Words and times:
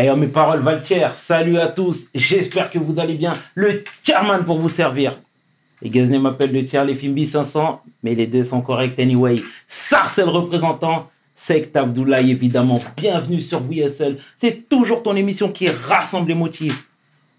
Hey, 0.00 0.10
oh, 0.10 0.14
mes 0.14 0.28
paroles 0.28 0.60
Valtier, 0.60 1.08
salut 1.16 1.58
à 1.58 1.66
tous, 1.66 2.06
j'espère 2.14 2.70
que 2.70 2.78
vous 2.78 3.00
allez 3.00 3.16
bien. 3.16 3.32
Le 3.56 3.82
chairman 4.00 4.44
pour 4.44 4.56
vous 4.56 4.68
servir. 4.68 5.18
Les 5.82 5.90
Gazné 5.90 6.20
m'appelle 6.20 6.52
le 6.52 6.64
tiers, 6.64 6.84
les 6.84 6.94
Fimbi 6.94 7.26
500, 7.26 7.82
mais 8.04 8.14
les 8.14 8.28
deux 8.28 8.44
sont 8.44 8.60
corrects 8.60 8.96
anyway. 9.00 9.34
Sarcel 9.66 10.28
représentant, 10.28 11.10
Sect 11.34 11.76
Abdoulaye 11.76 12.30
évidemment, 12.30 12.78
bienvenue 12.96 13.40
sur 13.40 13.60
WSL. 13.60 14.18
C'est 14.36 14.68
toujours 14.68 15.02
ton 15.02 15.16
émission 15.16 15.50
qui 15.50 15.68
rassemble 15.68 16.28
les 16.28 16.36
motifs. 16.36 16.86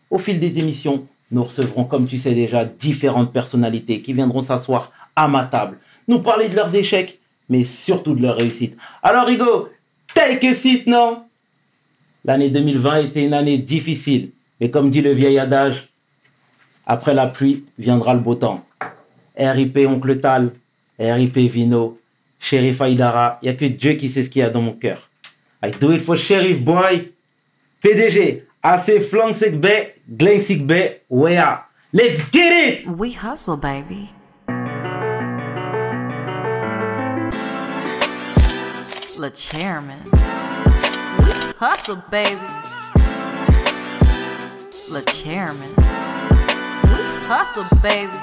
Au 0.09 0.17
fil 0.17 0.37
des 0.37 0.59
émissions, 0.59 1.07
nous 1.31 1.45
recevrons, 1.45 1.85
comme 1.85 2.07
tu 2.07 2.17
sais 2.17 2.33
déjà, 2.33 2.65
différentes 2.65 3.31
personnalités 3.31 4.01
qui 4.01 4.11
viendront 4.11 4.41
s'asseoir 4.41 4.91
à 5.15 5.29
ma 5.29 5.45
table, 5.45 5.77
nous 6.09 6.19
parler 6.19 6.49
de 6.49 6.57
leurs 6.57 6.75
échecs, 6.75 7.19
mais 7.47 7.63
surtout 7.63 8.15
de 8.15 8.21
leurs 8.21 8.35
réussites. 8.35 8.75
Alors, 9.01 9.27
Rigo, 9.27 9.69
take 10.13 10.45
a 10.45 10.53
seat, 10.53 10.87
non? 10.87 11.23
L'année 12.25 12.49
2020 12.49 12.97
était 13.03 13.25
une 13.25 13.33
année 13.33 13.57
difficile, 13.57 14.31
mais 14.59 14.69
comme 14.69 14.89
dit 14.89 15.01
le 15.01 15.11
vieil 15.11 15.39
adage, 15.39 15.89
après 16.85 17.13
la 17.13 17.27
pluie 17.27 17.65
viendra 17.77 18.13
le 18.13 18.19
beau 18.19 18.35
temps. 18.35 18.65
RIP 19.37 19.77
Oncle 19.87 20.19
Tal, 20.19 20.51
RIP 20.99 21.37
Vino, 21.37 21.97
Sheriff 22.39 22.81
Aïdara, 22.81 23.39
il 23.41 23.45
n'y 23.45 23.51
a 23.51 23.53
que 23.55 23.65
Dieu 23.65 23.93
qui 23.93 24.09
sait 24.09 24.23
ce 24.23 24.29
qu'il 24.29 24.41
y 24.41 24.43
a 24.43 24.49
dans 24.49 24.61
mon 24.61 24.73
cœur. 24.73 25.09
I 25.63 25.71
do 25.71 25.91
it 25.91 26.01
for 26.01 26.17
Sheriff 26.17 26.61
Boy. 26.61 27.11
PDG, 27.81 28.45
AC 28.61 28.99
Flank 29.01 29.37
Bay, 29.59 29.95
Glen 30.09 30.41
Bay, 30.65 31.01
Wea. 31.09 31.65
Let's 31.93 32.21
get 32.31 32.51
it! 32.51 32.87
We 32.87 33.13
hustle, 33.13 33.57
baby. 33.57 34.09
Le 39.17 39.29
chairman. 39.33 39.99
Hustle, 41.61 42.01
baby. 42.09 42.29
Le 44.93 45.01
chairman. 45.11 45.69
hustle, 47.27 47.67
baby. 47.83 48.17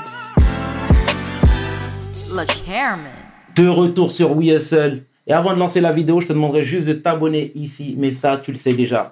Chairman. 2.64 3.12
De 3.54 3.68
retour 3.68 4.10
sur 4.10 4.36
We 4.36 4.48
Hustle. 4.48 5.04
Et 5.26 5.32
avant 5.32 5.52
de 5.52 5.58
lancer 5.58 5.80
la 5.80 5.92
vidéo, 5.92 6.20
je 6.20 6.28
te 6.28 6.32
demanderai 6.32 6.64
juste 6.64 6.86
de 6.86 6.94
t'abonner 6.94 7.52
ici, 7.54 7.94
mais 7.98 8.12
ça, 8.12 8.38
tu 8.38 8.52
le 8.52 8.58
sais 8.58 8.72
déjà. 8.72 9.10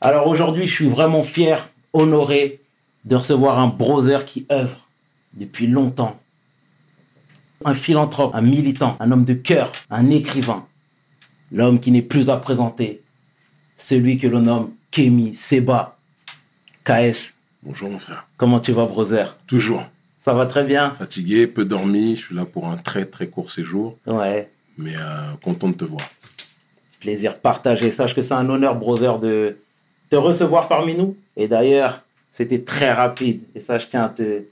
Alors 0.00 0.26
aujourd'hui, 0.26 0.66
je 0.66 0.74
suis 0.74 0.88
vraiment 0.88 1.22
fier, 1.22 1.68
honoré 1.92 2.62
de 3.04 3.16
recevoir 3.16 3.58
un 3.58 3.68
brother 3.68 4.24
qui 4.24 4.46
œuvre 4.50 4.88
depuis 5.34 5.66
longtemps. 5.66 6.18
Un 7.64 7.74
philanthrope, 7.74 8.34
un 8.34 8.42
militant, 8.42 8.96
un 9.00 9.12
homme 9.12 9.24
de 9.24 9.34
cœur, 9.34 9.72
un 9.90 10.08
écrivain. 10.08 10.66
L'homme 11.50 11.80
qui 11.80 11.90
n'est 11.90 12.02
plus 12.02 12.30
à 12.30 12.36
présenter, 12.36 13.02
celui 13.78 14.18
que 14.18 14.26
l'on 14.26 14.42
nomme 14.42 14.72
Kémy 14.90 15.34
Seba. 15.34 15.96
KS. 16.84 17.34
Bonjour 17.62 17.88
mon 17.88 17.98
frère. 17.98 18.26
Comment 18.36 18.60
tu 18.60 18.72
vas, 18.72 18.84
brother 18.84 19.36
Toujours. 19.46 19.84
Ça 20.20 20.34
va 20.34 20.46
très 20.46 20.64
bien? 20.64 20.94
Fatigué, 20.96 21.46
peu 21.46 21.64
dormi. 21.64 22.16
Je 22.16 22.24
suis 22.24 22.34
là 22.34 22.44
pour 22.44 22.68
un 22.68 22.76
très 22.76 23.06
très 23.06 23.28
court 23.28 23.50
séjour. 23.50 23.96
Ouais. 24.06 24.50
Mais 24.76 24.96
euh, 24.96 25.32
content 25.42 25.68
de 25.68 25.74
te 25.74 25.84
voir. 25.84 26.02
Plaisir 27.00 27.38
partagé. 27.38 27.90
Sache 27.90 28.14
que 28.14 28.22
c'est 28.22 28.34
un 28.34 28.48
honneur, 28.50 28.74
brother, 28.74 29.18
de 29.18 29.56
te 30.10 30.16
recevoir 30.16 30.68
parmi 30.68 30.94
nous. 30.94 31.16
Et 31.36 31.46
d'ailleurs, 31.46 32.02
c'était 32.30 32.62
très 32.62 32.92
rapide. 32.92 33.42
Et 33.54 33.60
ça, 33.60 33.78
je 33.78 33.86
tiens 33.86 34.04
à 34.04 34.08
te, 34.08 34.42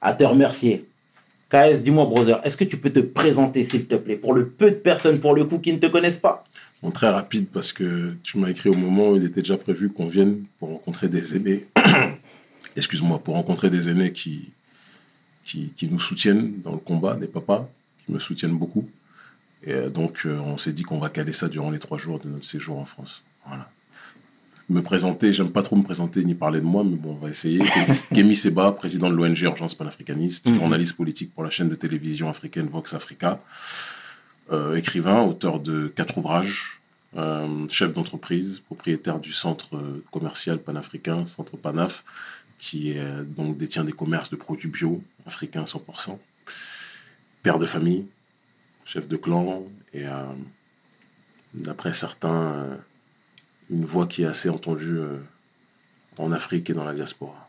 à 0.00 0.14
te 0.14 0.24
remercier. 0.24 0.86
KS, 1.50 1.82
dis-moi, 1.82 2.06
brother, 2.06 2.40
est-ce 2.44 2.56
que 2.56 2.64
tu 2.64 2.78
peux 2.78 2.90
te 2.90 3.00
présenter, 3.00 3.64
s'il 3.64 3.86
te 3.86 3.96
plaît, 3.96 4.16
pour 4.16 4.32
le 4.32 4.48
peu 4.48 4.70
de 4.70 4.76
personnes, 4.76 5.18
pour 5.18 5.34
le 5.34 5.44
coup, 5.44 5.58
qui 5.58 5.72
ne 5.72 5.78
te 5.78 5.86
connaissent 5.86 6.18
pas? 6.18 6.44
Bon, 6.82 6.90
Très 6.90 7.08
rapide, 7.08 7.46
parce 7.52 7.72
que 7.72 8.14
tu 8.22 8.38
m'as 8.38 8.48
écrit 8.48 8.70
au 8.70 8.76
moment 8.76 9.10
où 9.10 9.16
il 9.16 9.24
était 9.24 9.40
déjà 9.42 9.56
prévu 9.56 9.90
qu'on 9.90 10.08
vienne 10.08 10.44
pour 10.58 10.70
rencontrer 10.70 11.08
des 11.08 11.36
aînés. 11.36 11.66
Excuse-moi, 12.76 13.18
pour 13.18 13.34
rencontrer 13.34 13.70
des 13.70 13.90
aînés 13.90 14.12
qui, 14.12 14.50
qui, 15.44 15.72
qui, 15.76 15.88
nous 15.88 15.98
soutiennent 15.98 16.60
dans 16.62 16.72
le 16.72 16.78
combat, 16.78 17.14
des 17.14 17.26
papas 17.26 17.68
qui 18.04 18.12
me 18.12 18.18
soutiennent 18.18 18.56
beaucoup. 18.56 18.88
Et 19.64 19.72
euh, 19.72 19.88
donc, 19.88 20.22
euh, 20.26 20.38
on 20.38 20.56
s'est 20.56 20.72
dit 20.72 20.82
qu'on 20.82 20.98
va 20.98 21.10
caler 21.10 21.32
ça 21.32 21.48
durant 21.48 21.70
les 21.70 21.78
trois 21.78 21.98
jours 21.98 22.18
de 22.18 22.28
notre 22.28 22.44
séjour 22.44 22.78
en 22.78 22.84
France. 22.84 23.24
Voilà 23.46 23.70
me 24.70 24.82
présenter, 24.82 25.32
j'aime 25.32 25.50
pas 25.50 25.62
trop 25.62 25.76
me 25.76 25.82
présenter 25.82 26.24
ni 26.24 26.34
parler 26.34 26.60
de 26.60 26.64
moi, 26.64 26.84
mais 26.84 26.96
bon, 26.96 27.16
on 27.20 27.24
va 27.24 27.30
essayer. 27.30 27.60
Kémy 28.14 28.34
Seba, 28.34 28.72
président 28.72 29.10
de 29.10 29.14
l'ONG 29.14 29.40
Urgence 29.40 29.74
panafricaniste, 29.74 30.48
mhm. 30.48 30.54
journaliste 30.54 30.96
politique 30.96 31.34
pour 31.34 31.42
la 31.42 31.50
chaîne 31.50 31.68
de 31.68 31.74
télévision 31.74 32.28
africaine 32.28 32.66
Vox 32.66 32.94
Africa, 32.94 33.42
écrivain, 34.74 35.22
auteur 35.22 35.60
de 35.60 35.88
quatre 35.88 36.18
ouvrages, 36.18 36.80
euh, 37.16 37.66
chef 37.68 37.92
d'entreprise, 37.92 38.60
propriétaire 38.60 39.18
du 39.18 39.32
centre 39.32 39.80
commercial 40.10 40.58
panafricain, 40.58 41.26
Centre 41.26 41.56
Panaf, 41.56 42.04
qui 42.58 42.92
est, 42.92 43.22
donc 43.24 43.56
détient 43.56 43.84
des 43.84 43.92
commerces 43.92 44.30
de 44.30 44.36
produits 44.36 44.68
bio, 44.68 45.02
africains 45.26 45.64
100%, 45.64 46.18
père 47.42 47.58
de 47.58 47.66
famille, 47.66 48.06
chef 48.84 49.08
de 49.08 49.16
clan, 49.16 49.64
et 49.94 50.06
euh, 50.06 50.24
d'après 51.54 51.92
certains 51.92 52.78
une 53.70 53.84
voix 53.84 54.06
qui 54.06 54.22
est 54.22 54.26
assez 54.26 54.48
entendue 54.48 54.98
euh, 54.98 55.16
en 56.18 56.32
Afrique 56.32 56.70
et 56.70 56.72
dans 56.72 56.84
la 56.84 56.92
diaspora. 56.92 57.48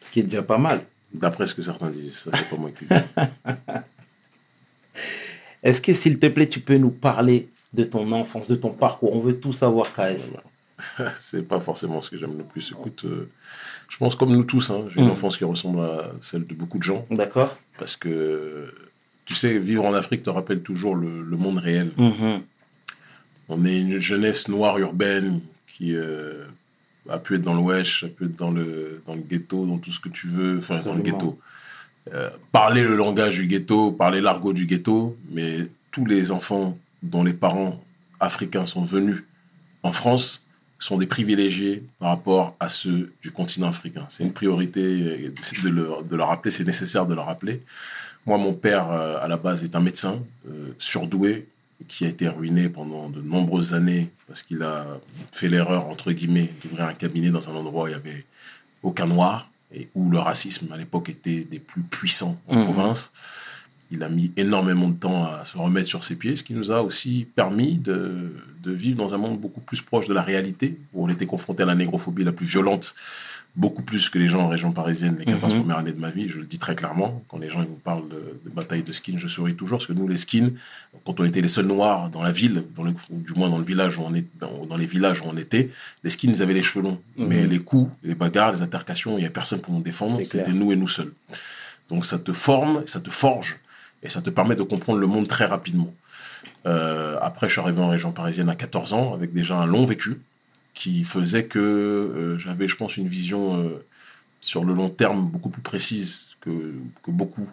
Ce 0.00 0.10
qui 0.10 0.20
est 0.20 0.24
déjà 0.24 0.42
pas 0.42 0.58
mal. 0.58 0.84
D'après 1.12 1.46
ce 1.46 1.54
que 1.54 1.60
certains 1.60 1.90
disent, 1.90 2.16
ça 2.16 2.30
c'est 2.32 2.48
pas 2.48 2.56
moi 2.56 2.70
qui 2.70 2.86
dis. 2.86 2.94
Est-ce 5.62 5.80
que 5.80 5.92
s'il 5.92 6.18
te 6.18 6.26
plaît, 6.26 6.48
tu 6.48 6.60
peux 6.60 6.76
nous 6.76 6.90
parler 6.90 7.48
de 7.72 7.84
ton 7.84 8.10
enfance, 8.12 8.48
de 8.48 8.56
ton 8.56 8.70
parcours? 8.70 9.14
On 9.14 9.18
veut 9.18 9.38
tout 9.38 9.52
savoir, 9.52 9.92
KS. 9.92 10.32
c'est 11.20 11.46
pas 11.46 11.60
forcément 11.60 12.02
ce 12.02 12.10
que 12.10 12.18
j'aime 12.18 12.36
le 12.36 12.44
plus. 12.44 12.72
Écoute, 12.72 13.04
euh, 13.04 13.28
je 13.88 13.96
pense 13.96 14.16
comme 14.16 14.32
nous 14.32 14.44
tous, 14.44 14.70
hein, 14.70 14.86
j'ai 14.88 15.00
une 15.00 15.08
mm. 15.08 15.12
enfance 15.12 15.36
qui 15.36 15.44
ressemble 15.44 15.80
à 15.80 16.12
celle 16.20 16.46
de 16.46 16.54
beaucoup 16.54 16.78
de 16.78 16.82
gens. 16.82 17.06
D'accord. 17.10 17.58
Parce 17.78 17.96
que, 17.96 18.72
tu 19.24 19.34
sais, 19.34 19.58
vivre 19.58 19.84
en 19.84 19.94
Afrique 19.94 20.22
te 20.22 20.30
rappelle 20.30 20.62
toujours 20.62 20.96
le, 20.96 21.36
monde 21.36 21.58
réel. 21.58 21.90
Mm-hmm. 21.98 22.40
On 23.48 23.64
est 23.64 23.80
une 23.80 23.98
jeunesse 23.98 24.48
noire 24.48 24.78
urbaine 24.78 25.40
qui 25.66 25.94
euh, 25.94 26.44
a 27.08 27.18
pu 27.18 27.36
être 27.36 27.42
dans 27.42 27.54
le 27.54 27.60
wesh, 27.60 28.04
a 28.04 28.08
pu 28.08 28.24
être 28.24 28.36
dans 28.36 28.50
le, 28.50 29.02
dans 29.06 29.14
le 29.14 29.22
ghetto, 29.22 29.66
dans 29.66 29.78
tout 29.78 29.92
ce 29.92 30.00
que 30.00 30.08
tu 30.08 30.26
veux, 30.26 30.58
enfin 30.58 30.80
dans 30.82 30.94
le 30.94 31.02
ghetto. 31.02 31.38
Euh, 32.12 32.30
parler 32.50 32.82
le 32.82 32.96
langage 32.96 33.36
du 33.36 33.46
ghetto, 33.46 33.92
parler 33.92 34.20
l'argot 34.20 34.52
du 34.52 34.66
ghetto, 34.66 35.16
mais 35.30 35.68
tous 35.90 36.04
les 36.04 36.32
enfants 36.32 36.76
dont 37.02 37.22
les 37.22 37.32
parents 37.32 37.80
africains 38.18 38.66
sont 38.66 38.82
venus 38.82 39.22
en 39.82 39.92
France 39.92 40.46
sont 40.78 40.96
des 40.96 41.06
privilégiés 41.06 41.84
par 42.00 42.08
rapport 42.08 42.56
à 42.58 42.68
ceux 42.68 43.12
du 43.22 43.30
continent 43.30 43.68
africain. 43.68 44.04
C'est 44.08 44.24
une 44.24 44.32
priorité 44.32 44.80
de 44.82 45.68
le, 45.68 45.88
de 46.08 46.16
le 46.16 46.22
rappeler, 46.24 46.50
c'est 46.50 46.64
nécessaire 46.64 47.06
de 47.06 47.14
le 47.14 47.20
rappeler. 47.20 47.62
Moi, 48.26 48.36
mon 48.36 48.52
père, 48.52 48.90
euh, 48.90 49.18
à 49.22 49.28
la 49.28 49.36
base, 49.36 49.62
est 49.62 49.76
un 49.76 49.80
médecin 49.80 50.20
surdoué, 50.78 51.46
qui 51.88 52.04
a 52.04 52.08
été 52.08 52.28
ruiné 52.28 52.68
pendant 52.68 53.08
de 53.08 53.20
nombreuses 53.20 53.74
années 53.74 54.10
parce 54.26 54.42
qu'il 54.42 54.62
a 54.62 54.86
fait 55.30 55.48
l'erreur, 55.48 55.88
entre 55.88 56.12
guillemets, 56.12 56.50
d'ouvrir 56.62 56.86
un 56.86 56.94
cabinet 56.94 57.30
dans 57.30 57.50
un 57.50 57.54
endroit 57.54 57.84
où 57.84 57.86
il 57.88 57.90
n'y 57.90 57.96
avait 57.96 58.24
aucun 58.82 59.06
noir 59.06 59.50
et 59.74 59.88
où 59.94 60.10
le 60.10 60.18
racisme 60.18 60.72
à 60.72 60.76
l'époque 60.76 61.08
était 61.08 61.46
des 61.50 61.58
plus 61.58 61.82
puissants 61.82 62.40
en 62.48 62.60
mmh. 62.60 62.64
province. 62.64 63.12
Il 63.90 64.02
a 64.02 64.08
mis 64.08 64.32
énormément 64.38 64.88
de 64.88 64.94
temps 64.94 65.24
à 65.24 65.44
se 65.44 65.58
remettre 65.58 65.86
sur 65.86 66.02
ses 66.02 66.16
pieds, 66.16 66.34
ce 66.36 66.42
qui 66.42 66.54
nous 66.54 66.72
a 66.72 66.82
aussi 66.82 67.26
permis 67.34 67.74
de, 67.74 68.32
de 68.62 68.72
vivre 68.72 68.96
dans 68.96 69.14
un 69.14 69.18
monde 69.18 69.38
beaucoup 69.38 69.60
plus 69.60 69.82
proche 69.82 70.08
de 70.08 70.14
la 70.14 70.22
réalité, 70.22 70.78
où 70.94 71.04
on 71.04 71.08
était 71.08 71.26
confronté 71.26 71.62
à 71.62 71.66
la 71.66 71.74
négrophobie 71.74 72.24
la 72.24 72.32
plus 72.32 72.46
violente 72.46 72.94
beaucoup 73.54 73.82
plus 73.82 74.08
que 74.08 74.18
les 74.18 74.28
gens 74.28 74.42
en 74.42 74.48
région 74.48 74.72
parisienne 74.72 75.16
les 75.18 75.26
14 75.26 75.54
mhm. 75.54 75.60
premières 75.60 75.78
années 75.78 75.92
de 75.92 76.00
ma 76.00 76.10
vie, 76.10 76.28
je 76.28 76.38
le 76.38 76.46
dis 76.46 76.58
très 76.58 76.74
clairement. 76.74 77.22
Quand 77.28 77.38
les 77.38 77.50
gens 77.50 77.60
nous 77.60 77.78
parlent 77.84 78.08
de, 78.08 78.50
bataille 78.50 78.82
de 78.82 78.92
skins, 78.92 79.18
je 79.18 79.28
souris 79.28 79.54
toujours, 79.54 79.78
parce 79.78 79.86
que 79.86 79.92
nous, 79.92 80.08
les 80.08 80.16
skins, 80.16 80.52
quand 81.04 81.20
on 81.20 81.24
était 81.24 81.40
les 81.40 81.48
seuls 81.48 81.66
noirs 81.66 82.08
dans 82.10 82.22
la 82.22 82.32
ville, 82.32 82.64
dans 82.74 82.82
le, 82.82 82.94
du 83.10 83.34
moins 83.34 83.50
dans 83.50 83.58
le 83.58 83.64
village 83.64 83.98
où 83.98 84.02
on 84.02 84.14
est, 84.14 84.26
dans, 84.38 84.76
les 84.76 84.86
villages 84.86 85.20
où 85.20 85.24
on 85.26 85.36
était, 85.36 85.70
les 86.04 86.10
skins 86.10 86.40
avaient 86.40 86.54
les 86.54 86.62
cheveux 86.62 86.84
longs. 86.84 87.00
Mhm. 87.16 87.26
Mais 87.26 87.46
les 87.46 87.58
coups, 87.58 87.90
les 88.02 88.14
bagarres, 88.14 88.52
les 88.52 88.62
altercations, 88.62 89.12
il 89.12 89.18
n'y 89.18 89.24
avait 89.24 89.32
personne 89.32 89.60
pour 89.60 89.74
nous 89.74 89.82
défendre, 89.82 90.22
c'était 90.22 90.52
nous 90.52 90.72
et 90.72 90.76
nous 90.76 90.88
seuls. 90.88 91.12
Donc 91.88 92.04
ça 92.04 92.18
te 92.18 92.32
forme, 92.32 92.82
ça 92.86 93.00
te 93.00 93.10
forge, 93.10 93.58
et 94.02 94.08
ça 94.08 94.22
te 94.22 94.30
permet 94.30 94.54
de 94.54 94.62
comprendre 94.62 94.98
le 94.98 95.06
monde 95.06 95.28
très 95.28 95.44
rapidement. 95.44 95.92
Euh, 96.66 97.18
après, 97.20 97.48
je 97.48 97.52
suis 97.52 97.60
arrivé 97.60 97.80
en 97.80 97.88
région 97.88 98.12
parisienne 98.12 98.48
à 98.48 98.54
14 98.54 98.92
ans, 98.92 99.14
avec 99.14 99.32
déjà 99.32 99.56
un 99.56 99.66
long 99.66 99.84
vécu 99.84 100.20
qui 100.74 101.04
faisait 101.04 101.44
que 101.44 101.58
euh, 101.58 102.38
j'avais, 102.38 102.68
je 102.68 102.76
pense, 102.76 102.96
une 102.96 103.08
vision 103.08 103.62
euh, 103.62 103.84
sur 104.40 104.64
le 104.64 104.74
long 104.74 104.88
terme 104.88 105.26
beaucoup 105.26 105.50
plus 105.50 105.62
précise 105.62 106.28
que, 106.40 106.50
que 107.02 107.10
beaucoup, 107.10 107.46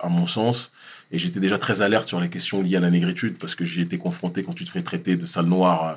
à 0.00 0.08
mon 0.08 0.26
sens. 0.26 0.72
Et 1.10 1.18
j'étais 1.18 1.40
déjà 1.40 1.58
très 1.58 1.82
alerte 1.82 2.08
sur 2.08 2.20
les 2.20 2.30
questions 2.30 2.62
liées 2.62 2.76
à 2.76 2.80
la 2.80 2.90
négritude, 2.90 3.36
parce 3.38 3.54
que 3.54 3.64
j'ai 3.64 3.82
été 3.82 3.98
confronté 3.98 4.42
quand 4.42 4.54
tu 4.54 4.64
te 4.64 4.70
fais 4.70 4.82
traiter 4.82 5.16
de 5.16 5.26
sale 5.26 5.46
noir 5.46 5.84
euh, 5.84 5.94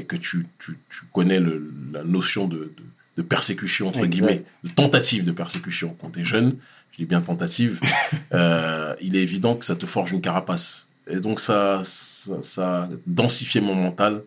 et 0.00 0.04
que 0.04 0.16
tu, 0.16 0.46
tu, 0.58 0.78
tu 0.90 1.02
connais 1.12 1.40
le, 1.40 1.72
la 1.92 2.04
notion 2.04 2.46
de, 2.46 2.72
de, 3.16 3.22
persécution, 3.22 3.88
entre 3.88 4.06
guillemets, 4.06 4.44
de 4.62 4.68
tentative 4.68 5.24
de 5.24 5.32
persécution 5.32 5.96
quand 6.00 6.10
tu 6.10 6.20
es 6.20 6.24
jeune, 6.24 6.56
je 6.92 6.98
dis 6.98 7.04
bien 7.04 7.20
tentative, 7.20 7.80
il 8.32 9.16
est 9.16 9.22
évident 9.22 9.56
que 9.56 9.64
ça 9.64 9.74
te 9.74 9.86
forge 9.86 10.12
une 10.12 10.20
carapace. 10.20 10.88
Et 11.08 11.16
donc 11.16 11.40
ça, 11.40 11.80
ça, 11.84 12.34
ça 12.42 12.82
a 12.82 12.88
densifié 13.06 13.60
mon 13.60 13.74
mental, 13.74 14.22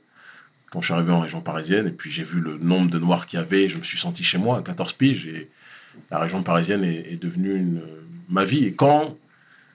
quand 0.72 0.82
je 0.82 0.86
suis 0.86 0.94
arrivé 0.94 1.12
en 1.12 1.20
région 1.20 1.42
parisienne. 1.42 1.88
Et 1.88 1.92
puis 1.92 2.10
j'ai 2.10 2.24
vu 2.24 2.40
le 2.40 2.58
nombre 2.58 2.90
de 2.90 2.98
noirs 2.98 3.28
qu'il 3.28 3.40
y 3.40 3.42
avait. 3.42 3.68
Je 3.68 3.78
me 3.78 3.84
suis 3.84 3.98
senti 3.98 4.24
chez 4.24 4.38
moi 4.38 4.58
à 4.58 4.62
14 4.62 4.94
piges. 4.94 5.28
Et 5.28 5.50
la 6.10 6.20
région 6.20 6.42
parisienne 6.42 6.84
est, 6.84 7.12
est 7.12 7.22
devenue 7.22 7.56
une, 7.56 7.82
ma 8.32 8.44
vie. 8.44 8.66
Et 8.66 8.74
quand, 8.74 9.16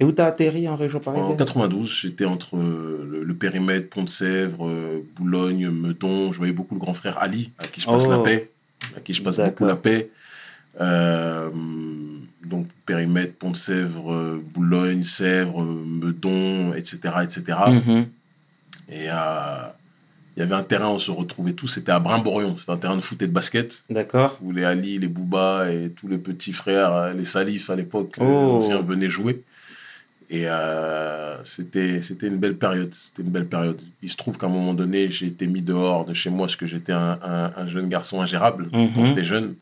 Et 0.00 0.04
où 0.04 0.12
t'as 0.12 0.26
atterri 0.26 0.68
en 0.68 0.76
région 0.76 0.98
en 0.98 1.02
parisienne 1.02 1.36
92, 1.36 1.90
j'étais 2.00 2.24
entre 2.24 2.56
euh, 2.56 3.06
le, 3.10 3.22
le 3.24 3.34
périmètre 3.34 3.88
Pont-de-Sèvres, 3.90 4.66
euh, 4.68 5.06
Boulogne, 5.16 5.68
Meudon. 5.70 6.32
Je 6.32 6.38
voyais 6.38 6.52
beaucoup 6.52 6.74
le 6.74 6.80
grand 6.80 6.94
frère 6.94 7.18
Ali, 7.20 7.52
à 7.58 7.66
qui 7.66 7.80
je 7.80 7.86
passe 7.86 8.06
Oh. 8.06 8.10
la 8.10 8.18
paix. 8.18 8.50
À 8.96 9.00
qui 9.00 9.12
je 9.12 9.22
passe 9.22 9.38
beaucoup 9.38 9.64
la 9.64 9.76
paix. 9.76 10.10
Euh, 10.80 11.50
donc, 12.44 12.66
périmètre, 12.84 13.34
Pont-de-Sèvres, 13.34 14.38
Boulogne, 14.54 15.02
Sèvres, 15.02 15.62
Meudon, 15.64 16.72
etc. 16.74 16.98
etc. 17.22 17.58
Mhm. 17.68 18.06
Et 18.88 19.08
euh, 19.10 19.56
il 20.36 20.40
y 20.40 20.42
avait 20.42 20.54
un 20.54 20.62
terrain 20.62 20.88
où 20.88 20.92
on 20.94 20.98
se 20.98 21.10
retrouvait 21.10 21.52
tous. 21.54 21.68
C'était 21.68 21.92
à 21.92 21.98
Brimborion. 21.98 22.56
C'était 22.58 22.72
un 22.72 22.76
terrain 22.76 22.96
de 22.96 23.00
foot 23.00 23.20
et 23.22 23.26
de 23.26 23.32
basket 23.32 23.84
D'accord. 23.88 24.38
où 24.42 24.52
les 24.52 24.64
Ali, 24.64 24.98
les 24.98 25.08
Bouba 25.08 25.72
et 25.72 25.90
tous 25.90 26.08
les 26.08 26.18
petits 26.18 26.52
frères, 26.52 27.14
les 27.14 27.24
Salif 27.24 27.70
à 27.70 27.76
l'époque, 27.76 28.16
Oh. 28.20 28.22
les 28.24 28.50
anciens 28.50 28.80
venaient 28.80 29.08
jouer. 29.10 29.42
Et 30.28 30.48
euh, 30.48 31.42
c'était 31.44 32.00
une 32.22 32.36
belle 32.36 32.56
période. 32.56 32.92
C'était 32.92 33.22
une 33.22 33.30
belle 33.30 33.46
période. 33.46 33.80
Il 34.02 34.08
se 34.10 34.16
trouve 34.16 34.36
qu'à 34.38 34.46
un 34.46 34.50
moment 34.50 34.74
donné, 34.74 35.08
j'ai 35.08 35.26
été 35.26 35.46
mis 35.46 35.62
dehors 35.62 36.04
de 36.04 36.14
chez 36.14 36.30
moi 36.30 36.40
parce 36.46 36.56
que 36.56 36.66
j'étais 36.66 36.92
un, 36.92 37.18
un- 37.22 37.52
un 37.56 37.66
jeune 37.68 37.88
garçon 37.88 38.20
ingérable 38.20 38.68
Mhm. 38.72 38.90
quand 38.94 39.04
j'étais 39.04 39.24
jeune. 39.24 39.54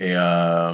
Et 0.00 0.12
euh, 0.14 0.72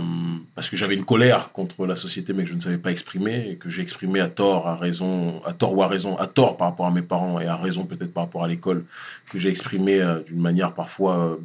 parce 0.54 0.68
que 0.68 0.76
j'avais 0.76 0.94
une 0.94 1.04
colère 1.04 1.50
contre 1.52 1.86
la 1.86 1.96
société, 1.96 2.34
mais 2.34 2.44
que 2.44 2.50
je 2.50 2.54
ne 2.54 2.60
savais 2.60 2.76
pas 2.76 2.90
exprimer, 2.90 3.48
et 3.50 3.56
que 3.56 3.70
j'ai 3.70 3.80
exprimé 3.80 4.20
à 4.20 4.28
tort, 4.28 4.68
à 4.68 4.76
raison, 4.76 5.42
à 5.46 5.54
tort 5.54 5.74
ou 5.74 5.82
à 5.82 5.88
raison, 5.88 6.16
à 6.18 6.26
tort 6.26 6.58
par 6.58 6.68
rapport 6.68 6.86
à 6.86 6.90
mes 6.90 7.00
parents 7.00 7.40
et 7.40 7.46
à 7.46 7.56
raison 7.56 7.86
peut-être 7.86 8.12
par 8.12 8.24
rapport 8.24 8.44
à 8.44 8.48
l'école, 8.48 8.84
que 9.30 9.38
j'ai 9.38 9.48
exprimé 9.48 10.00
euh, 10.00 10.20
d'une 10.20 10.40
manière 10.40 10.72
parfois 10.72 11.18
euh, 11.18 11.36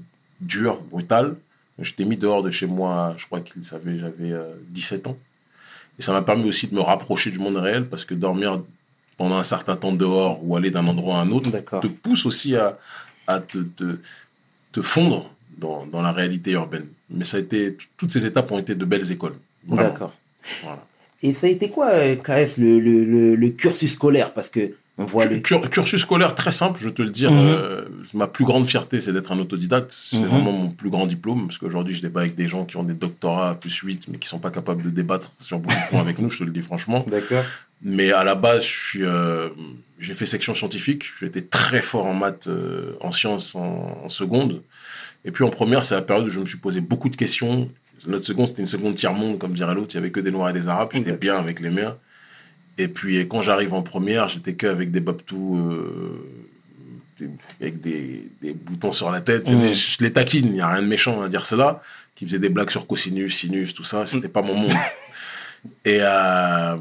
dure, 0.41 0.81
brutale. 0.91 1.37
J'étais 1.79 2.03
mis 2.03 2.17
dehors 2.17 2.43
de 2.43 2.51
chez 2.51 2.67
moi, 2.67 3.13
je 3.15 3.25
crois 3.25 3.39
qu'il 3.39 3.63
savait, 3.63 3.97
j'avais 3.97 4.33
euh, 4.33 4.55
17 4.71 5.07
ans. 5.07 5.17
Et 5.97 6.01
ça 6.01 6.11
m'a 6.11 6.21
permis 6.21 6.49
aussi 6.49 6.67
de 6.67 6.75
me 6.75 6.81
rapprocher 6.81 7.31
du 7.31 7.39
monde 7.39 7.55
réel, 7.55 7.87
parce 7.87 8.03
que 8.03 8.13
dormir 8.13 8.61
pendant 9.15 9.37
un 9.37 9.43
certain 9.43 9.77
temps 9.77 9.93
dehors 9.93 10.39
ou 10.43 10.57
aller 10.57 10.71
d'un 10.71 10.87
endroit 10.87 11.19
à 11.19 11.21
un 11.21 11.31
autre 11.31 11.49
te 11.51 11.87
pousse 11.87 12.25
aussi 12.25 12.55
à, 12.57 12.77
à 13.27 13.39
te, 13.39 13.59
te, 13.59 13.99
te 14.71 14.81
fondre 14.81 15.29
dans, 15.59 15.85
dans 15.85 16.01
la 16.01 16.11
réalité 16.11 16.51
urbaine. 16.51 16.85
Mais 17.09 17.25
ça 17.25 17.37
a 17.37 17.39
été, 17.39 17.77
toutes 17.97 18.11
ces 18.13 18.25
étapes 18.25 18.51
ont 18.51 18.59
été 18.59 18.75
de 18.75 18.85
belles 18.85 19.11
écoles. 19.11 19.35
D'accord. 19.67 20.13
Voilà. 20.63 20.85
Et 21.21 21.33
ça 21.33 21.47
a 21.47 21.49
été 21.49 21.69
quoi, 21.69 21.89
euh, 21.91 22.15
KS, 22.15 22.57
le, 22.57 22.79
le, 22.79 23.03
le, 23.03 23.35
le 23.35 23.49
cursus 23.49 23.93
scolaire? 23.93 24.33
Parce 24.33 24.49
que 24.49 24.71
on 24.97 25.05
voit 25.05 25.25
le. 25.25 25.39
Cur- 25.39 25.69
cursus 25.69 26.01
scolaire 26.01 26.33
très 26.35 26.51
simple, 26.51 26.79
je 26.81 26.89
te 26.89 27.01
le 27.01 27.09
dire. 27.09 27.31
Mhm. 27.31 27.37
euh, 27.39 27.85
ma 28.13 28.27
plus 28.27 28.45
grande 28.45 28.65
fierté, 28.65 28.99
c'est 29.01 29.11
d'être 29.13 29.31
un 29.31 29.39
autodidacte. 29.39 29.91
C'est 29.91 30.17
Mhm. 30.21 30.27
vraiment 30.27 30.51
mon 30.51 30.69
plus 30.69 30.89
grand 30.89 31.05
diplôme, 31.07 31.47
parce 31.47 31.57
qu'aujourd'hui, 31.57 31.93
je 31.93 32.01
débat 32.01 32.21
avec 32.21 32.35
des 32.35 32.47
gens 32.47 32.65
qui 32.65 32.77
ont 32.77 32.83
des 32.83 32.93
doctorats 32.93 33.55
plus 33.59 33.73
8, 33.75 34.07
mais 34.11 34.17
qui 34.17 34.27
sont 34.29 34.39
pas 34.39 34.51
capables 34.51 34.83
de 34.83 34.89
débattre 34.89 35.31
sur 35.39 35.59
beaucoup 35.59 35.75
de 35.75 35.89
points 35.89 36.01
avec 36.01 36.19
nous, 36.19 36.29
je 36.29 36.39
te 36.39 36.43
le 36.43 36.51
dis 36.51 36.61
franchement. 36.61 37.05
D'accord. 37.09 37.43
Mais 37.81 38.11
à 38.11 38.23
la 38.25 38.35
base, 38.35 38.63
je 38.65 38.87
suis, 38.87 39.03
euh, 39.05 39.47
j'ai 39.99 40.13
fait 40.13 40.25
section 40.25 40.53
scientifique. 40.53 41.05
J'étais 41.19 41.41
très 41.43 41.81
fort 41.81 42.05
en 42.05 42.13
maths, 42.13 42.47
euh, 42.47 42.93
en 42.99 43.11
sciences 43.13 43.55
en, 43.55 44.01
en 44.03 44.09
seconde. 44.09 44.61
Et 45.25 45.31
puis 45.31 45.43
en 45.43 45.49
première, 45.49 45.83
c'est 45.85 45.95
la 45.95 46.01
période 46.01 46.25
où 46.25 46.29
je 46.29 46.39
me 46.39 46.45
suis 46.45 46.57
posé 46.57 46.81
beaucoup 46.81 47.09
de 47.09 47.15
questions. 47.15 47.69
Notre 48.07 48.23
seconde, 48.23 48.47
c'était 48.47 48.61
une 48.61 48.65
seconde 48.67 48.95
tiers-monde, 48.95 49.37
comme 49.37 49.53
dirait 49.53 49.75
l'autre. 49.75 49.89
Il 49.93 49.95
y 49.95 49.97
avait 49.97 50.11
que 50.11 50.21
des 50.21 50.31
Noirs 50.31 50.49
et 50.49 50.53
des 50.53 50.67
Arabes. 50.69 50.89
J'étais 50.93 51.11
bien 51.11 51.37
avec 51.37 51.59
les 51.59 51.69
miens. 51.69 51.97
Et 52.77 52.87
puis 52.87 53.19
quand 53.27 53.41
j'arrive 53.41 53.73
en 53.73 53.81
première, 53.81 54.29
j'étais 54.29 54.53
que 54.53 54.67
avec 54.67 54.91
des 54.91 55.01
babtous, 55.01 55.57
euh, 55.59 57.27
avec 57.59 57.81
des, 57.81 58.29
des 58.41 58.53
boutons 58.53 58.93
sur 58.93 59.11
la 59.11 59.19
tête. 59.19 59.49
Des- 59.49 59.73
je 59.73 59.97
les 60.01 60.13
taquine, 60.13 60.47
il 60.47 60.53
n'y 60.53 60.61
a 60.61 60.69
rien 60.69 60.81
de 60.81 60.87
méchant 60.87 61.21
à 61.21 61.27
dire 61.27 61.45
cela. 61.45 61.81
Qui 62.15 62.25
faisaient 62.25 62.39
des 62.39 62.49
blagues 62.49 62.69
sur 62.69 62.87
cosinus, 62.87 63.35
sinus, 63.35 63.73
tout 63.73 63.83
ça. 63.83 64.05
C'était 64.05 64.27
pas 64.29 64.41
mon 64.41 64.53
monde. 64.55 64.71
Et 65.85 65.99
euh, 66.01 66.75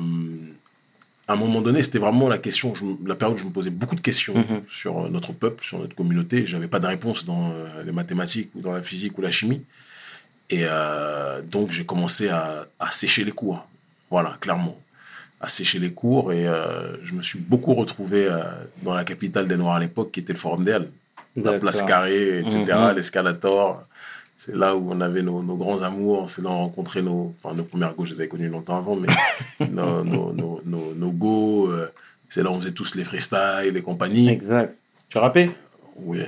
à 1.28 1.34
un 1.34 1.36
moment 1.36 1.60
donné, 1.60 1.82
c'était 1.82 1.98
vraiment 1.98 2.28
la 2.28 2.38
question, 2.38 2.74
je 2.74 2.84
la 3.06 3.14
période 3.14 3.36
où 3.36 3.40
je 3.40 3.44
me 3.44 3.50
posais 3.50 3.70
beaucoup 3.70 3.94
de 3.94 4.00
questions 4.00 4.34
Mhm. 4.34 4.62
sur 4.68 4.98
euh, 5.04 5.08
notre 5.10 5.32
peuple, 5.32 5.62
sur 5.64 5.78
notre 5.78 5.94
communauté. 5.94 6.46
J'avais 6.46 6.68
pas 6.68 6.80
de 6.80 6.86
réponse 6.86 7.24
dans 7.24 7.50
euh, 7.50 7.82
les 7.84 7.92
mathématiques 7.92 8.50
ou 8.54 8.60
dans 8.60 8.72
la 8.72 8.82
physique 8.82 9.16
ou 9.18 9.20
la 9.22 9.30
chimie. 9.30 9.62
Et 10.50 10.62
euh, 10.64 11.42
donc, 11.42 11.70
j'ai 11.70 11.84
commencé 11.84 12.28
à, 12.30 12.66
à 12.80 12.90
sécher 12.90 13.24
les 13.24 13.32
cours. 13.32 13.66
Voilà, 14.10 14.38
clairement. 14.40 14.78
À 15.40 15.48
sécher 15.48 15.78
les 15.78 15.92
cours. 15.92 16.32
Et 16.32 16.48
euh, 16.48 16.96
je 17.04 17.12
me 17.12 17.20
suis 17.20 17.38
beaucoup 17.38 17.74
retrouvé 17.74 18.24
euh, 18.26 18.38
dans 18.82 18.94
la 18.94 19.04
capitale 19.04 19.46
des 19.46 19.56
Noirs 19.58 19.76
à 19.76 19.80
l'époque, 19.80 20.10
qui 20.12 20.20
était 20.20 20.32
le 20.32 20.38
Forum 20.38 20.64
des 20.64 20.72
Halles. 20.72 20.88
La 21.36 21.52
place 21.58 21.82
carrée, 21.82 22.38
etc., 22.40 22.64
Mhm. 22.70 22.96
l'escalator. 22.96 23.84
C'est 24.38 24.54
là 24.54 24.76
où 24.76 24.88
on 24.92 25.00
avait 25.00 25.22
nos, 25.22 25.42
nos 25.42 25.56
grands 25.56 25.82
amours. 25.82 26.30
C'est 26.30 26.42
là 26.42 26.48
où 26.50 26.52
on 26.52 26.58
rencontrait 26.58 27.02
nos. 27.02 27.34
Enfin, 27.42 27.56
nos 27.56 27.64
premières 27.64 27.94
go, 27.94 28.04
je 28.04 28.12
les 28.12 28.20
avais 28.20 28.28
connus 28.28 28.48
longtemps 28.48 28.78
avant, 28.78 28.94
mais 28.94 29.08
nos, 29.68 30.04
nos, 30.04 30.32
nos, 30.32 30.62
nos, 30.64 30.94
nos 30.94 31.10
go. 31.10 31.70
euh, 31.72 31.88
c'est 32.28 32.42
là 32.44 32.50
où 32.50 32.54
on 32.54 32.60
faisait 32.60 32.70
tous 32.70 32.94
les 32.94 33.02
freestyles, 33.02 33.72
les 33.74 33.82
compagnies. 33.82 34.28
Exact. 34.28 34.76
Tu 35.08 35.18
rappais? 35.18 35.50
Oui. 35.96 36.20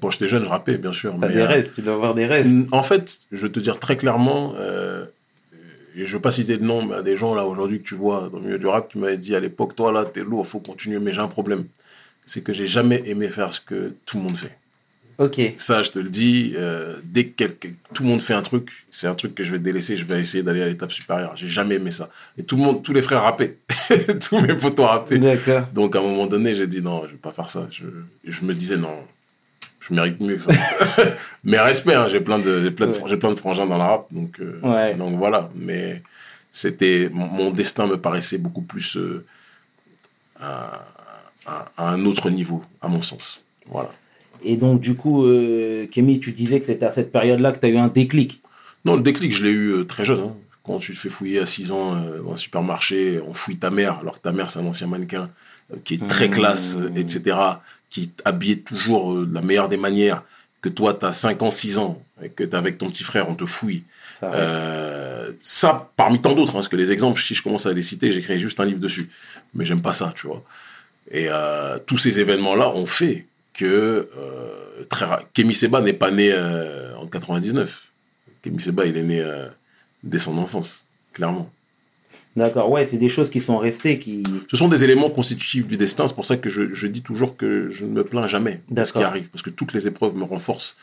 Quand 0.00 0.10
j'étais 0.10 0.28
jeune, 0.28 0.44
je 0.44 0.48
rappais, 0.48 0.78
bien 0.78 0.92
sûr. 0.92 1.14
T'as 1.20 1.28
des 1.28 1.40
euh, 1.40 1.46
restes, 1.46 1.74
tu 1.74 1.82
dois 1.82 1.94
avoir 1.94 2.14
des 2.14 2.26
restes. 2.26 2.54
en 2.70 2.82
fait, 2.82 3.20
je 3.32 3.46
vais 3.46 3.52
te 3.52 3.58
dire 3.60 3.78
très 3.80 3.96
clairement, 3.96 4.54
euh, 4.58 5.04
et 5.96 6.06
je 6.06 6.12
ne 6.12 6.16
veux 6.16 6.20
pas 6.22 6.30
citer 6.30 6.56
de 6.56 6.64
nom, 6.64 6.84
mais 6.84 6.94
à 6.96 7.02
des 7.02 7.16
gens 7.16 7.34
là 7.34 7.44
aujourd'hui 7.46 7.80
que 7.80 7.88
tu 7.88 7.94
vois 7.94 8.28
dans 8.30 8.38
le 8.38 8.44
milieu 8.44 8.58
du 8.58 8.66
rap 8.66 8.90
qui 8.90 8.98
m'avaient 8.98 9.18
dit 9.18 9.34
à 9.34 9.40
l'époque, 9.40 9.74
toi 9.74 9.92
là, 9.92 10.04
t'es 10.04 10.22
lourd, 10.22 10.46
faut 10.46 10.60
continuer, 10.60 11.00
mais 11.00 11.12
j'ai 11.12 11.20
un 11.20 11.28
problème. 11.28 11.66
C'est 12.26 12.42
que 12.42 12.52
j'ai 12.52 12.66
jamais 12.66 13.02
aimé 13.06 13.28
faire 13.28 13.52
ce 13.52 13.60
que 13.60 13.94
tout 14.06 14.18
le 14.18 14.22
monde 14.24 14.36
fait. 14.36 14.56
Ok. 15.18 15.40
Ça, 15.56 15.82
je 15.82 15.90
te 15.92 15.98
le 15.98 16.08
dis, 16.08 16.54
euh, 16.56 16.96
dès 17.04 17.26
que 17.26 17.44
tout 17.92 18.02
le 18.02 18.08
monde 18.08 18.20
fait 18.22 18.34
un 18.34 18.42
truc, 18.42 18.70
c'est 18.90 19.06
un 19.06 19.14
truc 19.14 19.34
que 19.34 19.42
je 19.42 19.52
vais 19.52 19.58
délaisser, 19.58 19.96
je 19.96 20.04
vais 20.04 20.18
essayer 20.20 20.42
d'aller 20.42 20.62
à 20.62 20.66
l'étape 20.66 20.90
supérieure. 20.92 21.32
J'ai 21.36 21.48
jamais 21.48 21.76
aimé 21.76 21.90
ça. 21.90 22.08
Et 22.38 22.42
tout 22.42 22.56
le 22.56 22.62
monde, 22.62 22.82
tous 22.82 22.92
les 22.92 23.02
frères 23.02 23.22
rappaient. 23.22 23.56
tous 24.28 24.40
mes 24.40 24.54
potos 24.56 24.86
rappaient. 24.86 25.18
D'accord. 25.18 25.68
Donc 25.72 25.94
à 25.96 26.00
un 26.00 26.02
moment 26.02 26.26
donné, 26.26 26.54
j'ai 26.54 26.66
dit 26.66 26.82
non, 26.82 27.02
je 27.06 27.12
vais 27.12 27.18
pas 27.18 27.32
faire 27.32 27.48
ça. 27.48 27.66
Je, 27.70 27.84
je 28.26 28.44
me 28.44 28.54
disais 28.54 28.76
non, 28.76 28.98
je 29.80 29.94
mérite 29.94 30.20
mieux 30.20 30.36
que 30.36 30.42
ça. 30.42 30.52
Mais 31.44 31.58
respect, 31.60 31.94
hein, 31.94 32.08
j'ai 32.08 32.20
plein 32.20 32.38
de, 32.38 32.68
plein 32.70 32.86
de, 32.88 32.92
Ouais. 32.94 33.16
plein 33.16 33.30
de 33.30 33.38
frangins 33.38 33.66
dans 33.66 33.76
la 33.78 33.86
rap, 33.86 34.06
donc, 34.12 34.40
euh, 34.40 34.58
Ouais. 34.62 34.94
donc 34.94 35.16
voilà. 35.18 35.50
Mais 35.54 36.02
c'était, 36.50 37.08
mon, 37.12 37.26
mon 37.26 37.50
destin 37.50 37.86
me 37.86 37.96
paraissait 37.98 38.38
beaucoup 38.38 38.62
plus 38.62 38.96
euh, 38.96 39.24
à, 40.40 40.84
à- 41.46 41.70
à 41.76 41.88
un 41.90 42.04
autre 42.06 42.30
niveau, 42.30 42.64
à 42.80 42.88
mon 42.88 43.02
sens. 43.02 43.40
Voilà. 43.66 43.90
Et 44.44 44.56
donc, 44.56 44.80
du 44.80 44.94
coup, 44.94 45.24
euh, 45.26 45.86
Kémy, 45.86 46.20
tu 46.20 46.32
disais 46.32 46.60
que 46.60 46.66
c'était 46.66 46.86
à 46.86 46.92
cette 46.92 47.10
période-là 47.12 47.52
que 47.52 47.58
tu 47.58 47.66
as 47.66 47.70
eu 47.70 47.76
un 47.76 47.88
déclic. 47.88 48.40
Non, 48.84 48.96
le 48.96 49.02
déclic, 49.02 49.32
je 49.34 49.44
l'ai 49.44 49.50
eu 49.50 49.68
euh, 49.70 49.84
très 49.84 50.04
jeune. 50.04 50.20
hein. 50.20 50.32
Quand 50.64 50.78
tu 50.78 50.92
te 50.92 50.98
fais 50.98 51.08
fouiller 51.10 51.40
à 51.40 51.46
6 51.46 51.72
ans 51.72 51.94
euh, 51.94 52.22
dans 52.22 52.32
un 52.32 52.36
supermarché, 52.36 53.20
on 53.26 53.34
fouille 53.34 53.56
ta 53.56 53.70
mère, 53.70 53.98
alors 54.00 54.14
que 54.16 54.20
ta 54.20 54.32
mère, 54.32 54.48
c'est 54.50 54.58
un 54.60 54.66
ancien 54.66 54.86
mannequin 54.86 55.28
euh, 55.72 55.76
qui 55.84 55.94
est 55.94 56.06
très 56.06 56.28
Mmh. 56.28 56.30
classe, 56.30 56.76
euh, 56.78 56.90
etc., 56.96 57.36
qui 57.90 58.02
est 58.02 58.22
habillé 58.24 58.60
toujours 58.60 59.12
euh, 59.12 59.26
de 59.26 59.34
la 59.34 59.42
meilleure 59.42 59.68
des 59.68 59.76
manières, 59.76 60.22
que 60.62 60.68
toi, 60.70 60.94
tu 60.94 61.04
as 61.06 61.12
5 61.12 61.42
ans, 61.42 61.50
6 61.50 61.78
ans, 61.78 62.02
et 62.22 62.28
que 62.30 62.44
tu 62.44 62.56
avec 62.56 62.78
ton 62.78 62.88
petit 62.88 63.04
frère, 63.04 63.28
on 63.28 63.34
te 63.34 63.44
fouille. 63.46 63.82
Ça. 64.20 64.30
Euh, 64.34 65.30
parmi 65.96 66.20
tant 66.20 66.34
d'autres, 66.34 66.50
hein, 66.52 66.54
parce 66.54 66.68
que 66.68 66.76
les 66.76 66.92
exemples, 66.92 67.20
si 67.20 67.34
je 67.34 67.42
commence 67.42 67.66
à 67.66 67.72
les 67.72 67.82
citer, 67.82 68.10
j'écris 68.10 68.38
juste 68.38 68.58
un 68.60 68.64
livre 68.64 68.80
dessus. 68.80 69.08
Mais 69.54 69.64
j'aime 69.64 69.82
pas 69.82 69.92
ça, 69.92 70.12
tu 70.16 70.26
vois. 70.26 70.42
Et 71.10 71.26
euh, 71.28 71.78
tous 71.84 71.98
ces 71.98 72.20
événements-là 72.20 72.70
ont 72.70 72.86
fait 72.86 73.26
que 73.54 74.08
euh, 74.16 74.84
très 74.90 75.06
Kémy 75.32 75.54
Seba 75.54 75.80
n'est 75.80 75.92
pas 75.94 76.10
né 76.10 76.30
euh, 76.32 76.94
en 76.96 77.06
99. 77.06 77.88
Kémy 78.42 78.60
Seba, 78.60 78.84
il 78.86 78.96
est 78.96 79.02
né 79.02 79.20
euh, 79.20 79.48
dès 80.02 80.18
son 80.18 80.36
enfance, 80.38 80.86
clairement. 81.12 81.50
D'accord, 82.36 82.68
ouais, 82.68 82.84
c'est 82.84 82.96
des 82.98 83.08
choses 83.08 83.30
qui 83.30 83.40
sont 83.40 83.58
restées, 83.58 84.00
qui... 84.00 84.24
Ce 84.50 84.56
sont 84.56 84.66
des 84.66 84.82
éléments 84.82 85.08
constitutifs 85.08 85.68
du 85.68 85.76
destin. 85.76 86.08
C'est 86.08 86.16
pour 86.16 86.26
ça 86.26 86.36
que 86.36 86.48
je, 86.48 86.72
je 86.74 86.88
dis 86.88 87.00
toujours 87.00 87.36
que 87.36 87.70
je 87.70 87.84
ne 87.84 87.90
me 87.92 88.02
plains 88.04 88.26
jamais 88.26 88.60
de 88.70 88.84
ce 88.84 88.92
qui 88.92 88.98
arrive. 89.04 89.28
Parce 89.28 89.42
que 89.42 89.50
toutes 89.50 89.72
les 89.72 89.86
épreuves 89.86 90.16
me 90.16 90.24
renforcent. 90.24 90.76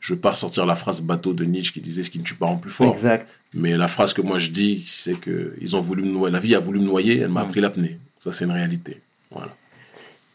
Je 0.00 0.12
ne 0.12 0.16
veux 0.16 0.20
pas 0.22 0.34
sortir 0.34 0.64
la 0.64 0.74
phrase 0.74 1.02
bateau 1.02 1.34
de 1.34 1.44
Nietzsche 1.44 1.72
qui 1.72 1.80
disait 1.82 2.02
ce 2.02 2.08
qui 2.10 2.18
ne 2.18 2.24
tue 2.24 2.34
pas 2.36 2.46
rend 2.46 2.56
plus 2.56 2.70
fort. 2.70 2.90
Exact. 2.90 3.38
Mais 3.54 3.76
la 3.76 3.88
phrase 3.88 4.14
que 4.14 4.22
moi 4.22 4.38
je 4.38 4.48
dis, 4.50 4.84
c'est 4.86 5.20
que 5.20 5.54
ils 5.60 5.76
ont 5.76 5.80
voulu 5.80 6.02
me 6.02 6.10
noyer. 6.12 6.32
La 6.32 6.40
vie 6.40 6.54
a 6.54 6.60
voulu 6.60 6.80
me 6.80 6.84
noyer, 6.86 7.18
elle 7.20 7.28
m'a 7.28 7.42
Mm. 7.42 7.46
appris 7.48 7.60
l'apnée. 7.60 7.98
Ça, 8.20 8.32
c'est 8.32 8.44
une 8.46 8.52
réalité. 8.52 9.00
Voilà. 9.30 9.54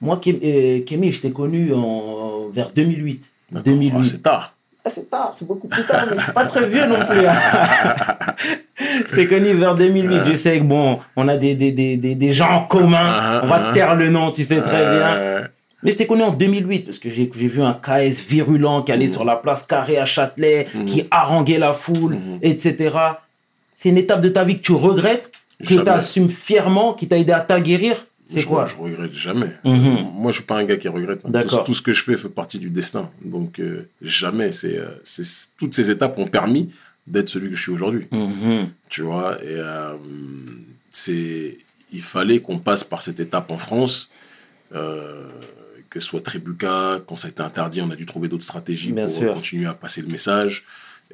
Moi, 0.01 0.19
euh, 0.27 0.79
Kémy, 0.81 1.11
je 1.11 1.21
t'ai 1.21 1.31
connu 1.31 1.73
en... 1.73 2.47
vers 2.51 2.71
2008. 2.71 3.23
D'accord. 3.51 3.63
2008. 3.73 3.93
Ah, 3.95 4.03
c'est 4.03 4.23
tard. 4.23 4.53
Ah, 4.83 4.89
c'est 4.89 5.09
tard, 5.09 5.31
c'est 5.35 5.47
beaucoup 5.47 5.67
plus 5.67 5.83
tard, 5.83 6.07
mais 6.09 6.17
je 6.17 6.23
suis 6.23 6.31
pas 6.31 6.45
très 6.45 6.65
vieux 6.67 6.85
non 6.87 6.95
plus. 7.05 7.27
hein. 7.27 7.33
je 9.09 9.15
t'ai 9.15 9.27
connu 9.27 9.53
vers 9.53 9.75
2008. 9.75 10.19
Je 10.31 10.35
sais 10.37 10.57
que 10.59 10.63
bon, 10.63 10.99
on 11.15 11.27
a 11.27 11.37
des, 11.37 11.53
des, 11.55 11.71
des, 11.71 11.97
des, 11.97 12.15
des 12.15 12.33
gens 12.33 12.49
en 12.51 12.61
commun. 12.63 12.97
Ah, 13.03 13.41
on 13.43 13.47
va 13.47 13.59
te 13.59 13.73
taire 13.73 13.95
le 13.95 14.09
nom, 14.09 14.31
tu 14.31 14.43
sais 14.43 14.61
très 14.61 14.89
bien. 14.89 15.43
Mais 15.83 15.91
je 15.91 15.97
t'ai 15.97 16.05
connu 16.07 16.21
en 16.23 16.31
2008 16.31 16.85
parce 16.85 16.99
que 16.99 17.09
j'ai 17.09 17.29
vu 17.33 17.61
un 17.61 17.73
KS 17.73 18.21
virulent 18.27 18.83
qui 18.83 18.91
allait 18.91 19.07
sur 19.07 19.23
la 19.23 19.35
place 19.35 19.63
carrée 19.63 19.97
à 19.97 20.05
Châtelet, 20.05 20.67
Mhm. 20.75 20.85
qui 20.85 21.03
haranguait 21.11 21.57
la 21.59 21.73
foule, 21.73 22.13
Mhm. 22.15 22.39
etc. 22.43 22.95
C'est 23.75 23.89
une 23.89 23.97
étape 23.97 24.21
de 24.21 24.29
ta 24.29 24.43
vie 24.43 24.57
que 24.57 24.63
tu 24.63 24.73
regrettes, 24.73 25.31
que 25.67 25.73
tu 25.75 25.89
assumes 25.89 26.29
fièrement, 26.29 26.93
qui 26.93 27.07
t'a 27.07 27.17
aidé 27.17 27.31
à 27.33 27.39
t'aguerrir? 27.41 27.95
C'est 28.31 28.39
je, 28.41 28.47
quoi 28.47 28.65
Je 28.65 28.75
regrette 28.77 29.13
jamais. 29.13 29.51
Mhm. 29.65 30.11
Moi, 30.15 30.31
je 30.31 30.37
suis 30.37 30.45
pas 30.45 30.57
un 30.57 30.63
gars 30.63 30.77
qui 30.77 30.87
regrette. 30.87 31.21
hein. 31.25 31.41
Tout, 31.47 31.57
tout 31.65 31.73
ce 31.73 31.81
que 31.81 31.93
je 31.93 32.01
fais 32.03 32.17
fait 32.17 32.29
partie 32.29 32.59
du 32.59 32.69
destin. 32.69 33.09
Donc, 33.23 33.59
euh, 33.59 33.87
jamais. 34.01 34.51
C'est, 34.51 34.77
euh, 34.77 34.87
toutes 35.57 35.73
ces 35.73 35.91
étapes 35.91 36.17
ont 36.17 36.27
permis 36.27 36.69
d'être 37.07 37.29
celui 37.29 37.49
que 37.49 37.55
je 37.55 37.61
suis 37.61 37.71
aujourd'hui. 37.71 38.07
Mhm. 38.11 38.69
Tu 38.89 39.01
vois, 39.01 39.37
et 39.43 39.47
euh, 39.49 39.95
c'est, 40.91 41.57
il 41.91 42.01
fallait 42.01 42.39
qu'on 42.39 42.59
passe 42.59 42.83
par 42.83 43.01
cette 43.01 43.19
étape 43.19 43.51
en 43.51 43.57
France. 43.57 44.09
euh, 44.73 45.25
que 45.89 45.99
ce 45.99 46.07
soit 46.07 46.21
Tribuca, 46.21 47.01
quand 47.05 47.17
ça 47.17 47.27
a 47.27 47.31
été 47.31 47.41
interdit, 47.43 47.81
on 47.81 47.91
a 47.91 47.97
dû 47.97 48.05
trouver 48.05 48.29
d'autres 48.29 48.45
stratégies 48.45 48.93
Bien 48.93 49.07
pour 49.07 49.13
sûr. 49.17 49.33
continuer 49.33 49.65
à 49.65 49.73
passer 49.73 50.01
le 50.01 50.07
message. 50.07 50.63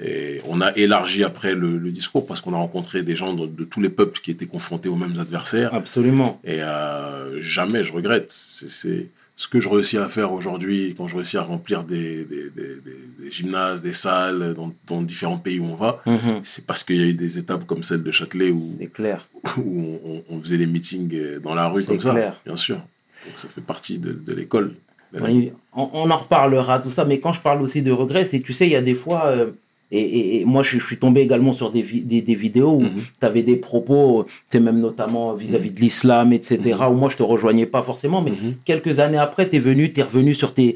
Et 0.01 0.41
on 0.47 0.61
a 0.61 0.75
élargi 0.77 1.23
après 1.23 1.55
le, 1.55 1.77
le 1.77 1.91
discours 1.91 2.27
parce 2.27 2.39
qu'on 2.41 2.53
a 2.53 2.57
rencontré 2.57 3.01
des 3.03 3.15
gens 3.15 3.33
de, 3.33 3.47
de 3.47 3.63
tous 3.63 3.81
les 3.81 3.89
peuples 3.89 4.19
qui 4.21 4.31
étaient 4.31 4.45
confrontés 4.45 4.89
aux 4.89 4.95
mêmes 4.95 5.19
adversaires. 5.19 5.73
Absolument. 5.73 6.39
Et 6.43 6.61
euh, 6.61 7.41
jamais 7.41 7.83
je 7.83 7.91
regrette. 7.93 8.29
C'est- 8.31 9.07
ce 9.39 9.47
que 9.47 9.59
je 9.59 9.69
réussis 9.69 9.99
à 9.99 10.07
faire 10.07 10.33
aujourd'hui, 10.33 10.95
quand 10.97 11.07
je 11.07 11.15
réussis 11.15 11.37
à 11.37 11.43
remplir 11.43 11.83
des, 11.83 12.23
des, 12.25 12.49
des- 12.55 13.29
gymnases, 13.31 13.83
des 13.83 13.93
salles 13.93 14.55
dans, 14.55 14.73
dans 14.87 15.01
différents 15.03 15.37
pays 15.37 15.59
où 15.59 15.65
on 15.65 15.75
va. 15.75 16.01
Mhm. 16.07 16.39
C'est 16.41 16.65
parce 16.65 16.83
qu'il 16.83 16.95
y 16.97 17.03
a 17.03 17.05
eu 17.05 17.13
des 17.13 17.37
étapes 17.37 17.65
comme 17.67 17.83
celle 17.83 18.01
de 18.01 18.09
Châtelet 18.09 18.49
où, 18.49 18.63
C'est 18.79 18.87
clair. 18.87 19.27
où 19.57 19.99
on, 20.03 20.23
on 20.27 20.39
faisait 20.41 20.57
des 20.57 20.65
meetings 20.65 21.13
euh, 21.13 21.39
dans 21.39 21.53
la 21.53 21.67
rue 21.67 21.83
comme 21.85 22.01
ça, 22.01 22.13
clair. 22.13 22.41
bien 22.45 22.55
sûr. 22.55 22.77
Donc 22.77 23.33
ça 23.35 23.47
fait 23.47 23.61
partie 23.61 23.99
de, 23.99 24.11
de 24.11 24.33
l'école. 24.33 24.73
Oui, 25.21 25.51
on, 25.73 25.87
on 25.93 26.09
en 26.09 26.17
reparlera, 26.17 26.79
tout 26.79 26.89
ça, 26.89 27.05
mais 27.05 27.19
quand 27.19 27.33
je 27.33 27.41
parle 27.41 27.61
aussi 27.61 27.83
de 27.83 27.91
regrets, 27.91 28.25
c'est 28.25 28.39
tu 28.39 28.53
sais, 28.53 28.65
il 28.65 28.71
y 28.71 28.75
a 28.75 28.81
des 28.81 28.95
fois, 28.95 29.25
euh, 29.27 29.51
et, 29.91 29.99
et- 30.01 30.41
et 30.41 30.45
moi 30.45 30.63
je, 30.63 30.79
je 30.79 30.85
suis 30.85 30.97
tombé 30.97 31.21
également 31.21 31.53
sur 31.53 31.71
des, 31.71 31.81
vi- 31.81 32.03
des, 32.03 32.21
des 32.21 32.35
vidéos 32.35 32.75
où 32.77 32.81
Mhm. 32.81 33.01
tu 33.19 33.25
avais 33.25 33.43
des 33.43 33.55
propos, 33.55 34.25
c'est 34.49 34.59
même 34.59 34.79
notamment 34.79 35.33
vis-à-vis 35.33 35.71
de 35.71 35.79
l'islam, 35.79 36.33
etc., 36.33 36.59
où 36.89 36.93
moi 36.93 37.09
je 37.09 37.15
te 37.17 37.23
rejoignais 37.23 37.65
pas 37.65 37.81
forcément, 37.81 38.21
mais 38.21 38.31
Mhm. 38.31 38.55
quelques 38.65 38.99
années 38.99 39.17
après, 39.17 39.47
tu 39.49 39.55
es 39.55 39.59
venu, 39.59 39.91
tu 39.93 39.99
es 39.99 40.03
revenu 40.03 40.33
sur 40.33 40.53
tes, 40.53 40.75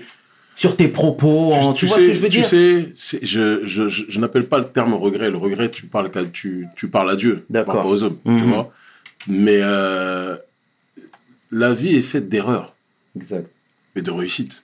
sur 0.55 0.75
tes 0.77 0.87
propos, 0.87 1.53
en- 1.53 1.73
tu, 1.73 1.85
vois 1.87 1.95
sais, 1.97 2.01
ce 2.03 2.07
que 2.07 2.13
je 2.13 2.19
veux 2.21 2.29
tu 2.29 2.37
dire? 2.37 2.45
sais, 2.45 2.89
c'est- 2.95 3.25
je, 3.25 3.61
je, 3.65 3.89
je, 3.89 4.03
je 4.07 4.19
n'appelle 4.19 4.47
pas 4.47 4.59
le 4.59 4.65
terme 4.65 4.93
regret. 4.93 5.29
Le 5.31 5.37
regret, 5.37 5.69
tu 5.69 5.85
parles, 5.87 6.09
tu, 6.31 6.67
tu 6.75 6.87
parles 6.87 7.09
à 7.11 7.15
Dieu, 7.15 7.45
tu 7.47 7.53
parles 7.53 7.65
pas 7.81 7.85
aux 7.85 8.03
hommes, 8.03 8.17
tu 8.25 8.31
Mhm. 8.31 8.43
vois? 8.53 8.71
Mais 9.27 9.59
euh, 9.61 10.35
la 11.51 11.73
vie 11.73 11.95
est 11.95 12.01
faite 12.01 12.29
d'erreurs 12.29 12.75
Exact. 13.15 13.49
et 13.95 14.01
de 14.01 14.11
réussites. 14.11 14.63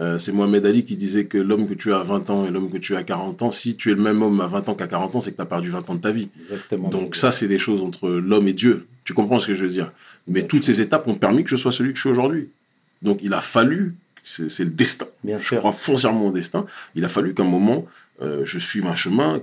Euh, 0.00 0.18
c'est 0.18 0.32
Mohamed 0.32 0.66
Ali 0.66 0.84
qui 0.84 0.96
disait 0.96 1.26
que 1.26 1.38
l'homme 1.38 1.68
que 1.68 1.74
tu 1.74 1.92
as 1.92 1.98
à 2.00 2.02
20 2.02 2.30
ans 2.30 2.46
et 2.46 2.50
l'homme 2.50 2.68
que 2.70 2.78
tu 2.78 2.96
as 2.96 2.98
à 2.98 3.02
40 3.04 3.42
ans, 3.42 3.50
si 3.52 3.76
tu 3.76 3.92
es 3.92 3.94
le 3.94 4.02
même 4.02 4.22
homme 4.22 4.40
à 4.40 4.46
20 4.48 4.68
ans 4.70 4.74
qu'à 4.74 4.86
40 4.88 5.14
ans, 5.16 5.20
c'est 5.20 5.30
que 5.30 5.36
tu 5.36 5.42
as 5.42 5.46
perdu 5.46 5.70
20 5.70 5.88
ans 5.90 5.94
de 5.94 6.00
ta 6.00 6.10
vie. 6.10 6.28
Exactement. 6.38 6.88
Donc 6.88 7.14
ça, 7.14 7.30
c'est 7.30 7.46
des 7.48 7.58
choses 7.58 7.82
entre 7.82 8.08
l'homme 8.10 8.48
et 8.48 8.52
Dieu. 8.52 8.86
Tu 9.04 9.14
comprends 9.14 9.38
ce 9.38 9.48
que 9.48 9.54
je 9.54 9.62
veux 9.62 9.70
dire? 9.70 9.92
Mais 10.26 10.42
toutes 10.42 10.64
ces 10.64 10.80
étapes 10.80 11.06
ont 11.06 11.14
permis 11.14 11.44
que 11.44 11.50
je 11.50 11.56
sois 11.56 11.70
celui 11.70 11.90
que 11.92 11.96
je 11.96 12.00
suis 12.02 12.10
aujourd'hui. 12.10 12.48
Donc 13.02 13.20
il 13.22 13.32
a 13.34 13.40
fallu, 13.40 13.94
c'est 14.24 14.48
le 14.64 14.70
destin. 14.70 15.06
Bien 15.22 15.38
Je 15.38 15.44
sûr. 15.44 15.58
crois 15.58 15.72
foncièrement 15.72 16.26
au 16.26 16.32
destin. 16.32 16.66
Il 16.96 17.04
a 17.04 17.08
fallu 17.08 17.34
qu'à 17.34 17.42
un 17.42 17.46
moment, 17.46 17.86
euh, 18.22 18.40
je 18.44 18.58
suive 18.58 18.86
un 18.86 18.94
chemin. 18.94 19.42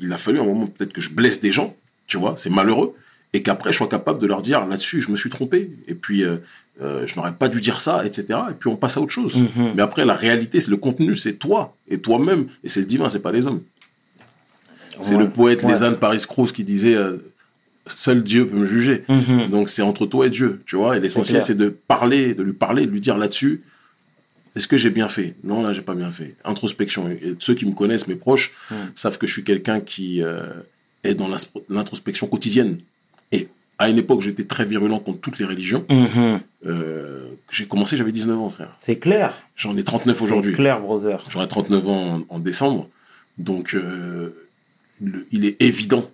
Il 0.00 0.12
a 0.12 0.18
fallu 0.18 0.38
un 0.38 0.44
moment 0.44 0.66
peut-être 0.66 0.92
que 0.92 1.00
je 1.00 1.10
blesse 1.10 1.40
des 1.40 1.50
gens, 1.52 1.74
tu 2.06 2.18
vois, 2.18 2.34
c'est 2.36 2.50
malheureux. 2.50 2.94
Et 3.34 3.42
qu'après, 3.42 3.72
je 3.72 3.76
sois 3.78 3.88
capable 3.88 4.18
de 4.20 4.26
leur 4.26 4.40
dire 4.40 4.66
là-dessus, 4.66 5.00
je 5.02 5.10
me 5.10 5.16
suis 5.16 5.28
trompé. 5.30 5.70
Et 5.86 5.94
puis, 5.94 6.24
euh, 6.24 6.36
euh, 6.80 7.06
je 7.06 7.14
n'aurais 7.16 7.34
pas 7.34 7.48
dû 7.48 7.60
dire 7.60 7.78
ça, 7.80 8.04
etc. 8.06 8.38
Et 8.50 8.54
puis, 8.54 8.68
on 8.70 8.76
passe 8.76 8.96
à 8.96 9.00
autre 9.02 9.12
chose. 9.12 9.36
Mhm. 9.36 9.72
Mais 9.76 9.82
après, 9.82 10.04
la 10.06 10.14
réalité, 10.14 10.60
c'est 10.60 10.70
le 10.70 10.78
contenu, 10.78 11.14
c'est 11.14 11.34
toi 11.34 11.76
et 11.88 11.98
toi-même. 11.98 12.46
Et 12.64 12.68
c'est 12.70 12.80
le 12.80 12.86
divin, 12.86 13.08
c'est 13.10 13.20
pas 13.20 13.32
les 13.32 13.46
hommes. 13.46 13.60
C'est 15.00 15.14
Ouais. 15.14 15.20
le 15.24 15.30
poète 15.30 15.62
Ouais. 15.62 15.68
Lézanne 15.70 15.96
Paris 15.98 16.24
Croce 16.26 16.52
qui 16.52 16.64
disait 16.64 16.94
euh, 16.94 17.18
Seul 17.86 18.22
Dieu 18.24 18.46
peut 18.48 18.56
me 18.56 18.66
juger. 18.66 19.04
Mhm. 19.08 19.48
Donc 19.50 19.68
c'est 19.68 19.82
entre 19.82 20.06
toi 20.06 20.26
et 20.26 20.30
Dieu, 20.30 20.60
tu 20.66 20.76
vois. 20.76 20.96
Et 20.96 21.00
l'essentiel, 21.00 21.40
c'est 21.42 21.54
de 21.54 21.68
parler, 21.68 22.34
de 22.34 22.42
lui 22.42 22.52
parler, 22.52 22.84
de 22.86 22.90
lui 22.90 23.00
dire 23.00 23.16
là-dessus, 23.16 23.62
est-ce 24.56 24.66
que 24.66 24.76
j'ai 24.76 24.90
bien 24.90 25.08
fait? 25.08 25.36
Non, 25.44 25.62
là, 25.62 25.72
j'ai 25.72 25.82
pas 25.82 25.94
bien 25.94 26.10
fait. 26.10 26.34
Introspection. 26.44 27.08
Et 27.08 27.36
ceux 27.38 27.54
qui 27.54 27.64
me 27.66 27.72
connaissent, 27.72 28.08
mes 28.08 28.14
proches, 28.16 28.52
Mm. 28.70 28.74
savent 28.94 29.16
que 29.18 29.26
je 29.26 29.32
suis 29.32 29.44
quelqu'un 29.44 29.80
qui 29.80 30.20
est 31.04 31.14
dans 31.14 31.28
l'introspection 31.70 32.26
quotidienne. 32.26 32.78
À 33.78 33.88
une 33.88 33.98
époque, 33.98 34.22
j'étais 34.22 34.44
très 34.44 34.64
virulent 34.64 34.98
contre 34.98 35.20
toutes 35.20 35.38
les 35.38 35.44
religions. 35.44 35.86
Mhm. 35.88 36.40
Euh, 36.66 37.28
j'ai 37.50 37.66
commencé, 37.66 37.96
j'avais 37.96 38.10
19 38.12 38.38
ans, 38.40 38.50
frère. 38.50 38.76
C'est 38.80 38.96
clair. 38.96 39.32
J'en 39.56 39.76
ai 39.76 39.84
39 39.84 40.20
aujourd'hui. 40.20 40.50
C'est 40.52 40.56
clair, 40.56 40.80
brother. 40.80 41.24
J'aurai 41.30 41.46
39 41.46 41.88
ans 41.88 42.24
en, 42.30 42.34
en 42.36 42.38
décembre. 42.40 42.88
Donc, 43.38 43.74
euh, 43.74 44.34
le- 45.00 45.26
il 45.30 45.44
est 45.44 45.62
évident 45.62 46.10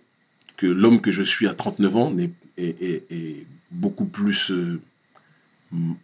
que 0.59 0.66
l'homme 0.66 1.00
que 1.00 1.11
je 1.11 1.23
suis 1.23 1.49
à 1.49 1.54
39 1.54 1.97
ans 1.97 2.12
est, 2.18 2.30
est- 2.59 3.04
est 3.11 3.47
beaucoup 3.71 4.04
plus 4.04 4.50
euh, 4.50 4.80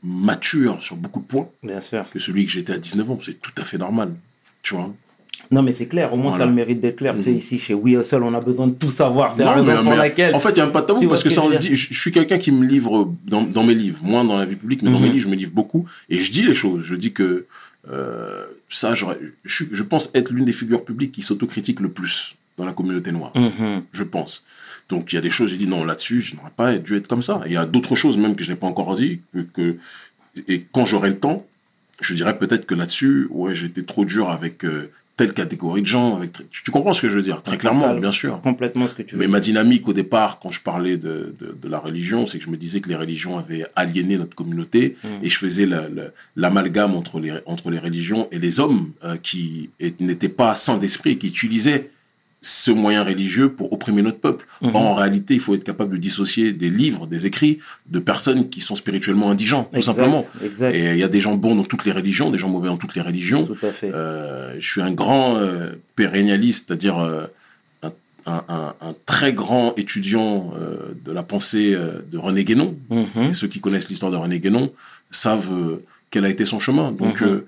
mature 0.02 0.83
sur 0.83 0.97
beaucoup 0.97 1.21
de 1.21 1.26
points 1.26 1.49
Bien 1.62 1.81
sûr. 1.81 2.09
que 2.11 2.19
celui 2.19 2.45
que 2.47 2.50
j'étais 2.50 2.73
à 2.73 2.79
19 2.79 3.11
ans. 3.11 3.19
C'est 3.23 3.40
tout 3.40 3.52
à 3.59 3.64
fait 3.64 3.79
normal. 3.79 4.14
Tu 4.62 4.75
vois? 4.75 4.93
Non, 5.50 5.62
mais 5.62 5.73
c'est 5.73 5.87
clair. 5.87 6.12
Au 6.12 6.16
moins, 6.16 6.30
Voilà. 6.30 6.38
ça 6.38 6.42
a 6.45 6.47
le 6.47 6.54
mérite 6.54 6.80
d'être 6.80 6.97
clair. 6.97 7.14
Tu 7.16 7.23
sais, 7.23 7.30
Mhm. 7.30 7.37
ici, 7.38 7.59
chez 7.59 7.75
We 7.75 7.95
Hustle, 7.99 8.23
on 8.23 8.33
a 8.35 8.40
besoin 8.40 8.69
de 8.69 8.75
tout 8.75 8.88
savoir. 8.90 9.35
C'est 9.35 9.42
la 9.45 9.52
raison 9.52 9.73
mais- 9.73 9.83
pour 9.83 9.90
mais- 9.90 9.97
laquelle. 9.97 10.35
En 10.35 10.38
fait, 10.40 10.50
il 10.50 10.54
n'y 10.54 10.61
a 10.61 10.64
même 10.64 10.73
pas 10.73 10.83
de 10.83 10.87
tabou 10.87 11.09
parce 11.09 11.23
que 11.25 11.28
ça, 11.30 11.42
on 11.42 11.49
le 11.49 11.59
dit. 11.59 11.75
Je, 11.75 11.92
je 11.92 11.99
suis 12.00 12.12
quelqu'un 12.12 12.38
qui 12.38 12.52
me 12.52 12.64
livre 12.64 13.12
dans, 13.26 13.42
dans 13.42 13.64
mes 13.64 13.75
livres, 13.75 13.99
moins 14.04 14.25
dans 14.25 14.37
la 14.37 14.45
vie 14.45 14.54
publique, 14.57 14.83
mais 14.83 14.90
dans 14.90 15.00
mes 15.00 15.09
livres, 15.09 15.25
je 15.25 15.28
me 15.28 15.35
livre 15.35 15.52
beaucoup. 15.52 15.87
Et 16.09 16.19
je 16.19 16.30
dis 16.30 16.42
les 16.42 16.54
choses. 16.54 16.85
Je 16.85 16.95
dis 16.95 17.12
que 17.12 17.47
euh, 17.90 18.45
ça, 18.69 18.92
je, 18.95 19.83
pense 19.83 20.11
être 20.14 20.30
l'une 20.33 20.45
des 20.45 20.52
figures 20.52 20.85
publiques 20.85 21.12
qui 21.12 21.23
s'autocritique 21.23 21.80
le 21.80 21.88
plus 21.88 22.37
dans 22.59 22.64
la 22.66 22.73
communauté 22.73 23.11
noire. 23.11 23.33
Mhm. 23.35 23.83
je 23.92 24.02
pense. 24.04 24.45
Donc 24.90 25.12
il 25.12 25.16
y 25.16 25.19
a 25.19 25.23
des 25.23 25.30
choses, 25.30 25.50
j'ai 25.50 25.57
dit 25.57 25.66
non, 25.69 25.85
là-dessus, 25.85 26.21
je 26.21 26.37
n'aurais 26.37 26.50
pas 26.54 26.76
dû 26.76 26.97
être 26.97 27.07
comme 27.09 27.23
ça. 27.23 27.40
Il 27.47 27.52
y 27.52 27.57
a 27.57 27.64
d'autres 27.64 27.95
choses 27.97 28.19
même 28.19 28.35
que 28.37 28.42
je 28.45 28.50
n'ai 28.50 28.57
pas 28.57 28.66
encore 28.66 28.95
dit, 28.97 29.21
que, 29.33 29.40
que- 29.40 29.76
et 30.49 30.64
quand 30.73 30.85
j'aurai 30.85 31.09
le 31.09 31.19
temps, 31.19 31.47
je 32.00 32.12
dirais 32.14 32.37
peut-être 32.38 32.66
que 32.66 32.75
là-dessus, 32.75 33.28
ouais, 33.30 33.54
j'étais 33.54 33.83
trop 33.83 34.04
dur 34.04 34.30
avec 34.30 34.64
euh, 34.64 34.90
telle 35.21 35.35
catégorie 35.35 35.83
de 35.83 35.87
gens. 35.87 36.17
Avec, 36.17 36.33
tu, 36.50 36.62
tu 36.65 36.71
comprends 36.71 36.93
ce 36.95 37.03
que 37.03 37.09
je 37.11 37.17
veux 37.17 37.23
dire 37.23 37.43
Très 37.43 37.59
clairement, 37.59 37.95
bien 37.95 38.11
sûr. 38.12 38.41
Complètement 38.41 38.87
ce 38.87 38.95
que 38.95 39.03
tu 39.03 39.15
veux. 39.15 39.21
Mais 39.21 39.29
ma 39.29 39.41
dynamique 39.41 39.87
au 39.87 39.93
départ, 39.93 40.39
quand 40.41 40.50
je 40.50 40.62
parlais 40.62 40.97
de, 40.97 41.35
de, 41.39 41.55
de 41.62 41.69
la 41.69 41.79
religion, 41.79 42.25
c'est 42.27 42.39
que 42.39 42.45
je 42.45 42.50
me 42.50 42.57
disais 42.57 42.81
que 42.81 42.89
les 42.89 42.97
religions 42.97 43.39
avaient 43.39 43.67
aliéné 43.77 44.17
notre 44.17 44.35
communauté 44.35 44.97
Mm. 45.05 45.09
et 45.25 45.29
je 45.29 45.37
faisais 45.39 45.67
la- 45.67 45.89
la- 45.89 46.11
l'amalgame 46.37 46.95
entre 46.95 47.21
les, 47.21 47.33
entre 47.47 47.71
les 47.71 47.79
religions 47.79 48.29
et 48.33 48.39
les 48.39 48.61
hommes 48.61 48.91
euh, 49.05 49.17
qui 49.23 49.71
n'étaient 50.00 50.29
pas 50.29 50.55
sains 50.55 50.79
d'esprit, 50.79 51.19
qui 51.19 51.29
utilisaient 51.29 51.91
ce 52.43 52.71
moyen 52.71 53.03
religieux 53.05 53.51
pour 53.53 53.73
opprimer 53.73 54.01
notre 54.01 54.19
peuple. 54.19 54.47
Mhm. 54.63 54.71
Or, 54.75 54.81
en 54.83 54.95
réalité, 54.95 55.35
il 55.35 55.41
faut 55.41 55.55
être 55.55 55.65
capable 55.65 55.93
de 55.93 55.97
dissocier 55.99 56.53
des 56.53 56.71
livres, 56.71 57.07
des 57.07 57.27
écrits, 57.27 57.59
de 57.89 57.99
personnes 57.99 58.49
qui 58.49 58.61
sont 58.63 58.77
spirituellement 58.77 59.31
indigents, 59.31 59.65
tout 59.65 59.77
Exact, 59.77 59.93
simplement. 59.95 60.27
Exact. 60.43 60.75
Et 60.75 60.93
il 60.93 60.99
y 60.99 61.03
a 61.05 61.09
des 61.09 61.21
gens 61.21 61.35
bons 61.37 61.55
dans 61.55 61.65
toutes 61.65 61.85
les 61.85 61.93
religions, 61.93 62.31
des 62.31 62.39
gens 62.39 62.49
mauvais 62.49 62.69
dans 62.69 62.79
toutes 62.79 62.95
les 62.95 63.03
religions. 63.03 63.45
Tout 63.47 63.67
à 63.67 63.71
fait. 63.71 63.91
Euh, 63.93 64.55
je 64.59 64.67
suis 64.67 64.81
un 64.81 64.91
grand 64.93 65.37
euh, 65.37 65.73
pérennialiste, 65.97 66.69
c'est-à-dire 66.69 66.99
euh, 66.99 67.27
un, 67.83 67.93
un- 68.27 68.45
un- 68.49 68.75
un 68.81 68.95
très 69.05 69.33
grand 69.35 69.75
étudiant 69.77 70.53
de 71.05 71.13
la 71.13 71.23
pensée 71.23 71.77
de 72.11 72.17
René 72.19 72.45
Guénon. 72.45 72.75
Mhm. 72.89 73.23
Et 73.31 73.33
ceux 73.35 73.49
qui 73.49 73.61
connaissent 73.61 73.89
l'histoire 73.91 74.13
de 74.13 74.17
René 74.17 74.41
Guénon 74.41 74.73
savent 75.11 75.79
quel 76.11 76.25
a 76.25 76.31
été 76.31 76.45
son 76.47 76.59
chemin. 76.59 76.91
Donc 76.93 77.21
Mhm. 77.21 77.43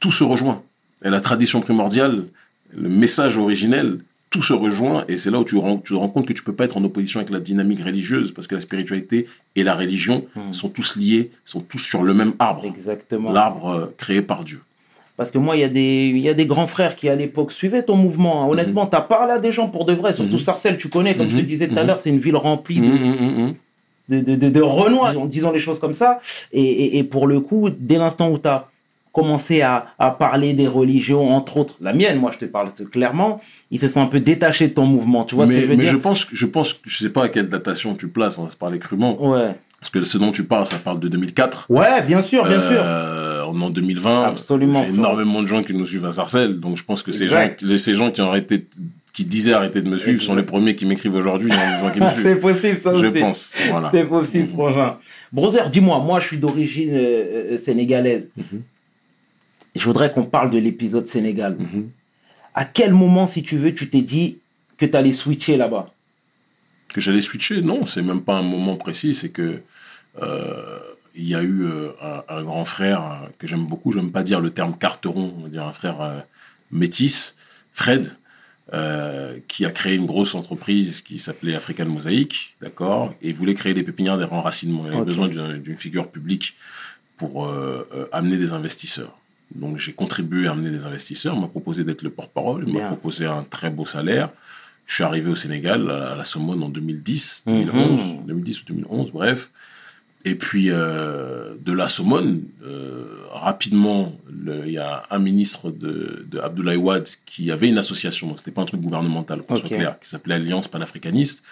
tout 0.00 0.10
se 0.12 0.24
rejoint. 0.24 0.62
Et 1.04 1.10
la 1.10 1.20
tradition 1.20 1.60
primordiale, 1.60 2.24
le 2.76 2.88
message 2.88 3.36
originel, 3.38 3.98
tout 4.34 4.42
se 4.42 4.52
rejoint. 4.52 5.04
Et 5.06 5.16
c'est 5.16 5.30
là 5.30 5.38
où 5.38 5.44
tu, 5.44 5.56
rends- 5.56 5.78
tu 5.78 5.92
te 5.92 5.98
rends 5.98 6.08
compte 6.08 6.26
que 6.26 6.32
tu 6.32 6.42
peux 6.42 6.52
pas 6.52 6.64
être 6.64 6.76
en 6.76 6.82
opposition 6.82 7.20
avec 7.20 7.30
la 7.30 7.38
dynamique 7.38 7.84
religieuse, 7.84 8.32
parce 8.32 8.48
que 8.48 8.56
la 8.56 8.60
spiritualité 8.60 9.26
et 9.54 9.62
la 9.62 9.74
religion 9.76 10.26
Mhm. 10.34 10.52
sont 10.52 10.68
tous 10.68 10.96
liés, 10.96 11.30
sont 11.44 11.60
tous 11.60 11.78
sur 11.78 12.02
le 12.02 12.14
même 12.14 12.32
arbre. 12.40 12.64
Exactement. 12.66 13.30
L'arbre 13.30 13.68
euh, 13.68 13.94
créé 13.96 14.22
par 14.22 14.42
Dieu. 14.42 14.60
Parce 15.16 15.30
que 15.30 15.38
moi, 15.38 15.54
il 15.56 15.60
y, 15.60 15.64
a 15.64 15.68
des- 15.68 16.08
il 16.12 16.18
y 16.18 16.28
a 16.28 16.34
des 16.34 16.46
grands 16.46 16.66
frères 16.66 16.96
qui, 16.96 17.08
à 17.08 17.14
l'époque, 17.14 17.52
suivaient 17.52 17.84
ton 17.84 17.94
mouvement. 17.94 18.42
hein. 18.42 18.48
Honnêtement, 18.50 18.86
tu 18.88 18.96
as 18.96 19.00
parlé 19.02 19.34
à 19.34 19.38
des 19.38 19.52
gens 19.52 19.68
pour 19.68 19.84
de 19.84 19.92
vrai, 19.92 20.12
surtout 20.14 20.32
Mhm. 20.34 20.40
Sarcelles, 20.40 20.76
tu 20.78 20.88
connais, 20.88 21.14
comme 21.14 21.28
je 21.30 21.36
te 21.36 21.42
Mhm. 21.42 21.46
disais 21.46 21.68
tout 21.68 21.78
à 21.78 21.82
Mhm. 21.82 21.86
l'heure, 21.86 21.98
c'est 22.00 22.10
une 22.10 22.18
ville 22.18 22.34
remplie 22.34 22.80
de, 22.80 22.88
de, 24.08 24.20
de, 24.20 24.34
de, 24.34 24.48
de 24.50 24.60
Renoir, 24.60 25.16
en 25.16 25.26
disant 25.26 25.52
les 25.52 25.60
choses 25.60 25.78
comme 25.78 25.94
ça. 25.94 26.18
Et, 26.52 26.60
et, 26.62 26.98
et 26.98 27.04
pour 27.04 27.28
le 27.28 27.38
coup, 27.40 27.70
dès 27.70 27.98
l'instant 27.98 28.28
où 28.32 28.38
tu 28.38 28.48
as 28.48 28.68
commencé 29.14 29.62
à, 29.62 29.86
à 29.98 30.10
parler 30.10 30.52
des 30.52 30.66
religions, 30.68 31.30
entre 31.34 31.56
autres 31.56 31.76
la 31.80 31.94
mienne, 31.94 32.18
moi 32.18 32.30
je 32.32 32.38
te 32.38 32.44
parle 32.44 32.68
c'est 32.74 32.90
clairement, 32.90 33.40
ils 33.70 33.78
se 33.78 33.88
sont 33.88 34.00
un 34.02 34.06
peu 34.06 34.20
détachés 34.20 34.68
de 34.68 34.74
ton 34.74 34.84
mouvement. 34.86 35.24
Tu 35.24 35.36
vois 35.36 35.46
mais 35.46 35.54
ce 35.54 35.60
que 35.60 35.64
je 35.66 35.70
veux 35.70 35.76
mais 35.76 35.84
dire 35.84 35.92
je 35.92 35.96
pense, 35.98 36.26
je 36.32 36.46
pense, 36.46 36.78
je 36.84 36.96
sais 36.98 37.10
pas 37.10 37.24
à 37.24 37.28
quelle 37.30 37.48
datation 37.48 37.94
tu 37.94 38.08
places, 38.08 38.36
on 38.38 38.44
va 38.44 38.50
se 38.50 38.56
parler 38.56 38.78
crûment, 38.78 39.16
Ouais. 39.30 39.52
parce 39.80 39.90
que 39.90 40.02
ce 40.04 40.18
dont 40.18 40.32
tu 40.32 40.44
parles, 40.44 40.66
ça 40.66 40.76
parle 40.78 40.98
de 41.00 41.08
2004. 41.08 41.66
ouais, 41.70 42.02
bien 42.02 42.20
sûr, 42.22 42.44
bien 42.46 42.60
sûr. 42.60 42.80
Euh, 42.82 43.44
on 43.48 43.60
est 43.60 43.64
en 43.64 43.70
2020. 43.70 44.24
Absolument, 44.24 44.80
J'ai 44.80 44.86
frère. 44.86 44.98
énormément 44.98 45.42
de 45.42 45.46
gens 45.46 45.62
qui 45.62 45.74
nous 45.74 45.86
suivent 45.86 46.06
à 46.06 46.12
Sarcelles, 46.12 46.58
donc 46.58 46.76
je 46.76 46.82
pense 46.84 47.02
que 47.04 47.12
ces 47.12 47.26
gens, 47.26 47.40
Exact. 47.40 47.76
ces 47.78 47.94
gens 47.94 48.10
qui 48.10 48.20
ont 48.20 48.28
arrêté, 48.28 48.66
qui 49.12 49.24
disaient 49.24 49.52
arrêter 49.52 49.80
de 49.80 49.88
me 49.88 49.96
suivre, 49.98 50.20
sont 50.20 50.34
les 50.34 50.42
premiers 50.42 50.74
qui 50.74 50.86
m'écrivent 50.86 51.14
aujourd'hui 51.14 51.52
en 51.52 51.74
disant 51.76 51.90
qu'ils 51.90 52.02
me 52.02 52.08
c'est 52.16 52.20
suivent. 52.20 52.40
possible, 52.40 52.76
ça 52.78 52.94
Je 52.96 53.06
aussi. 53.06 53.20
pense, 53.20 53.54
voilà. 53.70 53.90
C'est 53.92 54.04
possible, 54.06 54.44
Mhm. 54.48 54.54
frangin. 54.54 54.96
Brother, 55.32 55.70
dis-moi, 55.70 56.00
moi 56.00 56.18
je 56.18 56.26
suis 56.26 56.38
d'origine 56.38 56.90
euh, 56.94 57.52
euh, 57.52 57.58
sénégalaise. 57.58 58.30
Mhm. 58.36 58.62
Je 59.74 59.84
voudrais 59.84 60.12
qu'on 60.12 60.24
parle 60.24 60.50
de 60.50 60.58
l'épisode 60.58 61.06
Sénégal. 61.06 61.56
Mhm. 61.58 61.90
À 62.54 62.64
quel 62.64 62.92
moment, 62.92 63.26
si 63.26 63.42
tu 63.42 63.56
veux, 63.56 63.74
tu 63.74 63.90
t'es 63.90 64.02
dit 64.02 64.38
que 64.76 64.86
tu 64.86 64.96
allais 64.96 65.12
switcher 65.12 65.56
là-bas? 65.56 65.92
Que 66.88 67.00
j'allais 67.00 67.20
switcher, 67.20 67.62
non, 67.62 67.86
c'est 67.86 68.02
même 68.02 68.22
pas 68.22 68.36
un 68.36 68.42
moment 68.42 68.76
précis, 68.76 69.14
c'est 69.14 69.30
que 69.30 69.60
euh, 70.22 70.78
il 71.16 71.28
y 71.28 71.34
a 71.34 71.42
eu 71.42 71.64
euh, 71.64 71.90
un, 72.02 72.24
un 72.28 72.42
grand 72.42 72.64
frère 72.64 73.02
euh, 73.02 73.28
que 73.38 73.46
j'aime 73.46 73.66
beaucoup. 73.66 73.92
Je 73.92 73.98
n'aime 73.98 74.12
pas 74.12 74.22
dire 74.22 74.40
le 74.40 74.50
terme 74.50 74.76
carteron, 74.76 75.34
on 75.38 75.42
va 75.42 75.48
dire 75.48 75.64
un 75.64 75.72
frère 75.72 76.00
euh, 76.00 76.20
métis, 76.70 77.36
Fred, 77.72 78.16
qui 79.46 79.64
a 79.66 79.70
créé 79.70 79.94
une 79.94 80.06
grosse 80.06 80.34
entreprise 80.34 81.00
qui 81.02 81.18
s'appelait 81.18 81.54
African 81.54 81.84
Mosaic, 81.84 82.56
d'accord, 82.60 83.14
et 83.22 83.30
voulait 83.32 83.54
créer 83.54 83.74
des 83.74 83.84
pépinières 83.84 84.18
des 84.18 84.24
renracinements. 84.24 84.86
Il 84.86 84.94
avait 84.94 85.04
besoin 85.04 85.28
d'une 85.28 85.76
figure 85.76 86.08
publique 86.08 86.56
pour 87.16 87.48
amener 88.10 88.36
des 88.36 88.52
investisseurs. 88.52 89.16
Donc 89.54 89.78
j'ai 89.78 89.92
contribué 89.92 90.46
à 90.48 90.52
amener 90.52 90.70
des 90.70 90.84
investisseurs, 90.84 91.36
on 91.36 91.40
m'a 91.40 91.48
proposé 91.48 91.84
d'être 91.84 92.02
le 92.02 92.10
porte-parole, 92.10 92.64
il 92.66 92.72
m'a 92.74 92.80
proposé 92.88 93.26
un 93.26 93.44
très 93.44 93.70
beau 93.70 93.86
salaire. 93.86 94.30
Je 94.86 94.94
suis 94.96 95.04
arrivé 95.04 95.30
au 95.30 95.36
Sénégal, 95.36 95.90
à 95.90 96.14
la 96.16 96.24
Somone, 96.24 96.62
en 96.62 96.68
2010, 96.68 97.44
2011, 97.46 98.00
Mhm. 98.00 98.26
2010 98.26 98.62
ou 98.62 98.64
2011, 98.66 99.10
bref. 99.12 99.50
Et 100.26 100.34
puis, 100.34 100.70
euh, 100.70 101.54
de 101.64 101.72
la 101.72 101.86
Somone, 101.88 102.42
euh, 102.64 103.04
rapidement, 103.32 104.12
il 104.66 104.72
y 104.72 104.78
a 104.78 105.04
un 105.10 105.18
ministre 105.18 105.70
de, 105.70 106.26
de 106.30 106.38
Abdoulaye 106.38 106.76
Wade 106.76 107.06
qui 107.26 107.50
avait 107.50 107.68
une 107.68 107.78
association, 107.78 108.28
donc 108.28 108.38
c'était 108.38 108.50
pas 108.50 108.62
un 108.62 108.66
truc 108.66 108.80
gouvernemental, 108.80 109.42
qu'on 109.42 109.56
soit 109.56 109.66
Ok. 109.70 109.74
clair, 109.76 109.98
qui 110.00 110.08
s'appelait 110.08 110.34
Alliance 110.36 110.66
panafricaniste. 110.68 111.44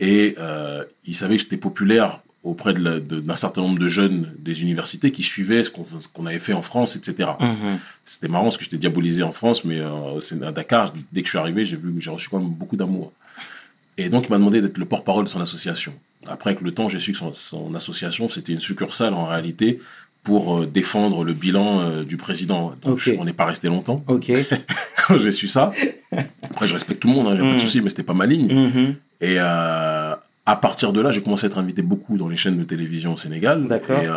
Et 0.00 0.34
euh, 0.38 0.84
il 1.06 1.14
savait 1.14 1.36
que 1.36 1.42
j'étais 1.42 1.56
populaire 1.56 2.20
auprès 2.44 2.74
de 2.74 2.80
la- 2.80 3.00
de- 3.00 3.20
d'un 3.20 3.34
certain 3.36 3.62
nombre 3.62 3.78
de 3.78 3.88
jeunes 3.88 4.30
des 4.38 4.62
universités 4.62 5.10
qui 5.10 5.22
suivaient 5.22 5.64
ce 5.64 5.70
qu'on 5.70 6.26
avait 6.26 6.38
fait 6.38 6.52
en 6.52 6.62
France, 6.62 6.94
etc. 6.94 7.30
Mhm. 7.40 7.78
C'était 8.04 8.28
marrant 8.28 8.44
parce 8.44 8.58
que 8.58 8.64
j'étais 8.64 8.78
diabolisé 8.78 9.22
en 9.22 9.32
France, 9.32 9.64
mais 9.64 9.80
euh, 9.80 10.20
à 10.46 10.52
Dakar, 10.52 10.92
dès 11.12 11.22
que 11.22 11.26
je 11.26 11.30
suis 11.30 11.38
arrivé, 11.38 11.64
j'ai 11.64 11.76
vu 11.76 11.92
j'ai 11.98 12.10
reçu 12.10 12.28
quand 12.28 12.38
même 12.38 12.50
beaucoup 12.50 12.76
d'amour. 12.76 13.12
Et 13.96 14.08
donc, 14.08 14.24
il 14.26 14.30
m'a 14.30 14.38
demandé 14.38 14.60
d'être 14.60 14.76
le 14.78 14.84
porte-parole 14.84 15.24
de 15.24 15.28
son 15.28 15.40
association. 15.40 15.94
Après, 16.26 16.50
avec 16.50 16.60
le 16.62 16.70
temps, 16.72 16.88
j'ai 16.88 16.98
su 16.98 17.12
que 17.12 17.18
son, 17.18 17.32
son 17.32 17.74
association, 17.74 18.28
c'était 18.28 18.52
une 18.52 18.60
succursale 18.60 19.14
en 19.14 19.26
réalité 19.26 19.80
pour 20.22 20.58
euh, 20.58 20.66
défendre 20.66 21.22
le 21.22 21.32
bilan 21.34 21.80
euh, 21.80 22.02
du 22.04 22.16
président. 22.16 22.74
Donc, 22.82 22.98
je- 22.98 23.12
on 23.18 23.24
n'est 23.24 23.32
pas 23.34 23.44
resté 23.44 23.68
longtemps 23.68 24.02
Ok. 24.08 24.32
quand 25.06 25.16
j'ai 25.18 25.30
su 25.30 25.48
ça. 25.48 25.70
Après, 26.50 26.66
je 26.66 26.72
respecte 26.74 27.00
tout 27.00 27.08
le 27.08 27.14
monde, 27.14 27.26
hein, 27.28 27.34
j'ai 27.36 27.42
pas 27.42 27.52
Mm. 27.52 27.54
de 27.54 27.60
souci, 27.60 27.80
mais 27.82 27.90
c'était 27.90 28.02
pas 28.02 28.14
ma 28.14 28.26
ligne. 28.26 28.52
Mhm. 28.52 28.94
Et 29.20 29.36
euh, 29.38 29.93
à 30.46 30.56
partir 30.56 30.92
de 30.92 31.00
là, 31.00 31.10
j'ai 31.10 31.22
commencé 31.22 31.46
à 31.46 31.48
être 31.48 31.58
invité 31.58 31.82
beaucoup 31.82 32.16
dans 32.16 32.28
les 32.28 32.36
chaînes 32.36 32.58
de 32.58 32.64
télévision 32.64 33.14
au 33.14 33.16
Sénégal. 33.16 33.66
D'accord. 33.66 33.98
Et 34.00 34.06
euh, 34.06 34.16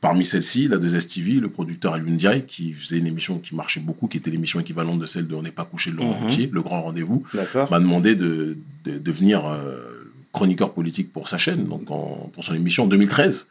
parmi 0.00 0.24
celles-ci, 0.24 0.68
la 0.68 0.78
2STV, 0.78 1.38
le 1.40 1.48
producteur 1.48 1.92
Alioune 1.94 2.16
Diaye, 2.16 2.44
qui 2.46 2.72
faisait 2.72 2.98
une 2.98 3.06
émission 3.06 3.38
qui 3.38 3.54
marchait 3.54 3.80
beaucoup, 3.80 4.06
qui 4.06 4.16
était 4.16 4.30
l'émission 4.30 4.58
équivalente 4.60 4.98
de 4.98 5.06
celle 5.06 5.26
de 5.26 5.34
On 5.34 5.42
n'est 5.42 5.50
pas 5.50 5.64
couché 5.66 5.90
de 5.90 5.96
Laurent. 5.96 6.18
Ruquier, 6.22 6.48
Le 6.50 6.62
Grand 6.62 6.82
Rendez-vous, 6.82 7.22
m'a 7.70 7.78
demandé 7.80 8.14
de, 8.14 8.56
de 8.84 8.98
devenir 8.98 9.46
euh, 9.46 10.12
chroniqueur 10.32 10.72
politique 10.72 11.12
pour 11.12 11.28
sa 11.28 11.36
chaîne, 11.38 11.64
donc 11.66 11.90
en- 11.90 12.30
pour 12.32 12.42
son 12.44 12.54
émission 12.54 12.84
en 12.84 12.86
2013. 12.86 13.46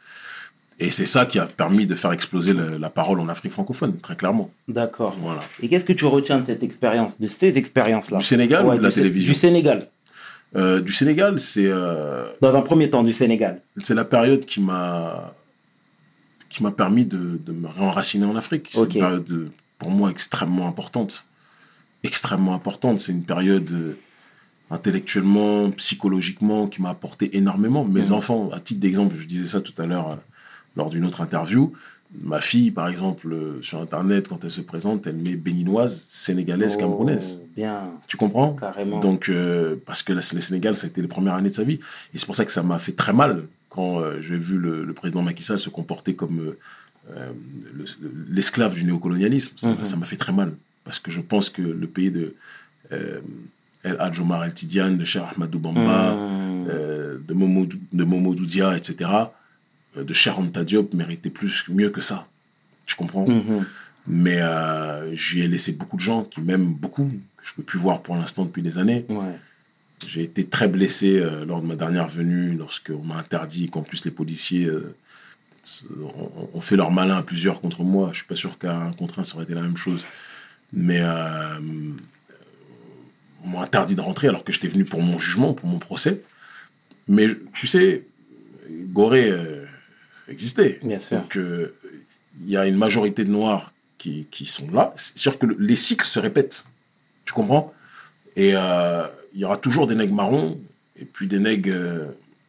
Et 0.82 0.90
c'est 0.90 1.04
ça 1.06 1.26
qui 1.26 1.38
a 1.38 1.44
permis 1.44 1.86
de 1.86 1.94
faire 1.94 2.10
exploser 2.10 2.54
le- 2.54 2.78
la 2.78 2.88
parole 2.88 3.20
en 3.20 3.28
Afrique 3.28 3.52
francophone, 3.52 3.98
très 3.98 4.16
clairement. 4.16 4.50
D'accord. 4.66 5.14
Voilà. 5.20 5.42
Et 5.62 5.68
qu'est-ce 5.68 5.84
que 5.84 5.92
tu 5.92 6.06
retiens 6.06 6.38
de 6.40 6.46
cette 6.46 6.62
expérience, 6.62 7.20
de 7.20 7.28
ces 7.28 7.56
expériences-là? 7.58 8.16
Du 8.18 8.24
Sénégal 8.24 8.64
Ouais, 8.66 8.76
ou 8.76 8.78
de 8.78 8.82
la 8.82 8.88
du 8.88 8.94
télévision? 8.94 9.32
Du 9.34 9.38
Sénégal. 9.38 9.80
Euh, 10.56 10.80
Du 10.80 10.92
Sénégal, 10.92 11.38
c'est 11.38 11.66
euh, 11.66 12.28
Dans 12.40 12.54
un 12.56 12.62
premier 12.62 12.90
temps, 12.90 13.04
du 13.04 13.12
Sénégal. 13.12 13.60
c'est 13.82 13.94
la 13.94 14.04
période 14.04 14.44
qui 14.44 14.60
m'a 14.60 15.34
qui 16.48 16.64
m'a 16.64 16.72
permis 16.72 17.04
de, 17.04 17.38
de 17.46 17.52
me 17.52 17.68
réenraciner 17.68 18.26
en 18.26 18.34
Afrique. 18.34 18.70
C'est 18.72 18.80
une 18.82 18.88
période 19.00 19.50
pour 19.78 19.90
moi 19.90 20.10
extrêmement 20.10 20.66
importante, 20.66 21.26
extrêmement 22.02 22.54
importante. 22.54 22.98
C'est 22.98 23.12
une 23.12 23.24
période 23.24 23.70
euh, 23.70 23.96
intellectuellement, 24.72 25.70
psychologiquement 25.72 26.66
qui 26.66 26.82
m'a 26.82 26.90
apporté 26.90 27.36
énormément. 27.36 27.84
Mes 27.84 28.06
Mhm. 28.08 28.12
enfants, 28.12 28.50
à 28.52 28.58
titre 28.58 28.80
d'exemple, 28.80 29.14
je 29.16 29.26
disais 29.26 29.46
ça 29.46 29.60
tout 29.60 29.74
à 29.80 29.86
l'heure 29.86 30.18
lors 30.76 30.90
d'une 30.90 31.04
autre 31.04 31.20
interview. 31.20 31.72
Ma 32.22 32.40
fille, 32.40 32.72
par 32.72 32.88
exemple, 32.88 33.32
euh, 33.32 33.62
sur 33.62 33.80
Internet, 33.80 34.26
quand 34.28 34.42
elle 34.42 34.50
se 34.50 34.60
présente, 34.62 35.06
elle 35.06 35.14
met 35.16 35.36
béninoise, 35.36 36.06
sénégalaise, 36.08 36.74
Oh, 36.76 36.80
camerounaise. 36.80 37.40
Bien, 37.54 37.84
Tu 38.08 38.16
comprends? 38.16 38.54
Carrément. 38.54 38.98
donc, 38.98 39.28
euh, 39.28 39.76
parce 39.86 40.02
que 40.02 40.12
le 40.12 40.20
Sénégal, 40.20 40.76
ça 40.76 40.86
a 40.86 40.90
été 40.90 41.00
les 41.02 41.08
premières 41.08 41.34
années 41.34 41.50
de 41.50 41.54
sa 41.54 41.62
vie. 41.62 41.78
Et 42.12 42.18
c'est 42.18 42.26
pour 42.26 42.34
ça 42.34 42.44
que 42.44 42.50
ça 42.50 42.64
m'a 42.64 42.80
fait 42.80 42.92
très 42.92 43.12
mal 43.12 43.44
quand 43.68 44.00
euh, 44.00 44.20
j'ai 44.20 44.36
vu 44.36 44.58
le, 44.58 44.84
le 44.84 44.92
président 44.92 45.22
Macky 45.22 45.44
Sall 45.44 45.60
se 45.60 45.70
comporter 45.70 46.14
comme 46.14 46.54
euh, 47.16 47.30
le- 47.74 47.84
l'esclave 48.28 48.74
du 48.74 48.82
néocolonialisme. 48.84 49.54
Ça 49.56 49.68
m'a- 49.68 49.74
Mhm. 49.76 49.84
ça 49.84 49.96
m'a 49.96 50.04
fait 50.06 50.16
très 50.16 50.32
mal. 50.32 50.52
Parce 50.84 50.98
que 50.98 51.12
je 51.12 51.20
pense 51.20 51.48
que 51.48 51.62
le 51.62 51.86
pays 51.86 52.10
de 52.10 52.34
El 52.90 53.96
Hadj 54.00 54.20
Omar 54.20 54.44
El 54.44 54.52
Tidiane, 54.52 54.98
de 54.98 55.04
Cheikh 55.04 55.22
Ahmadou 55.32 55.58
Bamba, 55.60 56.16
Mhm. 56.16 56.64
de, 57.28 57.34
Momo, 57.34 58.34
de 58.34 58.76
etc., 58.76 59.10
de 59.96 60.12
Cheikh 60.12 60.38
Anta 60.38 60.64
Diop 60.64 60.94
méritait 60.94 61.30
plus, 61.30 61.68
mieux 61.68 61.90
que 61.90 62.00
ça. 62.00 62.28
Tu 62.86 62.96
comprends? 62.96 63.26
Mhm. 63.28 63.64
Mais 64.06 64.40
euh, 64.40 65.14
j'y 65.14 65.40
ai 65.42 65.48
laissé 65.48 65.72
beaucoup 65.72 65.96
de 65.96 66.02
gens 66.02 66.24
qui 66.24 66.40
m'aiment 66.40 66.72
beaucoup, 66.72 67.06
que 67.36 67.44
je 67.46 67.52
ne 67.52 67.56
peux 67.56 67.62
plus 67.62 67.78
voir 67.78 68.02
pour 68.02 68.16
l'instant 68.16 68.44
depuis 68.44 68.62
des 68.62 68.78
années. 68.78 69.04
Ouais. 69.08 69.34
J'ai 70.06 70.22
été 70.22 70.46
très 70.46 70.68
blessé 70.68 71.18
euh, 71.18 71.44
lors 71.44 71.60
de 71.60 71.66
ma 71.66 71.76
dernière 71.76 72.08
venue, 72.08 72.54
lorsqu'on 72.54 73.02
m'a 73.02 73.16
interdit, 73.16 73.68
qu'en 73.68 73.82
plus 73.82 74.04
les 74.04 74.10
policiers 74.10 74.64
euh, 74.64 74.94
ont, 76.54 76.60
fait 76.60 76.76
leur 76.76 76.90
malin 76.90 77.18
à 77.18 77.22
plusieurs 77.22 77.60
contre 77.60 77.82
moi. 77.82 78.10
Je 78.12 78.18
suis 78.18 78.26
pas 78.26 78.36
sûr 78.36 78.58
qu'à 78.58 78.76
un 78.76 78.92
contre 78.92 79.18
un, 79.18 79.24
ça 79.24 79.34
aurait 79.34 79.44
été 79.44 79.54
la 79.54 79.62
même 79.62 79.76
chose. 79.76 80.04
Mais 80.72 81.00
euh, 81.02 81.58
on 83.44 83.48
m'a 83.48 83.62
interdit 83.62 83.94
de 83.94 84.00
rentrer 84.00 84.28
alors 84.28 84.44
que 84.44 84.52
j'étais 84.52 84.68
venu 84.68 84.84
pour 84.84 85.02
mon 85.02 85.18
jugement, 85.18 85.52
pour 85.52 85.68
mon 85.68 85.78
procès. 85.78 86.22
Mais 87.06 87.26
tu 87.54 87.66
sais, 87.66 88.06
Gorée 88.70 89.32
existait. 90.30 90.78
Bien 90.82 90.98
sûr. 90.98 91.18
Donc 91.18 91.36
euh, 91.36 91.74
il 92.44 92.50
y 92.50 92.56
a 92.56 92.66
une 92.66 92.76
majorité 92.76 93.24
de 93.24 93.30
Noirs 93.30 93.72
qui, 93.98 94.26
qui 94.30 94.46
sont 94.46 94.70
là. 94.70 94.92
C'est 94.96 95.18
sûr 95.18 95.38
que 95.38 95.46
le- 95.46 95.56
les 95.58 95.76
cycles 95.76 96.06
se 96.06 96.18
répètent. 96.18 96.66
Tu 97.24 97.32
comprends? 97.32 97.72
Et 98.36 98.52
euh, 98.54 99.06
il 99.34 99.40
y 99.40 99.44
aura 99.44 99.56
toujours 99.56 99.86
des 99.86 99.94
nègres 99.94 100.14
marrons 100.14 100.58
et 100.98 101.04
puis 101.04 101.26
des 101.26 101.38
nègres 101.38 101.70
euh, 101.74 102.06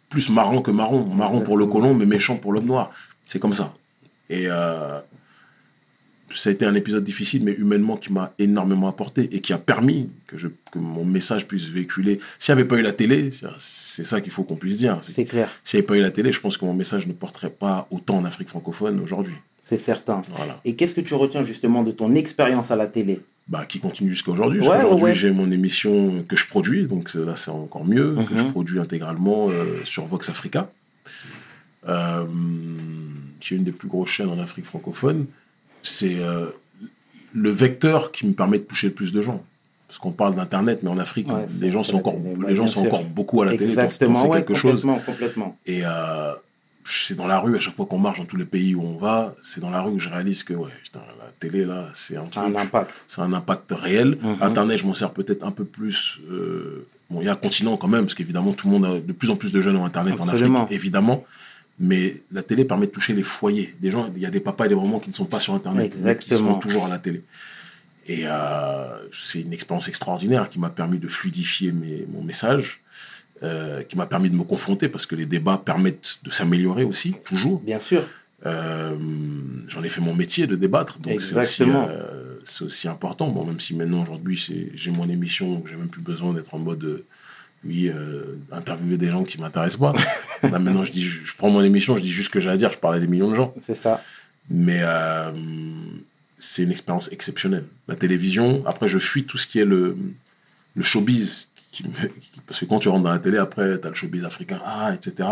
plus 0.09 0.29
marrons 0.29 0.61
que 0.61 0.71
marrons. 0.71 1.05
Marrons 1.05 1.41
pour 1.41 1.57
le 1.57 1.65
colon, 1.65 1.93
mais 1.93 2.05
méchants 2.05 2.37
pour 2.37 2.53
l'homme 2.53 2.65
noir. 2.65 2.91
C'est 3.25 3.39
comme 3.39 3.53
ça. 3.53 3.73
Et 4.29 4.45
euh, 4.47 4.99
ça 6.33 6.49
a 6.49 6.53
été 6.53 6.65
un 6.65 6.75
épisode 6.75 7.03
difficile, 7.03 7.43
mais 7.43 7.53
humainement 7.53 7.97
qui 7.97 8.11
m'a 8.13 8.33
énormément 8.39 8.87
apporté 8.87 9.29
et 9.35 9.39
qui 9.41 9.53
a 9.53 9.57
permis 9.57 10.09
que, 10.27 10.37
je, 10.37 10.47
que 10.71 10.79
mon 10.79 11.05
message 11.05 11.47
puisse 11.47 11.65
véhiculer. 11.65 12.19
S'il 12.39 12.53
n'y 12.55 12.61
avait 12.61 12.67
pas 12.67 12.77
eu 12.77 12.81
la 12.81 12.91
télé, 12.93 13.29
c'est- 13.57 14.03
ça 14.03 14.21
qu'il 14.21 14.31
faut 14.31 14.43
qu'on 14.43 14.55
puisse 14.55 14.77
dire. 14.77 14.97
C'est- 15.01 15.25
clair, 15.25 15.49
S'il 15.63 15.77
n'y 15.77 15.81
avait 15.81 15.87
pas 15.87 15.97
eu 15.97 16.01
la 16.01 16.11
télé, 16.11 16.31
je 16.31 16.39
pense 16.39 16.57
que 16.57 16.65
mon 16.65 16.73
message 16.73 17.07
ne 17.07 17.13
porterait 17.13 17.49
pas 17.49 17.87
autant 17.91 18.17
en 18.17 18.25
Afrique 18.25 18.49
francophone 18.49 18.99
aujourd'hui. 18.99 19.33
c'est 19.65 19.77
certain. 19.77 20.19
Voilà. 20.35 20.59
Et 20.65 20.75
qu'est-ce 20.75 20.93
que 20.95 20.99
tu 21.01 21.13
retiens 21.13 21.43
justement 21.43 21.81
de 21.83 21.91
ton 21.93 22.13
expérience 22.15 22.71
à 22.71 22.75
la 22.75 22.87
télé? 22.87 23.21
Bah, 23.47 23.65
qui 23.65 23.79
continue 23.79 24.09
jusqu'à 24.11 24.31
aujourd'hui. 24.31 24.59
Ouais, 24.61 24.83
ouais, 24.83 25.01
ouais. 25.01 25.13
j'ai 25.13 25.31
mon 25.31 25.49
émission 25.49 26.23
que 26.27 26.35
je 26.35 26.45
produis, 26.47 26.85
donc 26.87 27.13
là, 27.13 27.35
c'est 27.37 27.51
encore 27.51 27.85
mieux, 27.85 28.15
que 28.27 28.33
Mhm. 28.33 28.37
je 28.37 28.43
produis 28.45 28.79
intégralement 28.79 29.47
euh, 29.49 29.77
sur 29.85 30.05
Vox 30.05 30.29
Africa, 30.29 30.69
euh, 31.87 32.25
qui 33.39 33.53
est 33.53 33.57
une 33.57 33.63
des 33.63 33.71
plus 33.71 33.87
grosses 33.87 34.09
chaînes 34.09 34.29
en 34.29 34.39
Afrique 34.39 34.65
francophone. 34.65 35.25
C'est 35.83 36.17
euh, 36.19 36.47
le 37.33 37.49
vecteur 37.49 38.11
qui 38.11 38.25
me 38.27 38.33
permet 38.33 38.59
de 38.59 38.63
toucher 38.63 38.87
le 38.87 38.93
plus 38.93 39.11
de 39.11 39.21
gens. 39.21 39.43
Parce 39.87 39.99
qu'on 39.99 40.11
parle 40.11 40.35
d'Internet, 40.35 40.79
mais 40.83 40.89
en 40.89 40.97
Afrique, 40.97 41.27
Ouais, 41.31 41.45
les 41.59 41.69
gens 41.69 41.83
sont 41.83 41.97
encore, 41.97 42.15
télé, 42.15 42.33
les 42.47 42.55
gens 42.55 42.65
sont 42.67 42.83
sûr. 42.83 42.93
encore 42.93 43.03
beaucoup 43.03 43.41
à 43.41 43.45
la 43.45 43.51
télé. 43.51 43.65
Exactement, 43.73 44.15
c'est 44.15 44.27
ouais, 44.27 44.37
quelque 44.37 44.53
chose. 44.53 44.87
complètement. 45.05 45.57
Et 45.65 45.81
euh, 45.83 46.31
c'est 46.85 47.15
dans 47.15 47.27
la 47.27 47.39
rue, 47.39 47.55
à 47.57 47.59
chaque 47.59 47.75
fois 47.75 47.85
qu'on 47.85 47.97
marche 47.99 48.19
dans 48.19 48.25
tous 48.25 48.37
les 48.37 48.45
pays 48.45 48.73
où 48.73 48.81
on 48.83 48.95
va, 48.95 49.35
c'est 49.41 49.59
dans 49.59 49.69
la 49.69 49.81
rue 49.81 49.93
que 49.93 49.99
je 49.99 50.07
réalise 50.09 50.43
que 50.43 50.53
ouais, 50.53 50.69
putain, 50.83 51.01
la 51.19 51.25
télé, 51.39 51.65
là, 51.65 51.89
c'est 51.93 52.15
un 52.17 52.55
impact. 52.55 52.91
C'est 53.05 53.19
un 53.21 53.33
impact 53.33 53.71
réel. 53.73 54.17
Mhm. 54.21 54.37
Internet, 54.41 54.77
je 54.77 54.85
m'en 54.87 54.93
sers 54.93 55.11
peut-être 55.11 55.45
un 55.45 55.51
peu 55.51 55.65
plus. 55.65 56.21
euh, 56.31 56.87
bon, 57.09 57.19
il 57.19 57.25
y 57.25 57.29
a 57.29 57.33
un 57.33 57.35
continent 57.35 57.75
quand 57.75 57.89
même, 57.89 58.05
parce 58.05 58.15
qu'évidemment, 58.15 58.53
tout 58.53 58.67
le 58.69 58.73
monde, 58.79 58.85
a, 58.85 58.99
de 59.01 59.11
plus 59.11 59.29
en 59.29 59.35
plus 59.35 59.51
de 59.51 59.59
jeunes 59.61 59.75
ont 59.75 59.83
Internet 59.85 60.15
Absolument. 60.17 60.59
en 60.59 60.63
Afrique, 60.63 60.77
évidemment. 60.79 61.25
Mais 61.83 62.21
la 62.31 62.43
télé 62.43 62.63
permet 62.63 62.85
de 62.85 62.91
toucher 62.91 63.13
les 63.13 63.23
foyers. 63.23 63.73
Des 63.81 63.89
gens, 63.89 64.11
il 64.15 64.21
y 64.21 64.25
a 64.25 64.29
des 64.29 64.39
papas 64.39 64.65
et 64.65 64.69
des 64.69 64.75
mamans 64.75 64.99
qui 64.99 65.09
ne 65.09 65.15
sont 65.15 65.25
pas 65.25 65.39
sur 65.39 65.55
Internet, 65.55 65.97
mais 65.99 66.15
qui 66.15 66.29
sont 66.29 66.55
toujours 66.55 66.85
à 66.85 66.89
la 66.89 66.99
télé. 66.99 67.23
Et 68.07 68.21
euh, 68.25 68.97
c'est 69.11 69.41
une 69.41 69.53
expérience 69.53 69.87
extraordinaire 69.87 70.49
qui 70.49 70.59
m'a 70.59 70.69
permis 70.69 70.99
de 70.99 71.07
fluidifier 71.07 71.71
mes, 71.71 72.05
mon 72.11 72.23
message, 72.23 72.81
euh, 73.43 73.83
qui 73.83 73.95
m'a 73.97 74.05
permis 74.05 74.29
de 74.29 74.35
me 74.35 74.43
confronter, 74.43 74.89
parce 74.89 75.05
que 75.05 75.15
les 75.15 75.25
débats 75.25 75.57
permettent 75.57 76.19
de 76.23 76.29
s'améliorer 76.29 76.83
aussi, 76.83 77.15
toujours. 77.23 77.61
Bien 77.61 77.79
sûr. 77.79 78.03
Euh, 78.45 78.95
J'en 79.67 79.83
ai 79.83 79.89
fait 79.89 80.01
mon 80.01 80.15
métier 80.15 80.47
de 80.47 80.55
débattre, 80.55 80.99
donc 80.99 81.21
c'est 81.21 81.37
aussi, 81.37 81.63
aussi 82.61 82.87
important. 82.87 83.29
Bon, 83.29 83.45
même 83.45 83.59
si 83.59 83.75
maintenant, 83.75 84.01
aujourd'hui, 84.01 84.37
j'ai 84.73 84.91
mon 84.91 85.07
émission, 85.09 85.53
donc 85.53 85.67
j'ai 85.67 85.75
même 85.75 85.89
plus 85.89 86.01
besoin 86.01 86.33
d'être 86.33 86.53
en 86.53 86.59
mode, 86.59 87.03
oui, 87.65 87.89
euh, 87.89 88.37
interviewer 88.51 88.97
des 88.97 89.11
gens 89.11 89.23
qui 89.23 89.39
m'intéressent 89.39 89.79
pas. 89.79 89.93
Là, 90.49 90.57
maintenant, 90.59 90.83
je, 90.83 90.91
dis, 90.91 91.01
je, 91.01 91.35
prends 91.37 91.49
mon 91.49 91.61
émission, 91.63 91.95
je 91.95 92.01
dis 92.01 92.09
juste 92.11 92.27
ce 92.29 92.33
que 92.33 92.39
j'ai 92.39 92.49
à 92.49 92.57
dire, 92.57 92.71
je 92.71 92.77
parle 92.77 92.95
à 92.95 92.99
des 92.99 93.07
millions 93.07 93.29
de 93.29 93.35
gens. 93.35 93.53
C'est 93.59 93.75
ça. 93.75 94.03
Mais 94.49 94.79
euh, 94.81 95.31
c'est 96.39 96.63
une 96.63 96.71
expérience 96.71 97.11
exceptionnelle. 97.11 97.65
La 97.87 97.95
télévision, 97.95 98.63
après, 98.65 98.87
je 98.87 98.97
fuis 98.97 99.23
tout 99.25 99.37
ce 99.37 99.45
qui 99.47 99.59
est 99.59 99.65
le, 99.65 99.95
le 100.75 100.83
showbiz. 100.83 101.47
Qui 101.71 101.83
me- 101.87 101.89
qui- 102.07 102.41
parce 102.47 102.59
que 102.59 102.65
quand 102.65 102.79
tu 102.79 102.89
rentres 102.89 103.03
dans 103.03 103.11
la 103.11 103.19
télé, 103.19 103.37
après, 103.37 103.79
tu 103.79 103.85
as 103.87 103.89
le 103.89 103.95
showbiz 103.95 104.25
africain, 104.25 104.59
ah, 104.65 104.91
etc. 104.93 105.29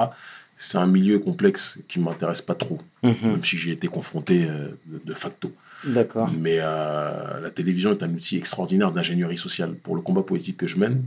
c'est 0.56 0.78
un 0.78 0.88
milieu 0.88 1.20
complexe 1.20 1.78
qui 1.90 2.00
m'intéresse 2.00 2.42
pas 2.42 2.56
trop, 2.56 2.80
Mhm. 3.04 3.16
même 3.24 3.44
si 3.44 3.58
j'y 3.58 3.72
ai 3.72 3.74
été 3.74 3.88
confronté 3.88 4.46
euh, 4.48 4.70
de, 4.86 5.02
de 5.04 5.14
facto. 5.16 5.52
D'accord. 5.86 6.30
Mais 6.38 6.58
la 6.58 7.50
télévision 7.56 7.92
est 7.92 8.04
un 8.04 8.10
outil 8.14 8.38
extraordinaire 8.38 8.92
d'ingénierie 8.92 9.38
sociale 9.38 9.74
pour 9.74 9.96
le 9.96 10.02
combat 10.02 10.24
politique 10.24 10.58
que 10.58 10.68
je 10.68 10.78
mène. 10.78 11.04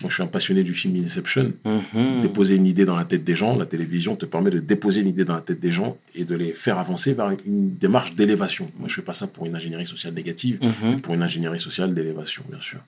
Moi, 0.00 0.10
je 0.10 0.14
suis 0.14 0.22
un 0.22 0.26
passionné 0.26 0.62
du 0.64 0.74
film 0.74 0.96
Inception. 1.02 1.52
Mhm. 1.64 2.20
Déposer 2.20 2.56
une 2.56 2.66
idée 2.66 2.84
dans 2.84 2.96
la 2.96 3.04
tête 3.04 3.24
des 3.24 3.36
gens, 3.36 3.56
la 3.56 3.64
télévision 3.64 4.16
te 4.16 4.26
permet 4.26 4.50
de 4.50 4.58
déposer 4.58 5.00
une 5.00 5.08
idée 5.08 5.24
dans 5.24 5.34
la 5.34 5.40
tête 5.40 5.60
des 5.60 5.72
gens 5.72 5.96
et 6.14 6.24
de 6.24 6.34
les 6.34 6.52
faire 6.52 6.78
avancer 6.78 7.14
vers 7.14 7.30
une 7.46 7.74
démarche 7.76 8.14
d'élévation. 8.14 8.70
Moi, 8.78 8.88
je 8.88 8.94
fais 8.96 9.02
pas 9.02 9.12
ça 9.12 9.26
pour 9.28 9.46
une 9.46 9.54
ingénierie 9.54 9.86
sociale 9.86 10.12
négative, 10.14 10.58
Mhm. 10.60 10.72
mais 10.82 10.96
pour 10.98 11.14
une 11.14 11.22
ingénierie 11.22 11.60
sociale 11.60 11.94
d'élévation, 11.94 12.42
bien 12.50 12.60
sûr. 12.60 12.80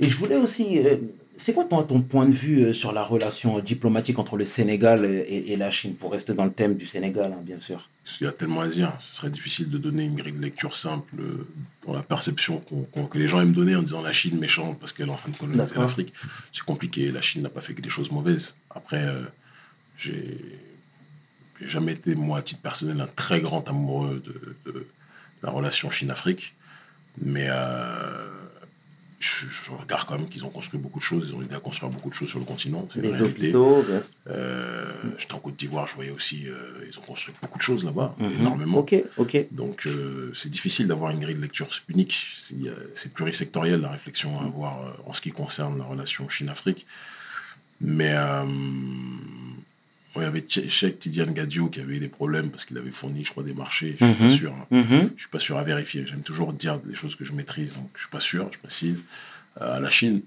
Et 0.00 0.08
je 0.08 0.16
voulais 0.16 0.36
aussi. 0.36 0.78
euh, 0.80 0.96
c'est 1.36 1.52
quoi 1.52 1.64
ton, 1.64 1.82
ton 1.82 2.00
point 2.00 2.26
de 2.26 2.32
vue 2.32 2.64
euh, 2.64 2.72
sur 2.72 2.92
la 2.92 3.02
relation 3.02 3.58
diplomatique 3.58 4.18
entre 4.18 4.36
le 4.36 4.44
Sénégal 4.44 5.04
et, 5.04 5.52
et 5.52 5.56
la 5.56 5.70
Chine 5.70 5.94
Pour 5.94 6.12
rester 6.12 6.34
dans 6.34 6.44
le 6.44 6.52
thème 6.52 6.76
du 6.76 6.86
Sénégal, 6.86 7.32
hein, 7.32 7.42
bien 7.42 7.60
sûr? 7.60 7.88
Il 8.20 8.24
y 8.24 8.26
a 8.26 8.32
tellement 8.32 8.60
à 8.60 8.68
dire. 8.68 8.92
Ce 8.98 9.16
serait 9.16 9.30
difficile 9.30 9.70
de 9.70 9.78
donner 9.78 10.04
une 10.04 10.14
grille 10.14 10.32
de 10.32 10.40
lecture 10.40 10.76
simple 10.76 11.14
euh, 11.18 11.46
dans 11.86 11.94
la 11.94 12.02
perception 12.02 12.62
que 13.10 13.18
les 13.18 13.28
gens 13.28 13.40
aiment 13.40 13.52
donner 13.52 13.74
en 13.76 13.82
disant 13.82 14.02
la 14.02 14.12
Chine 14.12 14.38
méchante 14.38 14.78
parce 14.78 14.92
qu'elle 14.92 15.08
est 15.08 15.12
en 15.12 15.16
train 15.16 15.30
de 15.32 15.36
coloniser 15.36 15.76
l'Afrique. 15.76 16.12
C'est 16.52 16.64
compliqué. 16.64 17.10
La 17.10 17.20
Chine 17.20 17.42
n'a 17.42 17.48
pas 17.48 17.60
fait 17.60 17.74
que 17.74 17.82
des 17.82 17.88
choses 17.88 18.10
mauvaises. 18.10 18.56
Après, 18.70 19.02
euh, 19.02 19.22
j'ai 19.96 20.38
jamais 21.66 21.92
été, 21.92 22.14
moi, 22.14 22.38
à 22.38 22.42
titre 22.42 22.60
personnel, 22.60 23.00
un 23.00 23.06
très 23.06 23.40
grand 23.40 23.68
amoureux 23.68 24.22
de, 24.24 24.70
de 24.70 24.86
la 25.42 25.50
relation 25.50 25.90
Chine-Afrique. 25.90 26.54
Mais 27.22 27.46
euh, 27.48 28.24
je, 29.24 29.46
je 29.48 29.70
regarde 29.70 30.06
quand 30.06 30.18
même 30.18 30.28
qu'ils 30.28 30.44
ont 30.44 30.50
construit 30.50 30.78
beaucoup 30.78 30.98
de 30.98 31.04
choses. 31.04 31.28
Ils 31.30 31.34
ont 31.34 31.42
aidé 31.42 31.54
à 31.54 31.60
construire 31.60 31.90
beaucoup 31.90 32.10
de 32.10 32.14
choses 32.14 32.28
sur 32.28 32.38
le 32.38 32.44
continent. 32.44 32.86
Réalité. 32.94 33.22
hôpitaux, 33.22 33.82
bien 33.82 34.00
sûr. 34.00 34.10
Euh, 34.28 34.92
J'étais 35.18 35.34
en 35.34 35.38
Côte 35.38 35.56
d'Ivoire, 35.56 35.86
je 35.86 35.94
voyais 35.94 36.10
aussi, 36.10 36.46
euh, 36.48 36.86
ils 36.88 36.98
ont 36.98 37.02
construit 37.02 37.34
beaucoup 37.42 37.58
de 37.58 37.62
choses 37.62 37.84
là-bas, 37.84 38.14
Mhm. 38.18 38.32
énormément. 38.40 38.78
Ok, 38.78 38.94
ok. 39.16 39.46
Donc 39.52 39.86
euh, 39.86 40.30
c'est 40.34 40.50
difficile 40.50 40.86
d'avoir 40.88 41.10
une 41.10 41.20
grille 41.20 41.36
de 41.36 41.40
lecture 41.40 41.68
unique. 41.88 42.14
C'est 42.36 42.54
euh, 42.66 43.08
plurisectoriel 43.14 43.80
la 43.80 43.90
réflexion 43.90 44.40
à 44.40 44.44
avoir 44.44 44.82
euh, 44.82 44.90
en 45.06 45.12
ce 45.12 45.20
qui 45.20 45.30
concerne 45.32 45.78
la 45.78 45.84
relation 45.84 46.28
Chine-Afrique. 46.28 46.86
Mais 47.80 48.14
il 50.22 50.24
y 50.24 50.26
avait 50.26 50.44
Cheikh 50.48 50.98
Tidiane 50.98 51.32
Gadio 51.32 51.68
qui 51.68 51.80
avait 51.80 51.96
eu 51.96 51.98
des 51.98 52.08
problèmes 52.08 52.50
parce 52.50 52.64
qu'il 52.64 52.78
avait 52.78 52.90
fourni, 52.90 53.24
je 53.24 53.30
crois, 53.30 53.42
des 53.42 53.54
marchés. 53.54 53.96
Je 53.98 54.04
suis 54.04 54.14
Mhm. 54.14 54.18
pas 54.28 54.30
sûr. 54.30 54.52
hein. 54.52 54.66
Mhm. 54.70 55.10
Je 55.16 55.20
suis 55.22 55.30
pas 55.30 55.38
sûr 55.38 55.58
à 55.58 55.64
vérifier. 55.64 56.04
J'aime 56.06 56.22
toujours 56.22 56.52
dire 56.52 56.78
des 56.78 56.94
choses 56.94 57.14
que 57.16 57.24
je 57.24 57.32
maîtrise, 57.32 57.74
donc 57.74 57.88
je 57.94 58.00
suis 58.02 58.10
pas 58.10 58.20
sûr, 58.20 58.48
je 58.52 58.58
précise. 58.58 59.02
Euh, 59.60 59.76
à 59.76 59.80
la 59.80 59.90
Chine, 59.90 60.20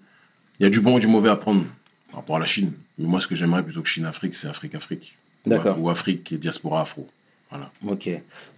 il 0.60 0.63
y 0.63 0.65
a 0.65 0.69
du 0.69 0.80
bon 0.82 0.97
et 0.97 1.00
du 1.00 1.08
mauvais 1.08 1.30
à 1.30 1.36
prendre 1.36 1.65
par 2.10 2.17
rapport 2.21 2.36
à 2.38 2.39
la 2.39 2.45
Chine. 2.45 2.73
Mais 2.97 3.08
moi, 3.08 3.19
ce 3.19 3.28
que 3.28 3.36
j'aimerais 3.36 3.63
plutôt 3.63 3.82
que 3.82 3.89
Chine-Afrique, 3.89 4.36
c'est 4.36 4.47
Afrique-Afrique. 4.47 5.15
Ou- 5.45 5.50
D'accord. 5.50 5.80
Ou 5.80 5.89
Afrique 5.89 6.32
et 6.34 6.38
diaspora 6.38 6.82
afro. 6.82 7.08
Voilà. 7.50 7.71
Ok. 7.88 8.10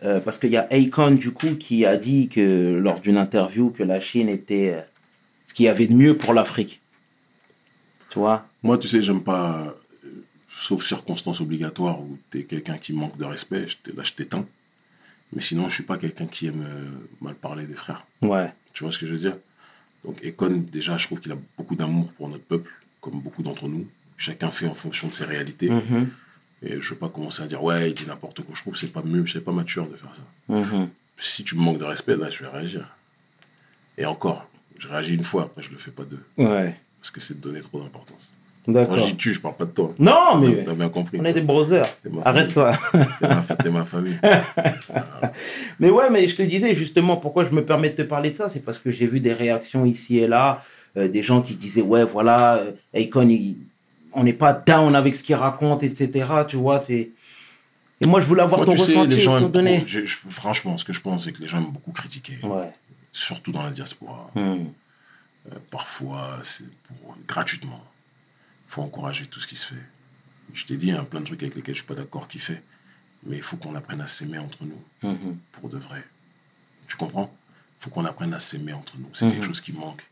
Euh, 0.03 0.19
parce 0.19 0.37
qu'il 0.39 0.49
y 0.51 0.57
a 0.57 0.67
Akon, 0.71 1.11
du 1.11 1.31
coup, 1.31 1.55
qui 1.55 1.85
a 1.85 1.95
dit 1.97 2.27
que 2.27 2.79
lors 2.81 2.99
d'une 3.01 3.17
interview 3.17 3.69
que 3.69 3.83
la 3.83 3.99
Chine 3.99 4.29
était 4.29 4.73
euh, 4.75 4.81
ce 5.45 5.53
qu'il 5.53 5.65
y 5.65 5.69
avait 5.69 5.85
de 5.87 5.93
mieux 5.93 6.17
pour 6.17 6.33
l'Afrique. 6.33 6.81
Tu 8.09 8.17
vois? 8.19 8.47
Moi, 8.63 8.77
tu 8.79 8.87
sais, 8.87 9.01
j'aime 9.03 9.21
pas, 9.21 9.75
sauf 10.59 10.85
circonstances 10.85 11.39
obligatoires 11.39 12.01
où 12.01 12.17
tu 12.31 12.39
es 12.39 12.43
quelqu'un 12.43 12.77
qui 12.77 12.91
manque 12.91 13.17
de 13.17 13.23
respect, 13.23 13.65
je 13.67 13.77
là, 13.95 14.03
je 14.03 14.11
t'éteins. 14.11 14.45
Mais 15.31 15.41
sinon, 15.41 15.69
je 15.69 15.75
suis 15.75 15.83
pas 15.83 15.97
quelqu'un 15.97 16.27
qui 16.27 16.47
aime 16.47 16.65
euh, 16.67 16.85
mal 17.21 17.35
parler 17.35 17.65
des 17.65 17.75
frères. 17.75 18.05
Ouais. 18.21 18.51
Tu 18.73 18.83
vois 18.83 18.91
ce 18.91 18.99
que 18.99 19.05
je 19.05 19.11
veux 19.11 19.17
dire? 19.19 19.37
Donc, 20.03 20.21
Ekon, 20.23 20.65
déjà, 20.69 20.97
je 20.97 21.05
trouve 21.05 21.21
qu'il 21.21 21.31
a 21.31 21.37
beaucoup 21.57 21.75
d'amour 21.75 22.11
pour 22.13 22.27
notre 22.27 22.43
peuple, 22.43 22.71
comme 22.99 23.21
beaucoup 23.21 23.41
d'entre 23.41 23.67
nous. 23.67 23.87
Chacun 24.17 24.51
fait 24.51 24.67
en 24.67 24.73
fonction 24.73 25.07
de 25.07 25.13
ses 25.13 25.25
réalités. 25.25 25.69
Mhm. 25.69 26.09
Et 26.63 26.81
je 26.81 26.89
veux 26.89 26.99
pas 26.99 27.09
commencer 27.09 27.41
à 27.41 27.47
dire, 27.47 27.63
ouais, 27.63 27.91
il 27.91 27.93
dit 27.93 28.05
n'importe 28.05 28.41
quoi. 28.41 28.53
Je 28.53 28.61
trouve 28.61 28.73
que 28.73 28.79
c'est 28.79 28.91
pas 28.91 29.03
mieux, 29.03 29.25
c'est 29.27 29.41
pas 29.41 29.53
mature 29.53 29.87
de 29.87 29.95
faire 29.95 30.13
ça. 30.13 30.53
Mhm. 30.53 30.89
Si 31.15 31.43
tu 31.43 31.55
me 31.55 31.61
manques 31.61 31.79
de 31.79 31.85
respect, 31.85 32.17
là, 32.17 32.29
je 32.29 32.43
vais 32.43 32.49
réagir. 32.49 32.85
Et 33.97 34.05
encore, 34.05 34.49
je 34.77 34.87
réagis 34.89 35.13
une 35.13 35.23
fois, 35.23 35.43
après, 35.43 35.63
je 35.63 35.69
le 35.69 35.77
fais 35.77 35.91
pas 35.91 36.03
deux. 36.03 36.23
Ouais. 36.37 36.77
Parce 36.99 37.11
que 37.11 37.21
c'est 37.21 37.35
de 37.35 37.41
donner 37.41 37.61
trop 37.61 37.81
d'importance. 37.81 38.33
Quand 38.65 38.73
D'accord. 38.73 38.97
je 38.97 39.05
dis 39.05 39.15
tu, 39.15 39.33
je 39.33 39.39
parle 39.39 39.55
pas 39.55 39.65
de 39.65 39.71
toi. 39.71 39.93
Non, 39.97 40.35
mais 40.37 40.63
T'as 40.63 40.73
bien 40.73 40.89
compris. 40.89 41.17
on 41.19 41.25
est 41.25 41.33
des 41.33 41.41
brothers. 41.41 41.87
Arrête-toi. 42.23 42.73
T'es 43.63 43.69
ma, 43.69 43.85
famille. 43.85 44.19
Mais 45.79 45.89
ouais, 45.89 46.09
mais 46.09 46.27
je 46.27 46.35
te 46.35 46.41
disais 46.43 46.75
justement 46.75 47.17
pourquoi 47.17 47.45
je 47.45 47.51
me 47.51 47.63
permets 47.63 47.89
de 47.89 47.95
te 47.95 48.01
parler 48.01 48.31
de 48.31 48.35
ça, 48.35 48.49
c'est 48.49 48.59
parce 48.59 48.77
que 48.77 48.91
j'ai 48.91 49.07
vu 49.07 49.19
des 49.19 49.33
réactions 49.33 49.85
ici 49.85 50.17
et 50.19 50.27
là, 50.27 50.61
euh, 50.97 51.07
des 51.07 51.23
gens 51.23 51.41
qui 51.41 51.55
disaient 51.55 51.81
ouais 51.81 52.03
voilà, 52.03 52.55
euh, 52.57 52.71
Akon, 52.93 53.29
il- 53.29 53.57
on 54.13 54.23
n'est 54.23 54.33
pas 54.33 54.53
down 54.53 54.95
avec 54.95 55.15
ce 55.15 55.23
qu'il 55.23 55.35
raconte, 55.35 55.83
etc. 55.83 56.25
Tu 56.47 56.57
vois, 56.57 56.83
et 56.89 57.11
moi 58.07 58.19
je 58.21 58.25
voulais 58.27 58.41
avoir 58.41 58.59
Moi, 58.61 58.65
ton 58.65 58.77
sais, 58.77 58.97
ressenti, 58.99 59.49
donné. 59.51 59.83
je- 59.87 60.05
je- 60.05 60.17
franchement, 60.29 60.77
ce 60.77 60.83
que 60.85 60.93
je 60.93 61.01
pense, 61.01 61.25
c'est 61.25 61.31
que 61.31 61.41
les 61.41 61.47
gens 61.47 61.59
aiment 61.59 61.71
beaucoup 61.71 61.91
critiquer, 61.91 62.37
Ouais. 62.43 62.71
surtout 63.11 63.51
dans 63.51 63.63
la 63.63 63.71
diaspora. 63.71 64.29
Hmm. 64.35 64.39
Euh, 65.51 65.55
parfois, 65.71 66.39
c'est 66.43 66.65
gratuitement. 67.27 67.81
Il 68.69 68.73
faut 68.73 68.81
encourager 68.83 69.25
tout 69.25 69.39
ce 69.39 69.47
qui 69.47 69.55
se 69.55 69.65
fait. 69.73 69.81
Je 70.53 70.63
t'ai 70.65 70.77
dit, 70.77 70.87
il 70.87 70.93
y 70.93 70.97
a 70.97 71.01
plein 71.03 71.21
de 71.21 71.25
trucs 71.25 71.41
avec 71.41 71.55
lesquels 71.55 71.73
je 71.73 71.79
suis 71.79 71.87
pas 71.87 71.95
d'accord 71.95 72.27
qui 72.27 72.37
fait, 72.39 72.61
mais 73.25 73.35
il 73.37 73.41
faut 73.41 73.57
qu'on 73.57 73.73
apprenne 73.75 73.99
à 74.01 74.05
s'aimer 74.07 74.37
entre 74.37 74.63
nous, 74.63 75.09
Mhm. 75.09 75.37
pour 75.51 75.69
de 75.69 75.77
vrai. 75.77 76.03
Tu 76.87 76.95
comprends? 76.95 77.35
Il 77.79 77.83
faut 77.83 77.89
qu'on 77.89 78.05
apprenne 78.05 78.33
à 78.33 78.39
s'aimer 78.39 78.73
entre 78.73 78.97
nous. 78.97 79.09
C'est 79.13 79.25
Mhm. 79.25 79.31
quelque 79.33 79.45
chose 79.45 79.61
qui 79.61 79.73
manque. 79.73 80.03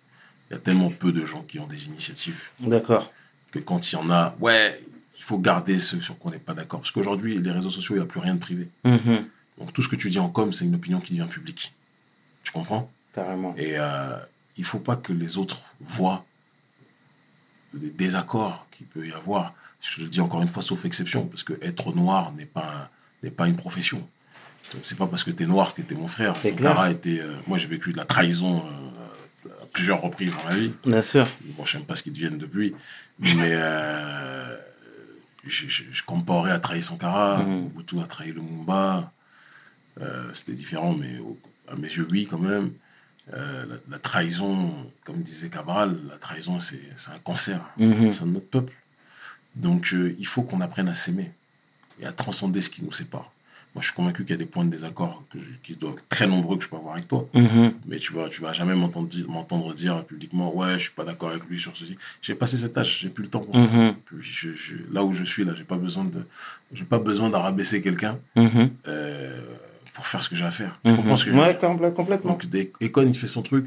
Il 0.49 0.53
y 0.53 0.55
a 0.57 0.59
tellement 0.59 0.89
peu 0.89 1.11
de 1.11 1.23
gens 1.25 1.43
qui 1.43 1.59
ont 1.59 1.67
des 1.67 1.85
initiatives. 1.87 2.49
D'accord. 2.59 3.11
que 3.49 3.59
quand 3.59 3.91
il 3.91 3.95
y 3.95 3.97
en 3.97 4.09
a, 4.09 4.35
ouais, 4.41 4.83
il 5.17 5.23
faut 5.23 5.39
garder 5.39 5.79
ce 5.79 6.01
sur 6.01 6.19
quoi 6.19 6.31
on 6.31 6.33
n'est 6.33 6.39
pas 6.39 6.53
d'accord. 6.53 6.81
Parce 6.81 6.91
qu'aujourd'hui, 6.91 7.37
les 7.37 7.51
réseaux 7.51 7.69
sociaux, 7.69 7.95
il 7.95 7.99
n'y 7.99 8.03
a 8.03 8.07
plus 8.07 8.19
rien 8.19 8.35
de 8.35 8.39
privé. 8.41 8.67
Mhm. 8.83 9.25
Donc 9.57 9.71
tout 9.71 9.81
ce 9.81 9.87
que 9.87 9.95
tu 9.95 10.09
dis 10.09 10.19
en 10.19 10.27
com, 10.29 10.51
c'est 10.51 10.65
une 10.65 10.75
opinion 10.75 10.99
qui 10.99 11.15
devient 11.15 11.29
publique. 11.31 11.73
Tu 12.43 12.51
comprends? 12.51 12.91
Carrément. 13.13 13.55
Et 13.57 13.79
euh, 13.79 14.17
il 14.57 14.65
faut 14.65 14.79
pas 14.79 14.97
que 14.97 15.13
les 15.13 15.37
autres 15.37 15.61
voient 15.79 16.25
les 17.81 17.89
désaccords 17.89 18.67
qu'il 18.71 18.87
peut 18.87 19.05
y 19.07 19.11
avoir. 19.13 19.53
Je 19.81 20.01
le 20.01 20.07
dis 20.07 20.21
encore 20.21 20.41
une 20.41 20.47
fois, 20.49 20.61
sauf 20.63 20.85
exception, 20.85 21.25
parce 21.27 21.43
que 21.43 21.53
être 21.61 21.93
noir 21.93 22.31
n'est 22.33 22.45
pas, 22.45 22.89
n'est 23.23 23.29
pas 23.31 23.47
une 23.47 23.55
profession. 23.55 24.07
C'est 24.83 24.97
pas 24.97 25.07
parce 25.07 25.23
que 25.23 25.31
tu 25.31 25.43
es 25.43 25.45
noir 25.45 25.73
que 25.73 25.81
tu 25.81 25.93
es 25.93 25.97
mon 25.97 26.07
frère. 26.07 26.35
Sankara 26.43 26.91
était, 26.91 27.19
euh, 27.21 27.35
moi, 27.47 27.57
j'ai 27.57 27.67
vécu 27.67 27.93
de 27.93 27.97
la 27.97 28.03
trahison 28.05 28.65
euh, 28.65 29.49
à 29.61 29.65
plusieurs 29.71 30.01
reprises 30.01 30.35
dans 30.35 30.43
ma 30.49 30.55
vie. 30.55 30.73
Bien 30.85 31.01
sûr. 31.03 31.25
Bon, 31.55 31.65
je 31.65 31.77
n'aime 31.77 31.85
pas 31.85 31.95
ce 31.95 32.03
qu'ils 32.03 32.11
deviennent 32.13 32.37
depuis. 32.37 32.75
Mais 33.19 33.51
euh, 33.53 34.57
je, 35.45 35.67
je, 35.69 35.83
je 35.91 36.03
comparais 36.03 36.51
à 36.51 36.59
trahir 36.59 36.83
Sankara, 36.83 37.43
Mhm. 37.43 37.61
Mobutu 37.63 37.99
a 38.01 38.07
trahi 38.07 38.31
Lumumba. 38.33 39.11
Euh, 40.01 40.29
C'était 40.33 40.53
différent, 40.53 40.93
mais 40.93 41.17
au- 41.19 41.37
à 41.71 41.75
mes 41.75 41.87
yeux, 41.87 42.07
oui, 42.11 42.27
quand 42.29 42.37
même. 42.39 42.71
Euh, 43.33 43.65
la, 43.65 43.75
la 43.89 43.99
trahison, 43.99 44.73
comme 45.03 45.21
disait 45.21 45.49
Cabral, 45.49 45.97
la 46.09 46.15
trahison, 46.17 46.59
c'est 46.61 46.79
c'est 46.95 47.11
un 47.11 47.19
cancer 47.19 47.59
au 47.79 48.11
sein 48.11 48.25
de 48.25 48.31
notre 48.31 48.47
peuple. 48.47 48.73
Donc, 49.55 49.91
euh, 49.93 50.15
il 50.19 50.25
faut 50.27 50.43
qu'on 50.43 50.61
apprenne 50.61 50.87
à 50.87 50.93
s'aimer 50.93 51.31
et 51.99 52.05
à 52.05 52.11
transcender 52.11 52.61
ce 52.61 52.69
qui 52.69 52.83
nous 52.83 52.91
sépare. 52.91 53.31
Moi, 53.75 53.81
je 53.81 53.87
suis 53.87 53.95
convaincu 53.95 54.23
qu'il 54.23 54.31
y 54.31 54.33
a 54.33 54.37
des 54.37 54.45
points 54.45 54.63
de 54.65 54.69
désaccord 54.71 55.23
que 55.29 55.37
je- 55.39 55.45
qui 55.61 55.75
doivent 55.75 55.97
très 56.09 56.25
nombreux 56.25 56.57
que 56.57 56.63
je 56.63 56.69
peux 56.69 56.77
avoir 56.77 56.93
avec 56.95 57.07
toi. 57.07 57.27
Mhm. 57.33 57.73
Mais 57.85 57.97
tu 57.97 58.13
vas, 58.13 58.29
tu 58.29 58.41
vas 58.41 58.53
jamais 58.53 58.73
m'entendre 58.75 59.73
dire, 59.73 60.03
publiquement, 60.05 60.55
ouais, 60.55 60.73
je 60.73 60.83
suis 60.85 60.91
pas 60.93 61.03
d'accord 61.03 61.29
avec 61.31 61.43
lui 61.49 61.59
sur 61.59 61.75
ceci. 61.75 61.97
J'ai 62.21 62.33
passé 62.33 62.57
cet 62.57 62.77
âge, 62.77 62.99
j'ai 63.01 63.09
plus 63.09 63.23
le 63.23 63.29
temps 63.29 63.41
pour 63.41 63.59
ça. 63.59 63.65
Mhm. 63.65 63.95
Puis 64.05 64.17
je, 64.21 64.53
je- 64.55 64.75
là 64.91 65.03
où 65.03 65.11
je 65.11 65.23
suis 65.25 65.43
là, 65.43 65.53
j'ai 65.53 65.63
pas 65.65 65.75
besoin 65.77 66.05
de, 66.05 66.25
j'ai 66.71 66.85
pas 66.85 66.97
besoin 66.99 67.29
d'arabaisser 67.29 67.81
quelqu'un 67.81 68.17
Mhm. 68.35 68.69
euh, 68.87 69.41
pour 69.97 70.05
faire 70.05 70.21
ce 70.21 70.29
que 70.29 70.35
j'ai 70.35 70.45
à 70.45 70.51
faire. 70.51 70.79
Tu 70.85 70.91
Mhm. 70.91 70.97
comprends 70.97 71.15
ce 71.15 71.25
que 71.25 71.31
je 71.31 71.35
veux 71.35 71.41
Ouais, 71.41 71.53
dire? 71.57 71.59
Compl- 71.69 71.91
complètement. 71.93 72.31
Donc 72.33 72.45
Econ, 72.81 73.01
il 73.07 73.15
fait 73.15 73.27
son 73.27 73.41
truc. 73.41 73.65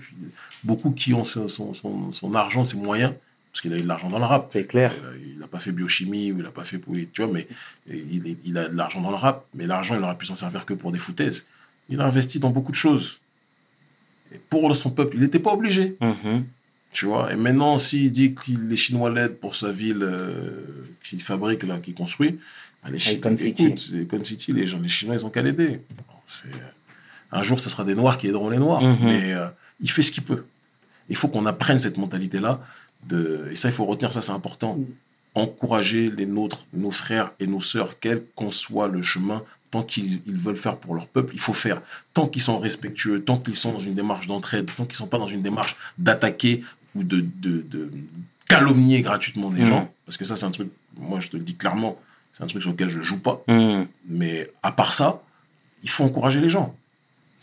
Beaucoup 0.63 0.93
qui 0.93 1.13
ont 1.13 1.25
son, 1.25 1.49
son, 1.49 1.75
son, 1.75 2.13
son 2.13 2.35
argent, 2.37 2.63
ses 2.65 2.77
moyens, 2.77 3.13
parce 3.51 3.61
qu'il 3.63 3.73
a 3.73 3.77
eu 3.77 3.83
de 3.83 3.89
l'argent 3.89 4.09
dans 4.09 4.21
le 4.21 4.25
rap. 4.25 4.49
C'est 4.53 4.65
clair. 4.65 4.93
Il 5.29 5.39
n'a 5.41 5.49
pas 5.49 5.59
fait 5.59 5.73
biochimie 5.73 6.31
ou 6.31 6.37
il 6.39 6.45
n'a 6.45 6.53
pas 6.53 6.63
fait 6.63 6.79
pour 6.79 6.95
tu 7.13 7.23
vois 7.23 7.33
mais 7.33 7.49
il, 7.89 8.37
il 8.45 8.57
a 8.57 8.69
de 8.69 8.77
l'argent 8.77 9.01
dans 9.01 9.11
le 9.11 9.17
rap 9.17 9.45
mais 9.57 9.67
l'argent 9.67 9.97
il 9.99 10.03
aurait 10.05 10.17
pu 10.17 10.25
s'en 10.27 10.37
servir 10.37 10.65
que 10.67 10.75
pour 10.75 10.93
des 10.93 11.01
foutaises 11.01 11.49
il 11.89 12.01
a 12.01 12.07
investi 12.07 12.39
dans 12.39 12.51
beaucoup 12.51 12.71
de 12.71 12.77
choses 12.77 13.19
et 14.33 14.39
pour 14.51 14.75
son 14.77 14.91
peuple 14.91 15.17
il 15.17 15.23
n'était 15.23 15.41
pas 15.41 15.53
obligé 15.53 15.97
Mhm. 16.01 16.45
tu 16.93 17.07
vois 17.07 17.33
et 17.33 17.37
maintenant 17.37 17.77
s'il 17.79 18.13
dit 18.13 18.35
que 18.35 18.43
les 18.69 18.77
chinois 18.77 19.11
l'aident 19.11 19.35
pour 19.41 19.57
sa 19.57 19.73
ville 19.73 20.03
euh, 20.03 20.61
qu'il 21.03 21.21
fabrique 21.21 21.65
là 21.65 21.79
qu'il 21.79 21.95
construit 21.95 22.39
bah, 22.85 22.91
les 22.93 22.99
Icon 23.15 23.35
Chinois 23.37 23.75
City. 23.77 24.01
écoute 24.03 24.25
City 24.25 24.53
les 24.53 24.67
gens 24.67 24.79
les 24.79 24.89
chinois 24.89 25.17
ils 25.17 25.27
ont 25.27 25.31
qu'à 25.31 25.43
l'aider 25.43 25.81
un 27.33 27.43
jour 27.43 27.61
ce 27.61 27.69
sera 27.71 27.85
des 27.85 27.95
noirs 27.95 28.19
qui 28.19 28.27
aideront 28.29 28.51
les 28.51 28.59
noirs 28.59 28.83
Mhm. 28.83 28.99
mais 29.03 29.33
euh, 29.33 29.47
il 29.81 29.91
fait 29.91 30.03
ce 30.03 30.13
qu'il 30.13 30.25
peut 30.25 30.45
il 31.09 31.17
faut 31.17 31.29
qu'on 31.29 31.47
apprenne 31.47 31.81
cette 31.81 31.97
mentalité 31.97 32.39
là 32.41 32.61
de 33.09 33.49
et 33.51 33.57
ça 33.57 33.69
il 33.69 33.73
faut 33.75 33.85
retenir 33.85 34.13
ça 34.13 34.21
c'est 34.23 34.33
important 34.33 34.79
encourager 35.37 36.11
les 36.11 36.27
nôtres, 36.27 36.67
nos 36.73 36.91
frères 36.91 37.31
et 37.39 37.47
nos 37.47 37.61
sœurs, 37.61 38.01
quel 38.01 38.25
qu'en 38.35 38.51
soit 38.51 38.89
le 38.89 39.01
chemin, 39.01 39.45
tant 39.71 39.83
qu'ils 39.85 40.21
ils 40.27 40.37
veulent 40.37 40.57
faire 40.57 40.77
pour 40.77 40.93
leur 40.97 41.07
peuple, 41.07 41.33
il 41.35 41.39
faut 41.41 41.53
faire. 41.53 41.81
Tant 42.15 42.27
qu'ils 42.27 42.43
sont 42.43 42.59
respectueux, 42.59 43.23
tant 43.23 43.39
qu'ils 43.39 43.55
sont 43.55 43.71
dans 43.71 43.79
une 43.79 43.95
démarche 43.95 44.27
d'entraide, 44.27 44.69
tant 44.77 44.85
qu'ils 44.87 44.97
sont 44.97 45.07
pas 45.07 45.19
dans 45.19 45.29
une 45.29 45.41
démarche 45.41 45.77
d'attaquer 45.99 46.65
ou 46.97 47.05
de, 47.05 47.21
de, 47.21 47.63
de 47.63 47.89
calomnier 48.49 49.03
gratuitement 49.03 49.51
des 49.51 49.61
Mhm. 49.63 49.67
gens, 49.69 49.95
parce 50.05 50.17
que 50.17 50.25
ça 50.25 50.35
c'est 50.35 50.47
un 50.47 50.51
truc, 50.51 50.69
moi 50.99 51.21
je 51.21 51.29
te 51.29 51.37
le 51.37 51.45
dis 51.45 51.55
clairement, 51.55 51.97
C'est 52.33 52.43
un 52.43 52.47
truc 52.49 52.63
sur 52.63 52.73
lequel 52.73 52.89
je 52.89 53.01
joue 53.01 53.21
pas. 53.21 53.41
Mhm. 53.47 53.87
Mais 54.09 54.51
à 54.65 54.73
part 54.73 54.93
ça, 54.95 55.23
il 55.83 55.91
faut 55.91 56.05
encourager 56.05 56.41
les 56.41 56.49
gens. 56.49 56.75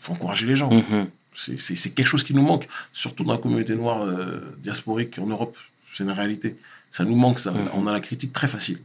Il 0.00 0.04
faut 0.04 0.12
encourager 0.12 0.46
les 0.46 0.56
gens. 0.56 0.70
Mhm. 0.72 1.08
C'est- 1.34 1.94
quelque 1.94 2.06
chose 2.06 2.24
qui 2.24 2.34
nous 2.34 2.42
manque, 2.42 2.66
surtout 2.92 3.22
dans 3.24 3.32
la 3.32 3.38
communauté 3.38 3.74
noire 3.76 4.02
euh, 4.04 4.40
diasporique 4.58 5.18
en 5.18 5.26
Europe. 5.26 5.56
C'est 5.92 6.02
une 6.04 6.10
réalité. 6.10 6.56
Ça 6.90 7.04
nous 7.04 7.14
manque, 7.16 7.38
ça. 7.38 7.52
Mhm. 7.52 7.68
On 7.74 7.86
a 7.86 7.92
la 7.92 8.00
critique 8.00 8.32
très 8.32 8.48
facile. 8.48 8.78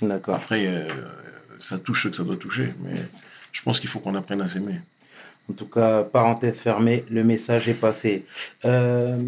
D'accord. 0.00 0.36
Après, 0.36 0.66
euh, 0.66 0.88
ça 1.58 1.78
touche 1.78 2.04
ce 2.04 2.08
que 2.08 2.16
ça 2.16 2.24
doit 2.24 2.36
toucher. 2.36 2.72
Mais 2.82 2.94
je 3.52 3.62
pense 3.62 3.80
qu'il 3.80 3.88
faut 3.90 4.00
qu'on 4.00 4.14
apprenne 4.14 4.40
à 4.40 4.46
s'aimer. 4.46 4.80
En 5.50 5.52
tout 5.52 5.66
cas, 5.66 6.02
parenthèse 6.04 6.56
fermée, 6.56 7.04
le 7.10 7.22
message 7.22 7.68
est 7.68 7.74
passé. 7.74 8.24
Euh, 8.64 9.18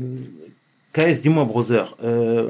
KS, 0.95 1.21
dis-moi, 1.21 1.45
brother, 1.45 1.95
euh, 2.03 2.49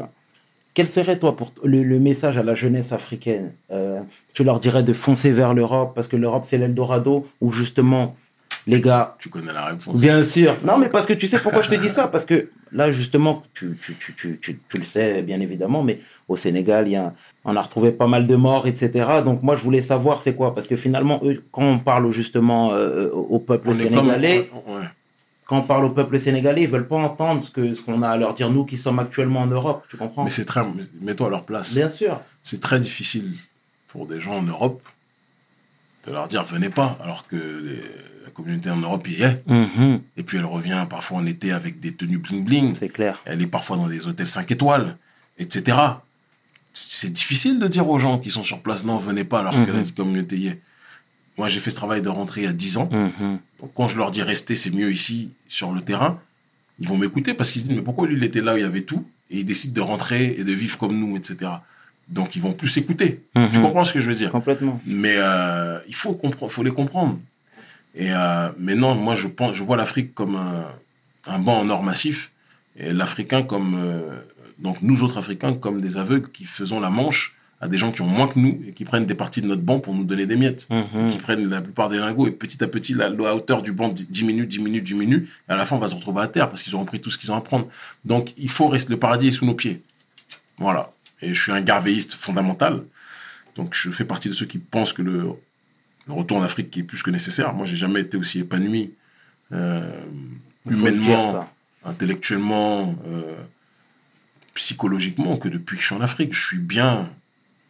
quel 0.77 0.89
serait, 0.89 1.19
toi, 1.19 1.35
pour 1.35 1.49
le, 1.65 1.83
le 1.83 1.99
message 1.99 2.37
à 2.37 2.43
la 2.51 2.55
jeunesse 2.55 2.93
africaine 2.93 3.53
Euh, 3.71 4.01
Tu 4.35 4.45
leur 4.45 4.61
dirais 4.61 4.83
de 4.91 4.93
foncer 4.93 5.31
vers 5.33 5.53
l'Europe 5.55 5.91
parce 5.95 6.07
que 6.07 6.17
l'Europe, 6.23 6.45
c'est 6.47 6.59
l'Eldorado 6.59 7.27
ou 7.41 7.51
justement, 7.51 8.15
les 8.67 8.81
gars, 8.83 9.17
Tu 9.19 9.31
connais 9.31 9.55
la 9.55 9.65
réponse. 9.71 9.99
Bien 10.01 10.23
sûr. 10.23 10.53
Non, 10.69 10.77
mais 10.77 10.91
parce 10.91 11.07
que 11.07 11.15
tu 11.15 11.27
sais 11.29 11.39
pourquoi 11.39 11.63
je 11.63 11.71
te 11.71 11.75
dis 11.77 11.89
ça? 11.99 12.09
Parce 12.09 12.27
que 12.27 12.51
là, 12.73 12.93
justement, 12.93 13.43
tu, 13.55 13.77
tu, 13.83 13.95
tu, 13.95 14.13
tu, 14.15 14.39
tu, 14.69 14.77
le 14.79 14.85
sais, 14.85 15.23
bien 15.23 15.41
évidemment, 15.41 15.83
mais 15.83 15.99
au 16.29 16.37
Sénégal, 16.37 16.87
il 16.89 16.93
y 16.93 16.97
a, 16.97 17.15
on 17.47 17.57
a 17.57 17.61
retrouvé 17.63 17.91
pas 17.93 18.07
mal 18.15 18.27
de 18.27 18.37
morts, 18.37 18.67
etc. 18.67 18.91
Donc, 19.25 19.43
moi, 19.43 19.57
je 19.57 19.63
voulais 19.63 19.81
savoir 19.81 20.21
c'est 20.21 20.35
quoi? 20.35 20.53
Parce 20.53 20.67
que 20.67 20.77
finalement, 20.77 21.21
eux, 21.25 21.43
quand 21.53 21.63
on 21.75 21.79
parle 21.79 22.11
justement 22.11 22.73
euh, 22.75 23.09
au 23.13 23.39
peuple 23.39 23.69
On 23.71 23.73
est 23.75 23.85
comme- 23.89 23.95
sénégalais, 24.05 24.51
ouais. 24.69 24.87
Quand 25.47 25.59
on 25.59 25.63
parle 25.63 25.85
au 25.85 25.91
peuple 25.91 26.19
sénégalais, 26.21 26.63
ils 26.65 26.69
veulent 26.69 26.89
pas 26.89 26.97
entendre 26.97 27.41
ce 27.43 27.51
que 27.51 27.75
ce 27.75 27.81
qu'on 27.83 28.03
a 28.03 28.09
à 28.11 28.17
leur 28.17 28.35
dire, 28.35 28.51
nous 28.51 28.65
qui 28.65 28.77
sommes 28.77 28.99
actuellement 28.99 29.41
en 29.43 29.47
Europe. 29.47 29.85
Tu 29.89 29.97
comprends? 29.97 30.25
Mais 30.25 30.31
c'est 30.31 30.45
très. 30.45 30.63
Mets-toi 31.01 31.29
à 31.29 31.31
leur 31.31 31.45
place. 31.45 31.73
Bien 31.75 31.89
sûr. 31.89 32.21
c'est 32.43 32.61
très 32.61 32.79
difficile 32.81 33.33
pour 33.89 34.07
des 34.07 34.21
gens 34.21 34.35
en 34.39 34.43
Europe 34.43 34.83
de 36.07 36.13
leur 36.13 36.29
dire 36.29 36.45
venez 36.45 36.69
pas, 36.69 36.97
alors 37.03 37.27
que 37.27 37.37
les- 37.37 37.81
la 38.25 38.31
communauté 38.33 38.71
en 38.71 38.77
Europe 38.77 39.09
y 39.09 39.23
est. 39.23 39.43
Mhm. 39.49 40.01
Et 40.17 40.23
puis 40.23 40.39
elle 40.39 40.45
revient 40.45 40.85
parfois 40.89 41.19
en 41.19 41.27
été 41.27 41.51
avec 41.53 41.81
des 41.81 41.93
tenues 41.95 42.19
bling 42.19 42.45
bling. 42.45 42.75
C'est 42.75 42.89
clair. 42.89 43.21
Elle 43.25 43.43
est 43.43 43.47
parfois 43.49 43.77
dans 43.77 43.89
des 43.89 44.07
hôtels 44.07 44.27
5 44.27 44.51
étoiles, 44.53 44.97
etc. 45.39 45.77
C'est 46.73 47.11
difficile 47.13 47.59
de 47.59 47.67
dire 47.67 47.89
aux 47.89 47.99
gens 47.99 48.19
qui 48.19 48.31
sont 48.31 48.45
sur 48.45 48.61
place 48.61 48.85
non, 48.85 48.99
venez 48.99 49.25
pas, 49.25 49.41
alors 49.41 49.55
que 49.55 49.71
Mhm. 49.71 49.77
la 49.77 49.83
communauté 49.97 50.37
y 50.37 50.47
est. 50.49 50.61
Moi, 51.39 51.49
j'ai 51.49 51.61
fait 51.61 51.71
ce 51.71 51.77
travail 51.77 52.01
de 52.03 52.09
rentrée 52.09 52.43
il 52.43 52.45
y 52.45 52.49
a 52.49 52.53
10 52.53 52.79
ans. 52.79 52.89
Mhm. 52.91 53.39
Donc, 53.61 53.71
quand 53.75 53.89
je 53.89 53.97
leur 53.99 54.11
dis 54.11 54.23
restez, 54.23 54.57
c'est 54.57 54.71
mieux 54.71 54.91
ici, 54.91 55.31
sur 55.49 55.73
le 55.73 55.81
terrain, 55.81 56.19
ils 56.79 56.89
vont 56.89 56.97
m'écouter 56.97 57.35
parce 57.35 57.51
qu'ils 57.51 57.63
se 57.63 57.67
disent 57.69 57.77
mais 57.77 57.83
pourquoi 57.83 58.07
lui, 58.07 58.17
il 58.17 58.25
était 58.25 58.41
là 58.41 58.55
où 58.55 58.57
il 58.57 58.63
y 58.63 58.65
avait 58.67 58.83
tout 58.83 59.05
et 59.31 59.39
il 59.41 59.45
décide 59.45 59.73
de 59.73 59.81
rentrer 59.81 60.35
et 60.39 60.45
de 60.45 60.53
vivre 60.53 60.79
comme 60.79 60.97
nous, 60.99 61.17
etc. 61.17 61.51
Donc, 62.09 62.37
ils 62.37 62.43
vont 62.43 62.53
plus 62.53 62.77
écouter. 62.77 63.23
Tu 63.35 63.41
Mhm. 63.41 63.63
comprends 63.63 63.85
ce 63.85 63.93
que 63.93 64.01
je 64.01 64.07
veux 64.09 64.15
dire? 64.15 64.31
Complètement. 64.31 64.81
Mais 64.87 65.15
euh, 65.17 65.79
il 65.89 65.95
faut, 65.95 66.19
faut 66.49 66.63
les 66.63 66.71
comprendre. 66.71 67.19
Et 67.95 68.13
euh, 68.13 68.51
mais 68.59 68.75
non, 68.75 68.95
moi, 68.95 69.15
je, 69.15 69.27
pense, 69.27 69.57
je 69.57 69.63
vois 69.63 69.77
l'Afrique 69.77 70.15
comme 70.15 70.37
un, 70.37 70.67
un 71.27 71.39
banc 71.39 71.59
en 71.61 71.69
or 71.71 71.83
massif 71.83 72.31
et 72.79 72.93
l'Africain 72.93 73.43
comme. 73.43 73.75
euh, 73.79 74.21
donc, 74.59 74.79
nous 74.81 75.03
autres 75.03 75.19
Africains, 75.19 75.53
comme 75.55 75.83
des 75.83 75.99
aveugles 75.99 76.31
qui 76.31 76.47
faisons 76.47 76.81
la 76.81 76.89
manche 76.89 77.36
à 77.61 77.69
des 77.69 77.79
gens 77.79 77.91
qui 77.91 78.03
ont 78.03 78.07
moins 78.07 78.29
que 78.29 78.39
nous 78.39 78.61
et 78.69 78.73
qui 78.73 78.85
prennent 78.85 79.07
des 79.07 79.15
parties 79.15 79.41
de 79.41 79.47
notre 79.47 79.63
banc 79.63 79.81
pour 79.81 79.95
nous 79.95 80.05
donner 80.05 80.27
des 80.27 80.37
miettes 80.37 80.69
Mhm. 80.71 81.09
qui 81.09 81.17
prennent 81.17 81.49
la 81.49 81.61
plupart 81.63 81.89
des 81.89 81.99
lingots 81.99 82.27
et 82.27 82.31
petit 82.31 82.63
à 82.63 82.67
petit 82.69 82.93
la, 82.93 83.09
la 83.09 83.35
hauteur 83.35 83.63
du 83.63 83.73
banc 83.73 83.89
di- 83.89 84.07
diminue, 84.07 84.47
diminue, 84.47 84.83
diminue 84.83 85.27
et 85.49 85.53
à 85.53 85.57
la 85.57 85.65
fin 85.65 85.77
on 85.77 85.79
va 85.79 85.87
se 85.87 85.95
retrouver 85.95 86.21
à 86.23 86.29
terre 86.29 86.51
parce 86.51 86.63
qu'ils 86.63 86.75
auront 86.75 86.85
pris 86.85 87.01
tout 87.01 87.09
ce 87.11 87.17
qu'ils 87.17 87.33
ont 87.33 87.37
à 87.37 87.41
prendre. 87.41 87.67
Donc 88.05 88.35
il 88.37 88.51
faut 88.51 88.69
rester, 88.69 88.93
le 88.93 88.99
paradis 88.99 89.29
est 89.29 89.31
sous 89.31 89.47
nos 89.47 89.55
pieds. 89.55 89.81
Voilà. 90.59 90.91
Et 91.23 91.33
je 91.33 91.43
suis 91.43 91.53
un 91.53 91.63
garvéiste 91.63 92.13
fondamental. 92.15 92.83
Donc 93.55 93.75
je 93.75 93.91
fais 93.91 94.05
partie 94.05 94.29
de 94.29 94.35
ceux 94.35 94.45
qui 94.47 94.59
pensent 94.59 94.93
que 94.93 95.01
le, 95.03 95.23
le 96.07 96.13
retour 96.13 96.37
en 96.37 96.43
Afrique 96.43 96.77
est 96.77 96.83
plus 96.83 97.03
que 97.03 97.11
nécessaire. 97.11 97.55
Moi 97.55 97.65
j'ai 97.65 97.77
jamais 97.77 98.01
été 98.03 98.19
aussi 98.19 98.41
épanoui 98.41 98.93
euh, 99.53 99.81
dire, 100.67 100.79
humainement, 100.79 101.49
intellectuellement, 101.87 102.95
euh, 103.09 103.23
psychologiquement 104.55 105.37
que 105.37 105.49
depuis 105.49 105.77
que 105.77 105.83
je 105.83 105.87
suis 105.87 105.95
en 105.95 106.01
Afrique. 106.03 106.35
Je 106.35 106.45
suis 106.47 106.59
bien. 106.59 107.09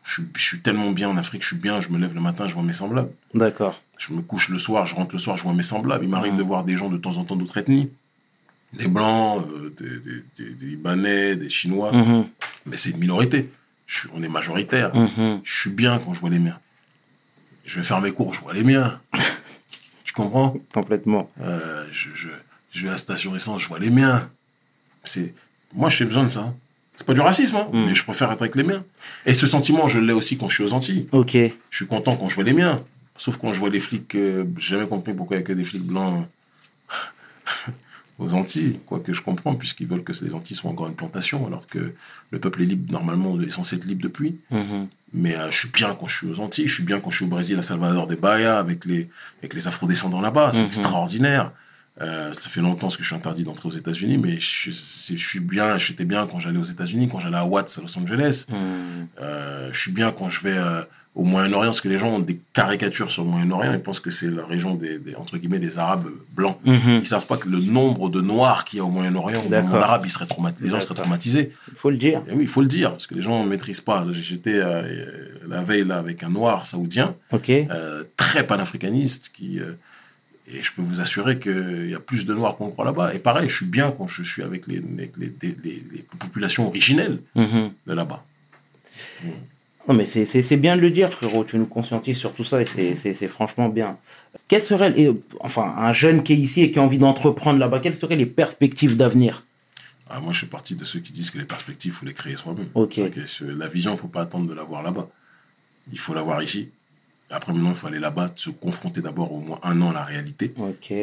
Je 0.06 0.12
suis, 0.12 0.24
je 0.36 0.40
suis 0.42 0.60
tellement 0.60 0.92
bien 0.92 1.08
en 1.08 1.16
Afrique, 1.16 1.42
je 1.42 1.48
suis 1.48 1.56
bien, 1.56 1.80
je 1.80 1.88
me 1.88 1.98
lève 1.98 2.14
le 2.14 2.20
matin, 2.20 2.46
je 2.46 2.54
vois 2.54 2.62
mes 2.62 2.72
semblables. 2.72 3.10
D'accord. 3.34 3.82
Je 3.98 4.12
me 4.12 4.22
couche 4.22 4.48
le 4.50 4.58
soir, 4.58 4.86
je 4.86 4.94
rentre 4.94 5.10
le 5.12 5.18
soir, 5.18 5.36
je 5.36 5.42
vois 5.42 5.52
mes 5.52 5.64
semblables. 5.64 6.04
Il 6.04 6.10
m'arrive 6.10 6.32
Mhm. 6.34 6.38
de 6.38 6.42
voir 6.44 6.62
des 6.64 6.76
gens 6.76 6.88
de 6.88 6.96
temps 6.96 7.16
en 7.16 7.24
temps 7.24 7.34
d'autres 7.34 7.58
ethnies. 7.58 7.90
Des 8.72 8.86
blancs, 8.88 9.44
euh, 9.50 9.74
des, 9.78 9.98
des, 9.98 10.22
des- 10.36 10.54
des 10.54 10.66
Libanais, 10.66 11.34
des 11.36 11.48
Chinois. 11.50 11.92
Mhm. 11.92 12.26
Mais 12.66 12.76
c'est 12.76 12.90
une 12.90 12.98
minorité. 12.98 13.50
Je 13.86 13.98
suis- 14.00 14.08
on 14.14 14.22
est 14.22 14.28
majoritaire. 14.28 14.94
Mhm. 14.94 15.40
Je 15.42 15.56
suis 15.60 15.70
bien 15.70 15.98
quand 15.98 16.12
je 16.14 16.20
vois 16.20 16.30
les 16.30 16.38
miens. 16.38 16.58
Je 17.64 17.80
vais 17.80 17.84
faire 17.86 18.00
mes 18.00 18.12
cours, 18.12 18.32
je 18.32 18.40
vois 18.42 18.54
les 18.54 18.62
miens. 18.62 19.00
tu 20.04 20.12
comprends? 20.12 20.54
Complètement. 20.72 21.28
Euh, 21.40 21.84
je, 21.90 22.10
je, 22.14 22.28
je 22.70 22.82
vais 22.82 22.88
à 22.88 22.92
la 22.92 22.98
station 22.98 23.34
essence, 23.34 23.62
je 23.62 23.68
vois 23.68 23.80
les 23.80 23.90
miens. 23.90 24.30
C'est, 25.02 25.34
moi, 25.74 25.88
j'ai 25.88 26.04
besoin 26.04 26.22
de 26.24 26.28
ça. 26.28 26.54
C'est 26.96 27.06
pas 27.06 27.14
du 27.14 27.20
racisme, 27.20 27.56
hein, 27.56 27.68
Mhm. 27.72 27.86
mais 27.86 27.94
je 27.94 28.02
préfère 28.04 28.32
être 28.32 28.40
avec 28.42 28.56
les 28.56 28.62
miens. 28.62 28.82
Et 29.26 29.34
ce 29.34 29.46
sentiment, 29.46 29.86
je 29.86 29.98
l'ai 29.98 30.12
aussi 30.14 30.38
quand 30.38 30.48
je 30.48 30.54
suis 30.54 30.64
aux 30.64 30.72
Antilles. 30.72 31.06
Ok. 31.12 31.32
Je 31.34 31.76
suis 31.76 31.86
content 31.86 32.16
quand 32.16 32.28
je 32.28 32.34
vois 32.34 32.44
les 32.44 32.52
miens. 32.54 32.82
Sauf 33.18 33.36
quand 33.38 33.52
je 33.52 33.58
vois 33.58 33.70
les 33.70 33.80
flics, 33.80 34.14
euh, 34.14 34.44
j'ai 34.58 34.76
jamais 34.76 34.86
compris 34.88 35.12
pourquoi 35.14 35.36
il 35.36 35.40
n'y 35.40 35.44
a 35.44 35.46
que 35.46 35.52
des 35.52 35.62
flics 35.62 35.86
blancs 35.86 36.26
aux 38.18 38.34
Antilles. 38.34 38.80
Quoique 38.86 39.12
je 39.12 39.20
comprends, 39.22 39.54
puisqu'ils 39.54 39.86
veulent 39.86 40.04
que 40.04 40.12
les 40.24 40.34
Antilles 40.34 40.56
soient 40.56 40.70
encore 40.70 40.86
une 40.88 40.94
plantation, 40.94 41.46
alors 41.46 41.66
que 41.66 41.92
le 42.30 42.38
peuple 42.38 42.62
est 42.62 42.66
libre, 42.66 42.90
normalement, 42.92 43.38
est 43.40 43.50
censé 43.50 43.76
être 43.76 43.84
libre 43.84 44.02
depuis. 44.02 44.38
Mhm. 44.50 44.88
Mais 45.12 45.36
euh, 45.36 45.50
je 45.50 45.58
suis 45.58 45.68
bien 45.70 45.94
quand 45.98 46.06
je 46.06 46.16
suis 46.16 46.26
aux 46.28 46.40
Antilles, 46.40 46.66
je 46.66 46.74
suis 46.74 46.82
bien 46.84 47.00
quand 47.00 47.10
je 47.10 47.16
suis 47.16 47.24
au 47.26 47.28
Brésil, 47.28 47.58
à 47.58 47.62
Salvador 47.62 48.06
de 48.06 48.14
Bahia, 48.16 48.58
avec 48.58 48.84
les, 48.84 49.08
avec 49.40 49.54
les 49.54 49.68
afrodescendants 49.68 50.20
là-bas. 50.20 50.50
C'est 50.52 50.60
Mhm. 50.60 50.66
extraordinaire. 50.66 51.52
Euh, 52.02 52.30
ça 52.32 52.50
fait 52.50 52.60
longtemps 52.60 52.88
que 52.88 53.02
je 53.02 53.06
suis 53.06 53.14
interdit 53.16 53.44
d'entrer 53.44 53.68
aux 53.68 53.72
États-Unis, 53.72 54.18
mais 54.18 54.38
je, 54.38 54.70
je 54.70 55.16
suis 55.16 55.40
bien, 55.40 55.78
j'étais 55.78 56.04
bien 56.04 56.26
quand 56.26 56.38
j'allais 56.40 56.58
aux 56.58 56.62
États-Unis, 56.64 57.08
quand 57.10 57.20
j'allais 57.20 57.38
à 57.38 57.46
Watts, 57.46 57.74
à 57.78 57.80
Los 57.82 57.98
Angeles. 57.98 58.46
Mhm. 58.50 58.56
Euh, 59.22 59.70
je 59.72 59.78
suis 59.80 59.92
bien 59.92 60.12
quand 60.12 60.28
je 60.28 60.42
vais 60.42 60.58
euh, 60.58 60.82
au 61.14 61.24
Moyen-Orient, 61.24 61.70
parce 61.70 61.80
que 61.80 61.88
les 61.88 61.96
gens 61.98 62.08
ont 62.08 62.18
des 62.18 62.38
caricatures 62.52 63.10
sur 63.10 63.24
le 63.24 63.30
Moyen-Orient, 63.30 63.72
ils 63.72 63.80
pensent 63.80 64.00
que 64.00 64.10
c'est 64.10 64.30
la 64.30 64.44
région 64.44 64.74
des, 64.74 64.98
des- 64.98 65.14
entre 65.14 65.38
guillemets, 65.38 65.58
des 65.58 65.78
Arabes 65.78 66.10
blancs. 66.34 66.58
Mhm. 66.66 66.98
Ils 67.00 67.06
savent 67.06 67.24
pas 67.26 67.38
que 67.38 67.48
le 67.48 67.58
nombre 67.60 68.10
de 68.10 68.20
Noirs 68.20 68.66
qu'il 68.66 68.76
y 68.78 68.80
a 68.80 68.84
au 68.84 68.90
Moyen-Orient, 68.90 69.42
ou 69.46 69.48
D'accord. 69.48 69.76
arabe, 69.76 70.02
ils 70.04 70.10
seraient 70.10 70.26
les 70.60 70.68
gens 70.68 70.80
seraient 70.80 70.94
traumatisés. 70.94 71.52
Il 71.72 71.78
faut 71.78 71.88
le 71.88 71.96
dire. 71.96 72.20
Et 72.28 72.32
oui, 72.34 72.42
il 72.42 72.48
faut 72.48 72.60
le 72.60 72.68
dire, 72.68 72.90
parce 72.90 73.06
que 73.06 73.14
les 73.14 73.22
gens 73.22 73.42
ne 73.42 73.48
maîtrisent 73.48 73.80
pas. 73.80 74.04
J'étais 74.12 74.60
la 75.48 75.62
veille 75.62 75.86
là 75.86 75.96
avec 75.96 76.22
un 76.22 76.28
Noir 76.28 76.66
saoudien, 76.66 77.14
Ok. 77.32 77.48
euh, 77.48 78.04
très 78.18 78.46
panafricaniste, 78.46 79.30
qui... 79.34 79.60
et 80.52 80.62
je 80.62 80.72
peux 80.72 80.82
vous 80.82 81.00
assurer 81.00 81.38
qu'il 81.38 81.88
y 81.90 81.94
a 81.94 82.00
plus 82.00 82.24
de 82.24 82.32
Noirs 82.34 82.56
qu'on 82.56 82.70
croit 82.70 82.84
là-bas. 82.84 83.14
Et 83.14 83.18
pareil, 83.18 83.48
je 83.48 83.56
suis 83.56 83.66
bien 83.66 83.92
quand 83.96 84.06
je 84.06 84.22
suis 84.22 84.42
avec 84.42 84.66
les, 84.66 84.78
avec 84.78 85.12
les, 85.16 85.32
les- 85.42 85.56
les- 85.64 85.82
les 85.92 86.02
populations 86.18 86.66
originelles 86.68 87.18
Mhm. 87.34 87.72
de 87.86 87.92
là-bas. 87.92 88.24
Non, 89.88 89.94
mais 89.94 90.04
c'est- 90.04 90.56
bien 90.56 90.76
de 90.76 90.80
le 90.80 90.90
dire, 90.90 91.12
frérot. 91.12 91.44
Tu 91.44 91.58
nous 91.58 91.66
conscientises 91.66 92.16
sur 92.16 92.32
tout 92.32 92.42
ça 92.44 92.60
et 92.60 92.66
c'est- 92.66 93.28
franchement 93.28 93.68
bien. 93.68 93.98
Quelles 94.48 94.62
seraient, 94.62 94.92
et, 95.00 95.10
enfin, 95.40 95.74
un 95.76 95.92
jeune 95.92 96.22
qui 96.24 96.32
est 96.32 96.36
ici 96.36 96.62
et 96.62 96.70
qui 96.72 96.78
a 96.78 96.82
envie 96.82 96.98
d'entreprendre 96.98 97.58
là-bas, 97.58 97.78
quelles 97.80 97.94
seraient 97.94 98.16
les 98.16 98.26
perspectives 98.26 98.96
d'avenir? 98.96 99.44
Ah, 100.08 100.20
moi, 100.20 100.32
je 100.32 100.40
fais 100.40 100.46
partie 100.46 100.74
de 100.76 100.84
ceux 100.84 101.00
qui 101.00 101.12
disent 101.12 101.30
que 101.30 101.38
les 101.38 101.44
perspectives, 101.44 101.92
il 101.92 101.96
faut 101.96 102.06
les 102.06 102.14
créer 102.14 102.36
soi-même. 102.36 102.68
Ok. 102.74 102.94
C'est-à-dire 102.94 103.14
que 103.14 103.24
ce- 103.24 103.44
la 103.44 103.66
vision, 103.68 103.92
il 103.92 103.94
ne 103.94 104.00
faut 104.00 104.06
pas 104.08 104.22
attendre 104.22 104.48
de 104.48 104.54
l'avoir 104.54 104.82
là-bas. 104.82 105.08
Il 105.92 105.98
faut 105.98 106.14
l'avoir 106.14 106.42
ici. 106.42 106.70
Après, 107.30 107.52
maintenant, 107.52 107.70
il 107.70 107.76
faut 107.76 107.88
aller 107.88 107.98
là-bas, 107.98 108.28
se 108.36 108.50
confronter 108.50 109.00
d'abord 109.00 109.32
au 109.32 109.40
moins 109.40 109.58
un 109.64 109.80
an 109.82 109.90
à 109.90 109.94
la 109.94 110.04
réalité 110.04 110.54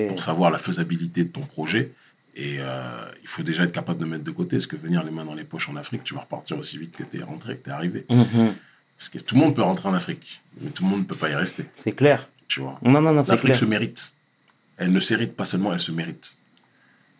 pour 0.07 0.19
savoir 0.21 0.51
la 0.51 0.57
faisabilité 0.57 1.23
de 1.25 1.29
ton 1.29 1.41
projet. 1.41 1.91
Et 2.35 2.55
euh, 2.59 3.05
il 3.21 3.27
faut 3.27 3.43
déjà 3.43 3.63
être 3.63 3.73
capable 3.73 3.99
de 3.99 4.05
mettre 4.05 4.23
de 4.23 4.31
côté, 4.31 4.55
parce 4.55 4.65
que 4.67 4.75
venir 4.75 5.03
les 5.03 5.11
mains 5.11 5.25
dans 5.25 5.35
les 5.35 5.43
poches 5.43 5.69
en 5.69 5.75
Afrique, 5.75 6.03
tu 6.03 6.13
vas 6.13 6.21
repartir 6.21 6.57
aussi 6.57 6.77
vite 6.77 6.95
que 6.95 7.03
tu 7.03 7.19
es 7.19 7.23
rentré, 7.23 7.57
que 7.57 7.65
tu 7.65 7.69
es 7.69 7.73
arrivé? 7.73 8.05
Mhm. 8.09 8.53
Parce 8.97 9.09
que 9.09 9.19
tout 9.19 9.35
le 9.35 9.41
monde 9.41 9.55
peut 9.55 9.61
rentrer 9.61 9.89
en 9.89 9.93
Afrique, 9.93 10.41
mais 10.61 10.69
tout 10.71 10.83
le 10.83 10.89
monde 10.89 10.99
ne 11.01 11.05
peut 11.05 11.15
pas 11.15 11.29
y 11.29 11.35
rester. 11.35 11.65
C'est 11.83 11.91
clair. 11.91 12.27
Tu 12.47 12.61
vois? 12.61 12.79
Non, 12.83 13.01
non, 13.01 13.13
non, 13.13 13.23
c'est 13.25 13.31
L'Afrique 13.31 13.55
se 13.55 13.65
mérite. 13.65 14.13
Elle 14.77 14.91
ne 14.91 14.99
s'hérite 14.99 15.35
pas 15.35 15.45
seulement, 15.45 15.73
elle 15.73 15.79
se 15.79 15.91
mérite. 15.91 16.37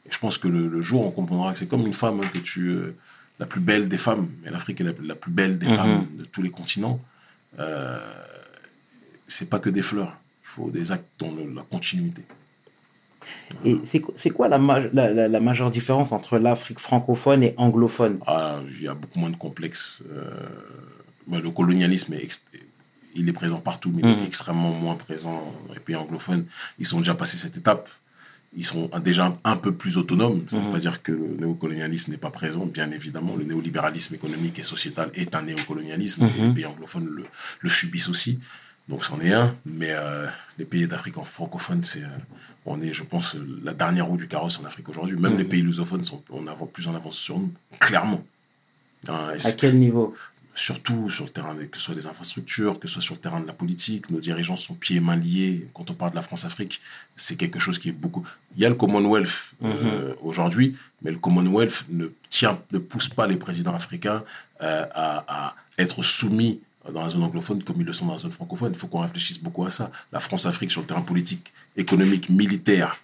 Et 0.08 0.12
je 0.12 0.18
pense 0.20 0.38
que 0.38 0.48
le, 0.48 0.68
le 0.68 0.82
jour, 0.82 1.06
on 1.06 1.12
comprendra 1.12 1.54
que 1.54 1.60
c'est 1.60 1.68
comme 1.68 1.86
une 1.86 1.94
femme 1.94 2.22
hein, 2.22 2.30
que 2.34 2.40
tu. 2.40 2.70
euh, 2.70 2.96
la 3.40 3.48
plus 3.48 3.62
belle 3.62 3.88
des 3.90 3.98
femmes, 3.98 4.30
et 4.46 4.50
l'Afrique 4.52 4.80
est 4.80 4.84
la, 4.84 4.94
la 5.04 5.16
plus 5.16 5.32
belle 5.32 5.58
des 5.58 5.66
Mhm. 5.68 5.76
femmes 5.76 6.08
de 6.18 6.24
tous 6.24 6.42
les 6.44 6.52
continents. 6.52 7.02
Euh, 7.60 8.00
c'est 9.34 9.50
pas 9.50 9.60
que 9.60 9.70
des 9.70 9.82
fleurs. 9.82 10.14
Il 10.44 10.48
faut 10.56 10.70
des 10.70 10.92
actes 10.92 11.10
dans 11.20 11.32
le- 11.32 11.52
la 11.54 11.64
continuité. 11.64 12.24
Et 13.66 13.78
c'est 14.16 14.30
quoi- 14.32 14.48
la, 14.48 14.58
la, 14.58 15.14
la- 15.14 15.28
la 15.28 15.40
majeure 15.40 15.72
différence 15.72 16.12
entre 16.12 16.38
l'Afrique 16.38 16.80
francophone 16.80 17.42
et 17.44 17.54
anglophone? 17.58 18.20
Ah, 18.28 18.60
il 18.68 18.82
y 18.84 18.88
a 18.88 18.94
beaucoup 18.94 19.20
moins 19.20 19.30
de 19.30 19.36
complexes. 19.38 20.04
euh, 20.12 20.32
le 21.32 21.50
colonialisme, 21.52 22.14
est 22.14 22.42
il 23.16 23.30
est 23.30 23.34
présent 23.34 23.60
partout, 23.60 23.92
mais 23.96 24.02
il 24.04 24.24
est 24.24 24.26
extrêmement 24.28 24.72
moins 24.74 24.96
présent 24.96 25.54
dans 25.68 25.74
les 25.74 25.80
pays 25.80 25.96
anglophones. 25.96 26.46
Ils 26.80 26.86
sont 26.86 26.98
déjà 27.00 27.14
passés 27.16 27.38
cette 27.38 27.58
étape. 27.58 27.88
ils 28.56 28.66
sont 28.68 28.88
déjà 29.04 29.36
un, 29.44 29.56
peu 29.56 29.72
plus 29.74 29.98
autonomes. 29.98 30.44
Ça 30.48 30.58
ne 30.58 30.62
veut 30.62 30.68
Mhm. 30.68 30.74
pas 30.74 30.80
dire 30.80 31.02
que 31.02 31.12
le 31.12 31.36
néocolonialisme 31.40 32.12
n'est 32.12 32.18
pas 32.28 32.30
présent, 32.30 32.68
bien 32.68 32.92
évidemment. 32.92 33.36
Le 33.36 33.46
néolibéralisme 33.46 34.14
économique 34.14 34.60
et 34.60 34.64
sociétal 34.64 35.10
est 35.16 35.34
un 35.34 35.42
néocolonialisme. 35.42 36.22
et 36.24 36.28
Mhm. 36.42 36.48
les 36.50 36.54
pays 36.54 36.66
anglophones 36.68 37.08
le, 37.08 37.24
le 37.62 37.70
subissent 37.70 38.10
aussi. 38.10 38.40
Donc 38.90 39.04
c'en 39.06 39.20
est 39.22 39.32
un. 39.34 39.56
Mais 39.66 39.92
euh, 39.92 40.28
les 40.58 40.66
pays 40.66 40.88
d'Afrique 40.88 41.16
francophone, 41.24 41.84
c'est, 41.84 42.04
euh, 42.04 42.08
on 42.66 42.82
est, 42.82 42.94
je 42.94 43.04
pense, 43.04 43.36
la 43.64 43.74
dernière 43.74 44.06
roue 44.08 44.18
du 44.18 44.28
carrosse 44.28 44.60
en 44.60 44.66
Afrique 44.66 44.90
aujourd'hui. 44.90 45.18
Même 45.18 45.34
Mhm. 45.34 45.38
les 45.40 45.46
pays 45.46 45.62
lusophones 45.62 46.04
sont 46.04 46.22
en 46.32 46.48
avant, 46.48 46.66
plus 46.66 46.88
en 46.88 46.96
avance 46.96 47.16
sur 47.18 47.40
nous, 47.40 47.52
clairement. 47.80 48.24
Hein, 49.08 49.34
À 49.44 49.52
quel 49.54 49.78
niveau? 49.80 50.16
Surtout 50.56 51.10
sur 51.10 51.26
le 51.26 51.32
terrain, 51.32 51.56
que 51.56 51.78
ce 51.78 51.84
soit 51.84 51.96
des 51.96 52.06
infrastructures, 52.06 52.80
que 52.80 52.88
ce 52.88 52.94
soit 52.96 53.02
sur 53.02 53.16
le 53.16 53.20
terrain 53.22 53.40
de 53.42 53.48
la 53.48 53.54
politique, 53.54 54.12
nos 54.12 54.20
dirigeants 54.20 54.56
sont 54.56 54.76
pieds 54.76 54.98
et 54.98 55.00
mains 55.00 55.16
liés. 55.16 55.66
Quand 55.74 55.90
on 55.90 55.96
parle 55.96 56.12
de 56.12 56.16
la 56.16 56.22
France-Afrique, 56.22 56.80
c'est 57.16 57.36
quelque 57.38 57.58
chose 57.58 57.80
qui 57.80 57.90
est 57.90 57.94
beaucoup. 57.94 58.24
Il 58.56 58.62
y 58.62 58.66
a 58.66 58.70
le 58.70 58.76
Commonwealth 58.76 59.54
euh, 59.64 60.14
aujourd'hui, 60.22 60.78
mais 61.02 61.10
le 61.10 61.18
Commonwealth 61.18 61.86
ne 61.90 62.06
tient, 62.30 62.60
ne 62.72 62.78
pousse 62.78 63.10
pas 63.10 63.26
les 63.26 63.38
présidents 63.38 63.74
africains 63.74 64.24
à, 64.60 65.24
à 65.28 65.56
être 65.80 66.04
soumis 66.04 66.62
dans 66.94 67.02
la 67.02 67.10
zone 67.10 67.24
anglophone 67.24 67.64
comme 67.64 67.78
ils 67.82 67.86
le 67.86 67.94
sont 67.94 68.06
dans 68.06 68.14
la 68.14 68.18
zone 68.18 68.32
francophone. 68.32 68.72
Il 68.74 68.78
faut 68.78 68.88
qu'on 68.88 69.02
réfléchisse 69.02 69.42
beaucoup 69.42 69.66
à 69.66 69.70
ça. 69.70 69.92
La 70.12 70.20
France-Afrique 70.20 70.72
sur 70.72 70.82
le 70.82 70.88
terrain 70.88 71.02
politique, 71.02 71.52
économique, 71.76 72.30
militaire, 72.30 73.02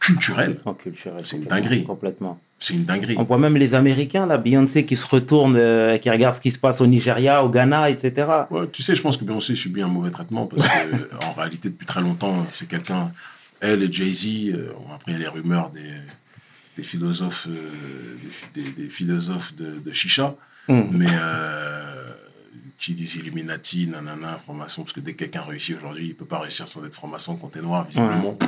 culturel, 0.00 0.60
En 0.64 0.74
culturel. 0.74 1.22
C'est 1.24 1.36
une 1.36 1.44
dinguerie. 1.44 1.84
Complètement. 1.84 2.38
c'est 2.58 2.74
une 2.74 2.84
dinguerie. 2.84 3.16
On 3.18 3.24
voit 3.24 3.38
même 3.38 3.56
les 3.56 3.74
Américains, 3.74 4.26
là, 4.26 4.38
Beyoncé 4.38 4.84
qui 4.86 4.96
se 4.96 5.06
retourne, 5.06 5.56
euh, 5.56 5.98
qui 5.98 6.10
regarde 6.10 6.36
ce 6.36 6.40
qui 6.40 6.50
se 6.50 6.58
passe 6.58 6.80
au 6.80 6.86
Nigeria, 6.86 7.42
au 7.44 7.48
Ghana, 7.48 7.90
etc. 7.90 8.28
Ouais, 8.50 8.68
tu 8.72 8.82
sais, 8.82 8.94
je 8.94 9.02
pense 9.02 9.16
que 9.16 9.24
Beyoncé 9.24 9.54
subit 9.54 9.82
un 9.82 9.88
mauvais 9.88 10.10
traitement 10.10 10.46
parce 10.46 10.66
que, 10.68 11.24
en 11.24 11.32
réalité, 11.32 11.70
depuis 11.70 11.86
très 11.86 12.00
longtemps, 12.02 12.46
c'est 12.52 12.68
quelqu'un. 12.68 13.12
Elle 13.60 13.82
et 13.82 13.90
Jay-Z, 13.90 14.52
euh, 14.52 14.72
après, 14.94 15.12
il 15.12 15.14
y 15.14 15.16
a 15.16 15.20
les 15.20 15.28
rumeurs 15.28 15.70
des, 15.70 15.80
des 16.76 16.82
philosophes, 16.82 17.48
euh, 17.48 18.16
des, 18.54 18.88
philosophes 18.90 19.56
de, 19.56 19.78
de 19.78 19.92
Chicha, 19.92 20.36
Mm. 20.68 20.82
mais 20.92 21.06
euh, 21.10 22.12
qui 22.78 22.94
disent 22.94 23.16
Illuminati, 23.16 23.88
nanana, 23.88 24.38
franc-maçon, 24.38 24.82
parce 24.82 24.92
que 24.92 25.00
dès 25.00 25.12
que 25.14 25.18
quelqu'un 25.18 25.42
réussit 25.42 25.76
aujourd'hui, 25.76 26.08
il 26.08 26.14
peut 26.14 26.24
pas 26.24 26.38
réussir 26.38 26.68
sans 26.68 26.84
être 26.84 26.94
franc-maçon 26.94 27.36
quand 27.36 27.48
t'es 27.48 27.62
noir, 27.62 27.84
visiblement. 27.84 28.38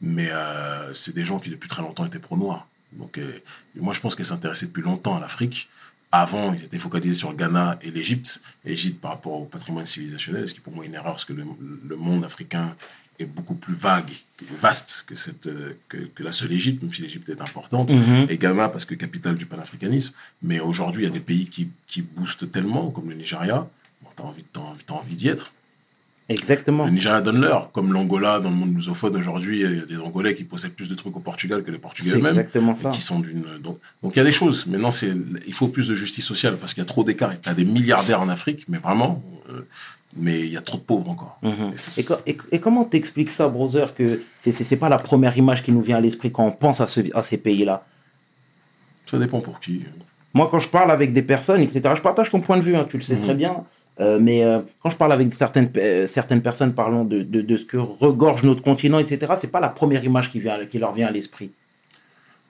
Mais 0.00 0.28
euh, 0.30 0.92
c'est 0.94 1.14
des 1.14 1.24
gens 1.24 1.38
qui, 1.38 1.50
depuis 1.50 1.68
très 1.68 1.82
longtemps, 1.82 2.06
étaient 2.06 2.18
pro-noirs. 2.18 2.66
Donc, 2.92 3.18
euh, 3.18 3.38
moi, 3.74 3.94
je 3.94 4.00
pense 4.00 4.14
qu'elle 4.14 4.26
s'intéressait 4.26 4.66
depuis 4.66 4.82
longtemps 4.82 5.16
à 5.16 5.20
l'Afrique. 5.20 5.68
Avant, 6.10 6.54
ils 6.54 6.64
étaient 6.64 6.78
focalisés 6.78 7.14
sur 7.14 7.30
le 7.30 7.36
Ghana 7.36 7.78
et 7.82 7.90
l'Égypte. 7.90 8.40
L'Égypte 8.64 9.00
par 9.00 9.12
rapport 9.12 9.32
au 9.32 9.44
patrimoine 9.44 9.84
civilisationnel, 9.84 10.48
ce 10.48 10.54
qui 10.54 10.60
est 10.60 10.62
pour 10.62 10.74
moi 10.74 10.86
une 10.86 10.94
erreur, 10.94 11.12
parce 11.12 11.24
que 11.24 11.34
le, 11.34 11.44
le 11.86 11.96
monde 11.96 12.24
africain 12.24 12.76
est 13.18 13.24
beaucoup 13.24 13.54
plus 13.54 13.74
vague, 13.74 14.10
vaste 14.58 15.04
que, 15.06 15.14
cette, 15.14 15.46
euh, 15.48 15.72
que, 15.88 15.96
que 15.96 16.22
la 16.22 16.32
seule 16.32 16.52
Égypte, 16.52 16.82
même 16.82 16.92
si 16.92 17.02
l'Égypte 17.02 17.28
est 17.28 17.40
importante. 17.40 17.90
Et 18.28 18.38
Ghana, 18.38 18.68
parce 18.68 18.84
que 18.84 18.94
capitale 18.94 19.36
du 19.36 19.46
panafricanisme. 19.46 20.14
Mais 20.42 20.60
aujourd'hui, 20.60 21.02
il 21.02 21.08
y 21.08 21.10
a 21.10 21.12
des 21.12 21.20
pays 21.20 21.46
qui, 21.46 21.68
qui 21.86 22.02
boostent 22.02 22.50
tellement, 22.50 22.90
comme 22.90 23.08
le 23.08 23.16
Nigeria. 23.16 23.68
Bon, 24.02 24.10
t'as 24.14 24.22
envie, 24.24 24.44
t'as 24.52 24.60
envie, 24.60 24.84
t'as 24.84 24.94
envie 24.94 25.14
d'y 25.16 25.28
être. 25.28 25.52
Exactement. 26.28 26.84
Le 26.84 26.90
Nigeria 26.90 27.22
donne 27.22 27.40
l'heure, 27.40 27.70
comme 27.72 27.92
l'Angola 27.92 28.38
dans 28.38 28.50
le 28.50 28.56
monde 28.56 28.74
lusophone 28.74 29.16
aujourd'hui, 29.16 29.62
il 29.62 29.78
y 29.78 29.80
a 29.80 29.86
des 29.86 29.96
Angolais 29.96 30.34
qui 30.34 30.44
possèdent 30.44 30.74
plus 30.74 30.88
de 30.88 30.94
trucs 30.94 31.16
au 31.16 31.20
Portugal 31.20 31.64
que 31.64 31.70
les 31.70 31.78
Portugais 31.78 32.10
eux-mêmes. 32.10 32.38
exactement 32.38 32.74
ça. 32.74 32.90
Qui 32.90 33.00
sont 33.00 33.18
d'une 33.20 33.44
donc 33.62 33.78
donc 34.02 34.14
il 34.14 34.18
y 34.18 34.20
a 34.20 34.24
des 34.24 34.32
choses. 34.32 34.66
Maintenant 34.66 34.90
c'est 34.90 35.14
il 35.46 35.54
faut 35.54 35.68
plus 35.68 35.88
de 35.88 35.94
justice 35.94 36.26
sociale 36.26 36.58
parce 36.58 36.74
qu'il 36.74 36.82
y 36.82 36.86
a 36.86 36.88
trop 36.88 37.02
d'écart. 37.02 37.32
Il 37.32 37.46
y 37.46 37.50
a 37.50 37.54
des 37.54 37.64
milliardaires 37.64 38.20
en 38.20 38.28
Afrique, 38.28 38.66
mais 38.68 38.76
vraiment, 38.76 39.22
euh, 39.48 39.66
mais 40.18 40.40
il 40.40 40.52
y 40.52 40.56
a 40.56 40.60
trop 40.60 40.78
de 40.78 40.82
pauvres 40.82 41.08
encore. 41.10 41.38
Mhm. 41.42 41.72
Et 41.74 41.76
ça, 41.76 42.00
Et, 42.00 42.04
co- 42.04 42.22
et- 42.52 42.56
et 42.56 42.60
comment 42.60 42.84
t'expliques 42.84 43.30
ça, 43.30 43.48
brother, 43.48 43.94
que 43.94 44.20
c'est- 44.42 44.76
pas 44.76 44.88
la 44.88 44.98
première 44.98 45.36
image 45.38 45.62
qui 45.62 45.72
nous 45.72 45.82
vient 45.82 45.96
à 45.96 46.00
l'esprit 46.00 46.30
quand 46.32 46.44
on 46.46 46.52
pense 46.52 46.80
à, 46.80 46.86
ce- 46.86 47.14
à 47.16 47.22
ces 47.22 47.38
pays-là? 47.38 47.84
Ça 49.06 49.18
dépend 49.18 49.40
pour 49.40 49.60
qui. 49.60 49.84
Moi, 50.34 50.48
quand 50.50 50.58
je 50.58 50.68
parle 50.68 50.90
avec 50.90 51.12
des 51.12 51.22
personnes, 51.22 51.60
etc., 51.60 51.80
je 51.96 52.02
partage 52.02 52.30
ton 52.30 52.40
point 52.40 52.56
de 52.58 52.62
vue, 52.62 52.76
hein, 52.76 52.86
tu 52.88 52.98
le 52.98 53.02
sais 53.02 53.16
Mhm. 53.16 53.22
très 53.22 53.34
bien. 53.34 53.64
Euh, 54.00 54.18
mais 54.20 54.44
euh, 54.44 54.60
quand 54.82 54.90
je 54.90 54.96
parle 54.96 55.12
avec 55.12 55.32
certaines, 55.34 55.70
euh, 55.76 56.06
certaines 56.06 56.42
personnes 56.42 56.72
parlant 56.72 57.04
de, 57.04 57.22
de, 57.22 57.40
de 57.40 57.56
ce 57.56 57.64
que 57.64 57.76
regorge 57.78 58.44
notre 58.44 58.62
continent, 58.62 58.98
etc., 59.00 59.32
c'est 59.40 59.50
pas 59.50 59.60
la 59.60 59.68
première 59.70 60.04
image 60.04 60.30
qui, 60.30 60.38
vient, 60.38 60.64
qui 60.66 60.78
leur 60.78 60.92
vient 60.92 61.08
à 61.08 61.10
l'esprit. 61.10 61.50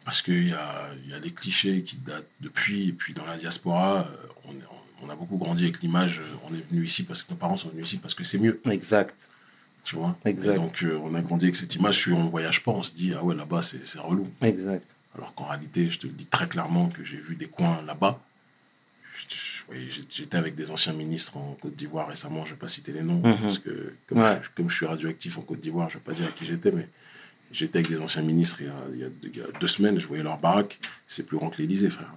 Parce 0.05 0.21
qu'il 0.21 0.49
y 0.49 0.53
a, 0.53 0.89
y 1.09 1.15
a 1.15 1.21
des 1.21 1.31
clichés 1.31 1.83
qui 1.83 1.97
datent 1.97 2.27
depuis, 2.41 2.89
et 2.89 2.93
puis 2.93 3.15
dans 3.15 3.25
la 3.27 3.37
diaspora, 3.37 4.07
on, 4.47 4.53
est- 4.53 4.57
on 5.03 5.09
a 5.11 5.17
beaucoup 5.17 5.37
grandi 5.39 5.65
avec 5.65 5.81
l'image, 5.81 6.21
euh, 6.21 6.25
on 6.51 6.55
est 6.55 6.65
venu 6.71 6.85
ici 6.85 7.05
parce 7.05 7.25
que 7.25 7.31
nos 7.33 7.37
parents 7.39 7.57
sont 7.57 7.69
venus 7.71 7.87
ici 7.87 7.99
parce 7.99 8.15
que 8.15 8.25
c'est 8.25 8.39
mieux, 8.39 8.61
Exact. 8.71 9.15
tu 9.85 9.97
vois? 9.97 10.17
Exact. 10.25 10.53
Et 10.55 10.57
donc 10.57 10.83
euh, 10.83 10.99
on 11.03 11.15
a 11.15 11.23
grandi 11.23 11.45
avec 11.47 11.57
cette 11.57 11.75
image, 11.77 12.03
si 12.03 12.11
on 12.13 12.25
ne 12.25 12.31
voyage 12.31 12.63
pas, 12.65 12.73
on 12.73 12.83
se 12.83 12.93
dit, 12.93 13.13
ah 13.17 13.23
ouais, 13.25 13.35
là-bas 13.35 13.63
c'est 13.63 13.85
c'est 13.87 13.99
relou. 14.01 14.29
Exact. 14.43 14.87
Alors 15.15 15.35
qu'en 15.35 15.47
réalité, 15.47 15.89
je 15.91 15.99
te 15.99 16.07
le 16.07 16.13
dis 16.13 16.27
très 16.27 16.49
clairement 16.49 16.89
que 16.91 17.03
j'ai 17.05 17.17
vu 17.17 17.35
des 17.35 17.47
coins 17.47 17.83
là-bas. 17.87 18.21
J'étais 20.11 20.37
avec 20.39 20.55
des 20.55 20.71
anciens 20.71 20.95
ministres 20.95 21.37
en 21.37 21.57
Côte 21.61 21.75
d'Ivoire 21.77 22.09
récemment, 22.09 22.45
je 22.47 22.51
ne 22.51 22.55
vais 22.55 22.61
pas 22.61 22.69
citer 22.69 22.93
les 22.93 23.03
noms, 23.03 23.21
Mhm. 23.23 23.37
parce 23.43 23.59
que 23.59 23.93
comme, 24.07 24.19
Ouais. 24.19 24.39
je, 24.43 24.49
comme 24.55 24.71
je 24.71 24.75
suis 24.77 24.87
radioactif 24.87 25.37
en 25.37 25.43
Côte 25.43 25.61
d'Ivoire, 25.61 25.91
je 25.91 25.97
ne 25.97 26.01
vais 26.01 26.05
pas 26.05 26.13
dire 26.13 26.27
à 26.27 26.31
qui 26.31 26.45
j'étais, 26.47 26.71
mais 26.71 26.89
j'étais 27.53 27.79
avec 27.81 27.91
des 27.91 28.01
anciens 28.01 28.23
ministres 28.23 28.61
il 28.63 28.67
y, 29.01 29.05
a, 29.05 29.09
il 29.25 29.37
y 29.37 29.41
a 29.43 29.45
deux 29.61 29.67
semaines, 29.67 29.99
je 29.99 30.07
voyais 30.07 30.23
leur 30.23 30.39
baraque, 30.39 30.79
c'est 31.07 31.27
plus 31.27 31.37
grand 31.37 31.51
que 31.51 31.59
l'Élysée, 31.61 31.91
frère. 31.91 32.11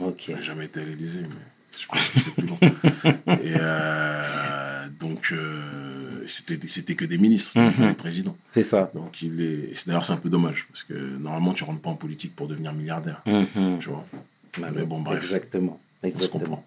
Ok. 0.00 0.24
Je 0.28 0.32
n'ai 0.32 0.42
jamais 0.42 0.64
été 0.66 0.80
à 0.80 0.84
l'Élysée, 0.84 1.22
mais 1.22 1.78
je 1.78 1.86
pense 1.86 2.08
que 2.10 2.18
c'est 2.20 2.30
plus 2.30 2.46
grand. 2.46 2.58
Et 3.42 3.54
euh, 3.58 4.88
donc, 4.98 5.28
euh, 5.32 6.24
c'était 6.26 6.58
c'était 6.66 6.94
que 6.94 7.04
des 7.04 7.18
ministres, 7.18 7.54
pas 7.54 7.70
Mhm. 7.82 7.88
des 7.88 7.94
présidents. 7.94 8.36
C'est 8.50 8.64
ça. 8.64 8.90
Donc, 8.94 9.22
il 9.22 9.40
est. 9.40 9.70
et 9.70 9.74
c'est- 9.74 9.86
D'ailleurs, 9.88 10.04
c'est 10.04 10.12
un 10.12 10.16
peu 10.18 10.28
dommage, 10.30 10.66
parce 10.70 10.82
que 10.82 10.94
normalement, 10.94 11.52
tu 11.54 11.64
rentres 11.64 11.80
pas 11.80 11.90
en 11.90 11.94
politique 11.94 12.34
pour 12.36 12.46
devenir 12.48 12.72
milliardaire. 12.72 13.22
Mhm. 13.26 13.78
Tu 13.80 13.88
vois. 13.88 14.04
Bah, 14.58 14.68
Mais 14.74 14.82
bon, 14.84 15.00
bref. 15.00 15.22
Exactement. 15.22 15.78
Exactement. 16.02 16.64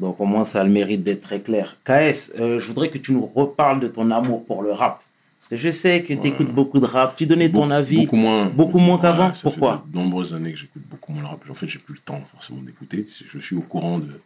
Donc 0.00 0.20
au 0.20 0.24
moins 0.24 0.44
ça 0.44 0.62
a 0.62 0.64
le 0.64 0.70
mérite 0.70 1.04
d'être 1.04 1.20
très 1.20 1.40
clair. 1.40 1.76
KS, 1.84 2.32
euh, 2.40 2.58
je 2.58 2.66
voudrais 2.66 2.90
que 2.90 2.98
tu 2.98 3.12
nous 3.12 3.24
reparles 3.26 3.78
de 3.78 3.86
ton 3.86 4.10
amour 4.10 4.44
pour 4.44 4.62
le 4.64 4.72
rap. 4.72 5.00
Parce 5.44 5.60
que 5.62 5.68
je 5.68 5.70
sais 5.74 6.02
que 6.02 6.14
tu 6.14 6.28
écoutes 6.28 6.50
beaucoup 6.54 6.80
de 6.80 6.86
rap. 6.86 7.16
Tu 7.16 7.26
donnais 7.26 7.50
ton 7.52 7.70
avis. 7.70 8.04
Beaucoup 8.04 8.16
moins. 8.16 8.46
beaucoup 8.46 8.78
moins 8.78 8.98
qu'avant. 8.98 9.34
ça 9.34 9.42
Pourquoi? 9.42 9.84
fait 9.84 9.92
de 9.92 9.98
nombreuses 9.98 10.32
années 10.32 10.52
que 10.52 10.58
j'écoute 10.58 10.80
beaucoup 10.88 11.12
moins 11.12 11.20
le 11.20 11.28
rap. 11.28 11.44
En 11.50 11.52
fait, 11.54 11.68
j'ai 11.68 11.78
plus 11.78 11.92
le 11.92 12.00
temps 12.00 12.22
forcément 12.32 12.62
d'écouter. 12.62 13.04
Je 13.26 13.38
suis 13.38 13.54
au 13.54 13.60
courant 13.60 13.98
de, 13.98 14.20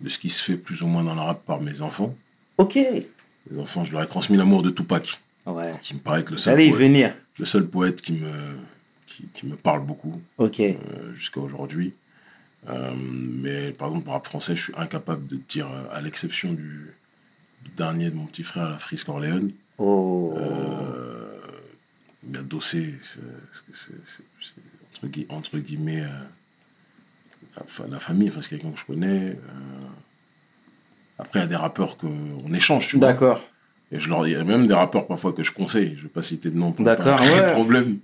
de 0.00 0.08
ce 0.08 0.18
qui 0.18 0.30
se 0.30 0.42
fait 0.42 0.56
plus 0.56 0.82
ou 0.82 0.86
moins 0.86 1.04
dans 1.04 1.14
le 1.14 1.20
rap 1.20 1.44
par 1.44 1.60
mes 1.60 1.82
enfants. 1.82 2.14
Ok. 2.56 2.76
Les 2.76 3.58
enfants, 3.58 3.84
je 3.84 3.92
leur 3.92 4.02
ai 4.02 4.06
transmis 4.06 4.38
l'amour 4.38 4.62
de 4.62 4.70
Tupac, 4.70 5.20
Ouais. 5.44 5.72
qui 5.82 5.92
me 5.94 6.00
paraît 6.00 6.20
être 6.20 6.30
le 6.30 6.38
seul, 6.38 6.54
Allez 6.54 6.70
poète, 6.70 6.80
venir. 6.80 7.14
le 7.38 7.44
seul 7.44 7.66
poète 7.68 8.00
qui 8.00 8.14
me, 8.14 8.30
qui, 9.06 9.24
qui 9.34 9.46
me 9.46 9.56
parle 9.56 9.84
beaucoup 9.84 10.22
Ok. 10.38 10.58
euh, 10.60 10.74
jusqu'à 11.14 11.40
aujourd'hui. 11.40 11.92
Euh, 12.70 12.94
mais 12.96 13.72
par 13.72 13.88
exemple, 13.88 14.04
pour 14.04 14.14
rap 14.14 14.24
français, 14.26 14.56
je 14.56 14.62
suis 14.62 14.72
incapable 14.78 15.26
de 15.26 15.38
dire, 15.48 15.66
euh, 15.70 15.84
à 15.94 16.00
l'exception 16.00 16.54
du, 16.54 16.94
du 17.62 17.70
dernier 17.76 18.08
de 18.10 18.16
mon 18.16 18.24
petit 18.24 18.42
frère, 18.42 18.70
la 18.70 18.78
Frisk 18.78 19.08
Orléans, 19.10 19.48
Oh. 19.78 20.34
Euh, 20.36 21.38
dossé, 22.22 22.94
c'est- 23.02 23.18
c'est- 23.52 23.74
c'est- 24.04 24.22
c'est- 24.40 24.54
entre, 24.96 25.06
gui- 25.08 25.26
entre 25.28 25.58
guillemets, 25.58 26.02
euh, 26.02 26.08
la, 27.56 27.62
fa- 27.66 27.86
la 27.88 27.98
famille, 27.98 28.28
enfin, 28.28 28.40
c'est 28.42 28.50
quelqu'un 28.50 28.70
que 28.70 28.78
je 28.78 28.84
connais. 28.84 29.30
euh. 29.30 29.36
Après, 31.18 31.38
il 31.40 31.42
y 31.42 31.44
a 31.44 31.48
des 31.48 31.56
rappeurs 31.56 31.96
qu'on 31.96 32.52
échange, 32.54 32.88
tu 32.88 32.98
vois. 32.98 33.08
D'accord. 33.08 33.42
Et 33.92 34.00
je 34.00 34.08
leur, 34.10 34.26
il 34.26 34.32
y 34.32 34.36
a 34.36 34.44
même 34.44 34.66
des 34.66 34.74
rappeurs 34.74 35.06
parfois 35.06 35.32
que 35.32 35.42
je 35.42 35.52
conseille, 35.52 35.90
je 35.94 35.98
ne 35.98 36.02
vais 36.02 36.08
pas 36.08 36.22
citer 36.22 36.50
de 36.50 36.58
nom 36.58 36.72
pour 36.72 36.84
D'accord, 36.84 37.16
pas 37.16 37.22
créer 37.24 37.40
ouais. 37.40 37.48
de 37.48 37.52
problème. 37.52 37.98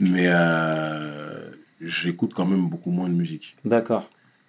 Mais 0.00 0.26
euh, 0.28 1.50
j'écoute 1.80 2.32
quand 2.34 2.46
même 2.46 2.68
beaucoup 2.68 2.90
moins 2.90 3.08
de 3.08 3.14
musique. 3.14 3.56
D'accord. 3.64 4.08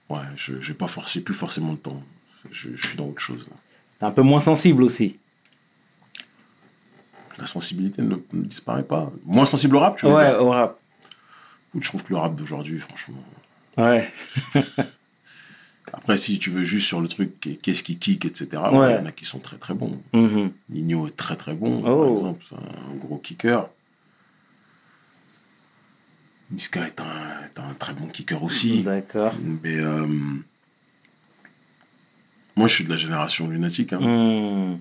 Ouais, 0.10 0.17
je 0.36 0.54
n'ai 0.56 0.74
pas 0.78 0.88
forcé, 0.88 1.22
plus 1.22 1.34
forcément 1.34 1.72
le 1.72 1.78
temps. 1.78 2.02
Je, 2.52 2.69
je 2.76 2.88
suis 2.88 2.98
dans 2.98 3.08
autre 3.08 3.19
chose. 3.22 3.45
Là. 3.50 3.56
T'es 4.00 4.06
un 4.06 4.12
peu 4.12 4.22
moins 4.22 4.39
sensible 4.41 4.84
aussi. 4.84 5.17
La 7.39 7.45
sensibilité 7.45 8.02
ne, 8.02 8.15
ne 8.34 8.43
disparaît 8.43 8.84
pas. 8.84 9.12
Moins 9.25 9.45
sensible 9.45 9.75
au 9.78 9.80
rap, 9.80 9.97
tu 9.97 10.06
veux 10.06 10.13
Ouais, 10.13 10.30
dire 10.30 10.41
au 10.43 10.49
rap. 10.49 10.78
Je 11.80 11.88
trouve 11.88 12.04
que 12.04 12.10
le 12.10 12.17
rap 12.17 12.36
d'aujourd'hui, 12.36 12.80
franchement. 12.80 13.23
Ouais. 13.78 14.12
Après, 15.93 16.17
si 16.17 16.38
tu 16.38 16.49
veux 16.52 16.63
juste 16.63 16.86
sur 16.88 17.02
le 17.02 17.08
truc, 17.08 17.39
qu'est- 17.39 17.56
qu'est-ce 17.62 17.82
qui 17.82 17.97
kick, 17.97 18.26
etc., 18.26 18.47
Ouais. 18.72 18.78
ouais, 18.78 18.91
il 18.95 18.99
y 18.99 18.99
en 18.99 19.05
a 19.07 19.11
qui 19.11 19.26
sont 19.26 19.39
très 19.39 19.57
très 19.57 19.74
bons. 19.74 20.01
Mhm. 20.14 20.51
Nino 20.70 21.07
est 21.07 21.16
très 21.16 21.36
très 21.36 21.53
bon, 21.53 21.82
Oh. 21.86 22.01
par 22.03 22.11
exemple, 22.11 22.45
c'est 22.47 22.55
un 22.55 22.95
gros 22.95 23.18
kicker. 23.18 23.68
Niska 26.51 26.86
est 26.88 26.99
un, 26.99 27.45
est 27.45 27.59
un 27.59 27.74
très 27.78 27.93
bon 27.93 28.07
kicker 28.07 28.41
aussi. 28.43 28.82
D'accord. 28.82 29.34
Mais 29.64 29.78
euh, 29.78 30.05
moi, 32.55 32.68
je 32.68 32.74
suis 32.74 32.84
de 32.84 32.89
la 32.89 32.97
génération 32.97 33.47
lunatique. 33.47 33.93
Hein. 33.93 33.99
Hmm. 33.99 34.78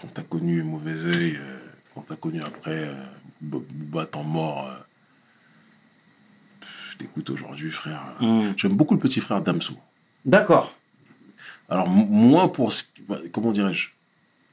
Quand 0.00 0.08
t'as 0.14 0.22
connu 0.22 0.62
Mauvais 0.62 1.04
Oeil, 1.06 1.36
euh, 1.36 1.58
quand 1.94 2.02
t'as 2.02 2.16
connu 2.16 2.40
après 2.42 2.84
euh, 2.88 2.94
Bo- 3.40 3.64
Booba 3.70 4.06
temps 4.06 4.22
mort, 4.24 4.68
euh, 4.68 4.76
je 6.92 6.96
t'écoute 6.98 7.30
aujourd'hui, 7.30 7.70
frère. 7.70 8.02
Hmm. 8.20 8.52
J'aime 8.56 8.76
beaucoup 8.76 8.94
le 8.94 9.00
petit 9.00 9.20
frère 9.20 9.40
Damso. 9.42 9.74
D'accord. 10.24 10.76
Alors, 11.68 11.88
moi, 11.88 12.52
pour. 12.52 12.72
ce 12.72 12.84
qui- 12.84 13.02
Comment 13.32 13.50
dirais-je? 13.50 13.90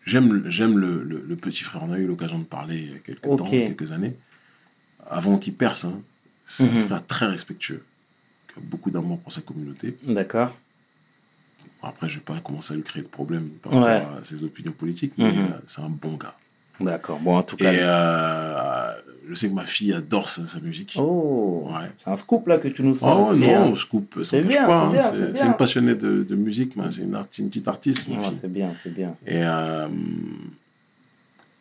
J'aime 0.06 0.44
j'aime 0.50 0.78
le, 0.78 1.04
le, 1.04 1.24
le 1.28 1.36
petit 1.36 1.64
frère. 1.64 1.84
On 1.84 1.92
a 1.92 1.98
eu 1.98 2.06
l'occasion 2.06 2.38
de 2.40 2.44
parler 2.44 2.78
il 2.78 2.92
y 2.92 2.96
a 2.96 3.00
quelques 3.00 3.22
temps, 3.24 3.46
quelques 3.66 3.92
années, 3.92 4.16
avant 5.10 5.38
qu'il 5.40 5.54
perce. 5.56 5.86
hein. 5.86 6.00
C'est 6.46 6.70
un 6.70 6.80
frère 6.82 7.06
très 7.08 7.26
respectueux, 7.26 7.84
qui 8.48 8.60
a 8.60 8.62
beaucoup 8.62 8.92
d'amour 8.92 9.20
pour 9.20 9.32
sa 9.32 9.42
communauté. 9.42 9.98
D'accord. 10.04 10.56
Après, 11.88 12.10
je 12.10 12.16
vais 12.16 12.24
pas 12.24 12.40
commencer 12.44 12.74
à 12.74 12.78
lui 12.78 12.84
créer 12.84 13.04
de 13.04 13.08
problèmes 13.08 13.48
par 13.62 13.74
Ouais. 13.74 13.98
rapport 14.00 14.18
à 14.20 14.24
ses 14.24 14.44
opinions 14.44 14.72
politiques, 14.72 15.14
mais 15.18 15.32
Mhm. 15.32 15.40
euh, 15.40 15.48
c'est 15.68 15.82
un 15.82 15.90
bon 15.90 16.16
gars. 16.16 16.36
D'accord. 16.82 17.20
Bon, 17.20 17.38
en 17.38 17.44
tout 17.44 17.56
Et 17.56 17.64
cas. 17.64 17.72
euh, 17.72 18.92
je 19.30 19.34
sais 19.36 19.48
que 19.50 19.54
ma 19.54 19.66
fille 19.66 19.94
adore 19.94 20.28
sa, 20.28 20.46
sa 20.46 20.60
musique. 20.60 20.98
Oh, 21.00 21.68
Ouais. 21.70 21.90
c'est 21.98 22.10
un 22.10 22.18
scoop 22.18 22.48
là 22.48 22.58
que 22.58 22.68
tu 22.68 22.84
nous 22.84 22.92
Oh 22.92 22.96
sors. 22.96 23.34
non, 23.36 23.76
scoop, 23.76 24.20
C'est 24.24 24.42
bien, 24.42 24.66
pas. 24.66 24.72
c'est 24.82 24.86
hein. 24.86 24.92
bien, 24.92 25.02
C'est 25.02 25.14
c'est 25.14 25.26
c'est 25.28 25.32
bien. 25.34 25.46
une 25.48 25.54
passionnée 25.58 25.96
de, 25.96 26.24
de 26.24 26.36
musique, 26.36 26.74
c'est 26.90 27.04
une, 27.04 27.48
petite 27.50 27.68
artiste, 27.68 28.08
Ouais, 28.10 28.16
c'est 28.34 28.52
bien, 28.52 28.72
c'est 28.76 28.94
bien. 28.94 29.16
Et, 29.26 29.42
euh, 29.44 29.88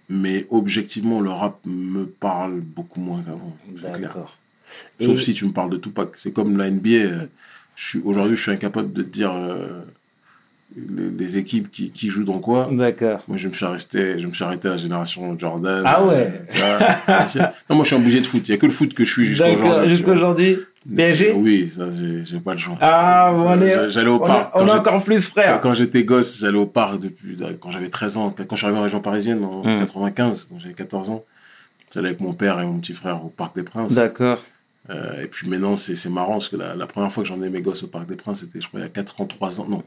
mais 0.08 0.46
objectivement, 0.50 1.20
le 1.20 1.30
rap 1.30 1.58
me 1.64 2.04
parle 2.06 2.60
beaucoup 2.60 3.00
moins 3.00 3.22
qu'avant. 3.22 3.56
D'accord. 3.82 4.36
Sauf 5.00 5.18
Et- 5.18 5.20
si 5.22 5.34
tu 5.34 5.46
me 5.46 5.52
parles 5.52 5.70
de 5.70 5.76
Tupac. 5.76 6.10
C'est 6.16 6.32
comme 6.32 6.56
la 6.58 6.70
NBA. 6.70 7.26
Aujourd'hui, 8.04 8.36
je 8.36 8.42
suis 8.42 8.50
incapable 8.52 8.92
de 8.92 9.02
te 9.02 9.08
dire 9.08 9.32
euh, 9.32 9.82
les, 10.76 11.10
les 11.10 11.38
équipes 11.38 11.70
qui, 11.70 11.90
qui 11.90 12.08
jouent 12.08 12.24
dans 12.24 12.38
quoi. 12.40 12.68
D'accord. 12.72 13.22
Moi, 13.28 13.36
je 13.36 13.48
me 13.48 13.52
suis 13.54 13.64
arrêté, 13.64 14.18
je 14.18 14.26
me 14.26 14.32
suis 14.32 14.44
arrêté 14.44 14.68
à 14.68 14.72
la 14.72 14.76
génération 14.76 15.38
Jordan. 15.38 15.82
Ah 15.86 16.04
ouais. 16.04 16.42
euh, 16.56 17.20
tu 17.30 17.38
vois. 17.38 17.52
non, 17.70 17.76
moi, 17.76 17.84
je 17.84 17.88
suis 17.88 17.96
un 17.96 18.00
bouger 18.00 18.20
de 18.20 18.26
foot. 18.26 18.46
Il 18.48 18.52
n'y 18.52 18.56
a 18.56 18.58
que 18.60 18.66
le 18.66 18.72
foot 18.72 18.92
que 18.94 19.04
je 19.04 19.10
suis 19.12 19.24
jusqu'à 19.24 19.48
D'accord. 19.50 19.66
aujourd'hui. 19.66 19.88
Jusqu'à 19.88 20.12
aujourd'hui. 20.12 20.58
PSG 20.96 21.32
Oui, 21.32 21.70
ça, 21.74 21.84
j'ai 21.90 22.24
j'ai 22.26 22.38
pas 22.40 22.52
le 22.52 22.58
choix. 22.58 22.76
Ah, 22.80 23.30
bon, 23.32 23.44
on 23.48 23.60
est. 23.62 23.70
J'a- 23.74 23.88
J'allais 23.88 24.08
au 24.10 24.16
On, 24.16 24.26
parc. 24.26 24.54
est- 24.54 24.60
on 24.60 24.68
encore 24.68 25.02
plus 25.02 25.26
Quand, 25.28 25.40
frères. 25.40 25.60
quand 25.62 25.72
j'étais 25.74 26.04
gosse, 26.04 26.38
j'allais 26.38 26.58
au 26.58 26.66
parc 26.66 26.98
depuis 26.98 27.38
quand 27.60 27.70
j'avais 27.70 27.88
13 27.88 28.18
ans. 28.18 28.34
Quand 28.36 28.44
je 28.50 28.56
suis 28.56 28.66
arrivé 28.66 28.80
en 28.80 28.82
région 28.82 29.00
parisienne 29.00 29.42
en 29.44 29.62
Hmm. 29.62 29.78
95, 29.78 30.48
donc 30.50 30.60
j'avais 30.60 30.74
14 30.74 31.08
ans, 31.08 31.24
j'allais 31.92 32.08
avec 32.08 32.20
mon 32.20 32.34
père 32.34 32.60
et 32.60 32.66
mon 32.66 32.78
petit 32.80 32.92
frère 32.92 33.24
au 33.24 33.28
Parc 33.28 33.56
des 33.56 33.62
Princes. 33.62 33.94
D'accord. 33.94 34.42
Euh, 34.90 35.22
et 35.22 35.26
puis 35.26 35.48
maintenant, 35.48 35.74
c'est 35.76 35.96
c'est 35.96 36.10
marrant 36.10 36.32
parce 36.32 36.50
que 36.50 36.56
la, 36.56 36.74
la 36.74 36.86
première 36.86 37.10
fois 37.10 37.22
que 37.22 37.28
j'emmenais 37.30 37.48
mes 37.48 37.62
gosses 37.62 37.82
au 37.84 37.86
Parc 37.86 38.06
des 38.06 38.16
Princes, 38.16 38.40
c'était, 38.40 38.60
je 38.60 38.68
crois, 38.68 38.80
il 38.80 38.82
y 38.82 38.86
a 38.86 38.90
4 38.90 39.22
ans, 39.22 39.24
3 39.24 39.62
ans. 39.62 39.66
Non, 39.66 39.82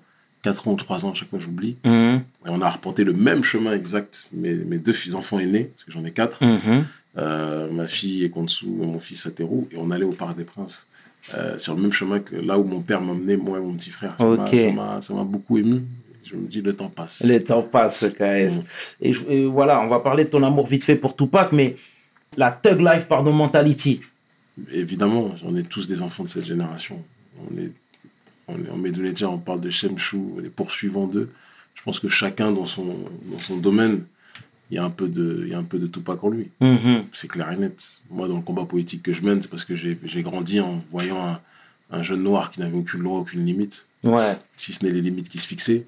4 0.48 0.68
ans 0.68 0.72
ou 0.74 0.76
3 0.76 1.06
ans, 1.06 1.12
à 1.12 1.14
chaque 1.14 1.30
fois 1.30 1.40
j'oublie. 1.40 1.76
Mhm. 1.86 2.22
Et 2.46 2.50
on 2.50 2.62
a 2.62 2.70
reporté 2.70 3.04
le 3.04 3.14
même 3.14 3.44
chemin 3.44 3.74
exact. 3.74 4.28
Mes, 4.34 4.54
mes 4.54 4.78
deux 4.78 4.94
fils 4.94 5.14
enfants 5.16 5.40
aînés, 5.40 5.66
parce 5.74 5.84
que 5.84 5.92
j'en 5.92 6.04
ai 6.06 6.12
4. 6.12 6.44
Mhm. 6.44 6.84
Euh, 7.18 7.72
ma 7.72 7.88
fille 7.88 8.24
est 8.26 8.30
Konsu 8.30 8.68
mon 8.68 9.00
fils 9.00 9.24
Sateru. 9.24 9.62
Et 9.72 9.78
on 9.78 9.90
allait 9.92 10.06
au 10.06 10.12
Parc 10.12 10.38
des 10.38 10.44
Princes. 10.44 10.88
euh, 11.34 11.58
sur 11.58 11.76
le 11.76 11.82
même 11.82 11.92
chemin 11.92 12.20
que 12.20 12.38
là 12.38 12.58
où 12.58 12.64
mon 12.64 12.80
père 12.80 13.02
m'emmenait, 13.02 13.36
moi 13.36 13.58
et 13.58 13.62
mon 13.62 13.74
petit 13.74 13.90
frère. 13.90 14.16
Ça 14.18 14.26
m'a- 14.26 14.44
Ok. 14.46 14.58
ça 14.58 14.72
m'a- 14.72 15.00
m'a 15.20 15.24
beaucoup 15.26 15.58
ému. 15.58 15.82
Je 16.24 16.36
me 16.38 16.48
dis, 16.48 16.62
le 16.62 16.74
temps 16.74 16.88
passe. 16.88 17.22
Les 17.26 17.44
temps 17.44 17.64
passent, 17.64 18.06
KS. 18.18 18.60
Mm. 18.60 18.64
Et, 19.02 19.12
je- 19.14 19.26
et 19.30 19.46
voilà, 19.46 19.82
on 19.82 19.88
va 19.90 20.00
parler 20.00 20.24
de 20.24 20.30
ton 20.30 20.42
amour 20.44 20.66
vite 20.68 20.86
fait 20.86 20.96
pour 20.96 21.18
Tupac, 21.18 21.52
mais 21.52 21.76
la 22.38 22.50
Thug 22.52 22.80
Life, 22.80 23.08
pardon, 23.10 23.34
mentality. 23.34 24.00
Évidemment, 24.72 25.32
on 25.44 25.56
est 25.58 25.68
tous 25.68 25.88
des 25.88 26.02
enfants 26.02 26.24
de 26.24 26.30
cette 26.30 26.46
génération. 26.46 26.98
On 27.52 27.58
est 27.60 27.72
en 28.48 28.56
on 28.56 29.38
parle 29.38 29.62
de 29.62 29.70
Shemchou, 29.70 30.40
les 30.42 30.50
poursuivants 30.50 31.08
d'eux. 31.08 31.30
Je 31.76 31.82
pense 31.84 32.00
que 32.00 32.10
chacun 32.10 32.52
dans 32.52 32.66
son, 32.66 32.86
dans 33.32 33.38
son 33.40 33.58
domaine, 33.58 34.04
il 34.72 34.76
y 34.76 34.78
a 34.78 34.84
un 34.84 34.90
peu 34.90 35.08
de, 35.08 35.44
il 35.46 35.50
y 35.50 35.54
a 35.54 35.58
un 35.60 35.64
peu 35.64 35.80
de 35.80 35.88
Tupac 35.88 36.24
en 36.24 36.30
lui. 36.30 36.50
Mhm. 36.60 37.04
C'est 37.12 37.28
clair 37.28 37.52
et 37.52 37.58
net. 37.58 38.02
Moi, 38.10 38.28
dans 38.28 38.36
le 38.38 38.42
combat 38.42 38.66
politique 38.66 39.04
que 39.04 39.14
je 39.14 39.22
mène, 39.22 39.42
c'est 39.42 39.50
parce 39.50 39.64
que 39.66 39.76
j'ai 39.76 40.24
grandi 40.24 40.60
en 40.60 40.84
voyant 40.92 41.26
un, 41.26 41.40
un 41.92 42.02
jeune 42.02 42.24
noir 42.24 42.52
qui 42.52 42.60
n'avait 42.60 42.78
aucune 42.78 43.02
loi, 43.02 43.20
aucune 43.20 43.46
limite, 43.46 43.88
Ouais. 44.04 44.38
si 44.56 44.74
ce 44.74 44.86
n'est 44.86 44.92
les 44.92 45.02
limites 45.02 45.30
qui 45.30 45.40
se 45.40 45.48
fixaient. 45.48 45.86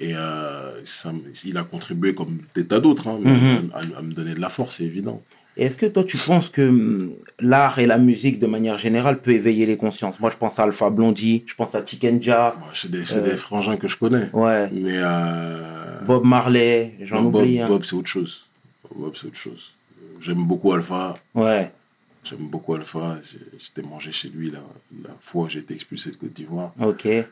Et 0.00 0.14
euh, 0.16 0.84
ça 0.84 1.12
il 1.44 1.56
a 1.56 1.64
contribué, 1.64 2.14
comme 2.14 2.38
des 2.54 2.66
tas 2.66 2.80
d'autres, 2.80 3.08
hein, 3.08 3.18
Mhm. 3.22 3.70
à, 3.72 3.98
à 3.98 4.02
me 4.02 4.12
donner 4.12 4.34
de 4.34 4.40
la 4.40 4.48
force, 4.48 4.76
c'est 4.76 4.84
évident. 4.84 5.22
Et 5.56 5.66
est-ce 5.66 5.76
que 5.76 5.86
toi, 5.86 6.02
tu 6.04 6.16
penses 6.16 6.48
que 6.48 6.68
hum, 6.68 7.12
l'art 7.38 7.78
et 7.78 7.86
la 7.86 7.96
musique, 7.98 8.38
de 8.40 8.46
manière 8.46 8.76
générale, 8.78 9.20
peut 9.20 9.30
éveiller 9.32 9.66
les 9.66 9.76
consciences? 9.76 10.18
Moi, 10.18 10.30
je 10.30 10.36
pense 10.36 10.58
à 10.58 10.64
Alpha 10.64 10.90
Blondie, 10.90 11.44
je 11.46 11.54
pense 11.54 11.74
à 11.76 11.82
Tikenja, 11.82 12.54
C'est 12.72 12.90
des, 12.90 13.16
Euh. 13.16 13.20
des 13.30 13.36
frangins 13.36 13.76
que 13.76 13.86
je 13.86 13.96
connais. 13.96 14.28
ouais, 14.32 14.68
Mais 14.72 14.96
euh, 14.96 16.00
Bob 16.06 16.24
Marley, 16.24 16.94
j'en 17.02 17.22
non, 17.22 17.30
Bob, 17.30 17.42
oublie. 17.42 17.60
hein. 17.60 17.68
Bob, 17.68 17.84
c'est 17.84 17.94
autre 17.94 18.08
chose. 18.08 18.46
Bob, 18.94 19.14
c'est 19.16 19.28
autre 19.28 19.36
chose. 19.36 19.72
J'aime 20.20 20.44
beaucoup 20.44 20.72
Alpha. 20.72 21.14
Ouais. 21.34 21.70
J'aime 22.24 22.46
beaucoup 22.48 22.74
Alpha. 22.74 23.18
J'étais 23.58 23.82
mangé 23.86 24.10
chez 24.10 24.28
lui 24.30 24.50
la, 24.50 24.60
la 25.04 25.14
fois 25.20 25.44
où 25.44 25.48
j'ai 25.48 25.60
été 25.60 25.74
expulsé 25.74 26.10
de 26.10 26.16
Côte 26.16 26.32
d'Ivoire, 26.32 26.72
Ok. 26.80 27.06
euh, 27.06 27.24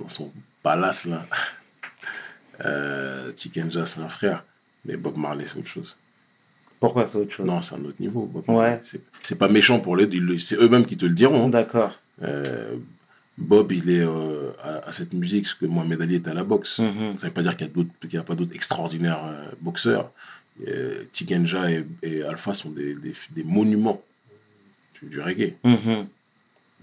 dans 0.00 0.08
son 0.08 0.32
palace 0.62 1.04
là. 1.06 1.26
Euh, 2.64 3.32
Tikenja, 3.32 3.86
c'est 3.86 4.00
un 4.00 4.08
frère. 4.08 4.44
Mais 4.84 4.96
Bob 4.96 5.16
Marley, 5.16 5.46
c'est 5.46 5.58
autre 5.58 5.68
chose. 5.68 5.96
Pourquoi 6.82 7.06
c'est 7.06 7.18
autre 7.18 7.30
chose 7.32 7.46
Non, 7.46 7.62
c'est 7.62 7.76
un 7.76 7.84
autre 7.84 8.00
niveau. 8.00 8.30
Ouais. 8.48 8.78
C'est- 8.82 9.00
pas 9.38 9.48
méchant 9.48 9.78
pour 9.80 9.96
les 9.96 10.06
C'est 10.38 10.56
eux-mêmes 10.56 10.84
qui 10.84 10.96
te 10.96 11.06
le 11.06 11.14
diront. 11.14 11.46
hein. 11.46 11.48
D'accord. 11.48 11.92
Euh, 12.22 12.74
Bob, 13.38 13.72
il 13.72 13.88
est 13.88 14.00
euh, 14.00 14.50
à, 14.62 14.88
à 14.88 14.92
cette 14.92 15.12
musique 15.14 15.46
ce 15.46 15.54
que 15.54 15.64
Mohamed 15.64 16.02
Ali 16.02 16.16
est 16.16 16.28
à 16.28 16.34
la 16.34 16.44
boxe. 16.44 16.80
Mhm. 16.80 17.16
Ça 17.16 17.28
veut 17.28 17.32
pas 17.32 17.42
dire 17.42 17.56
qu'il 17.56 17.66
y 17.68 17.70
a 17.70 18.08
n'y 18.12 18.18
a 18.18 18.22
pas 18.24 18.34
d'autres 18.34 18.54
extraordinaires 18.54 19.24
euh, 19.24 19.46
boxeurs. 19.60 20.10
Euh, 20.68 21.04
Tikenja 21.12 21.70
et, 21.70 21.86
et 22.02 22.22
Alpha 22.22 22.52
sont 22.52 22.70
des, 22.70 22.94
des, 22.94 23.12
des 23.30 23.42
monuments 23.44 24.02
du, 25.00 25.08
du 25.08 25.20
reggae. 25.20 25.54
Mhm. 25.64 26.06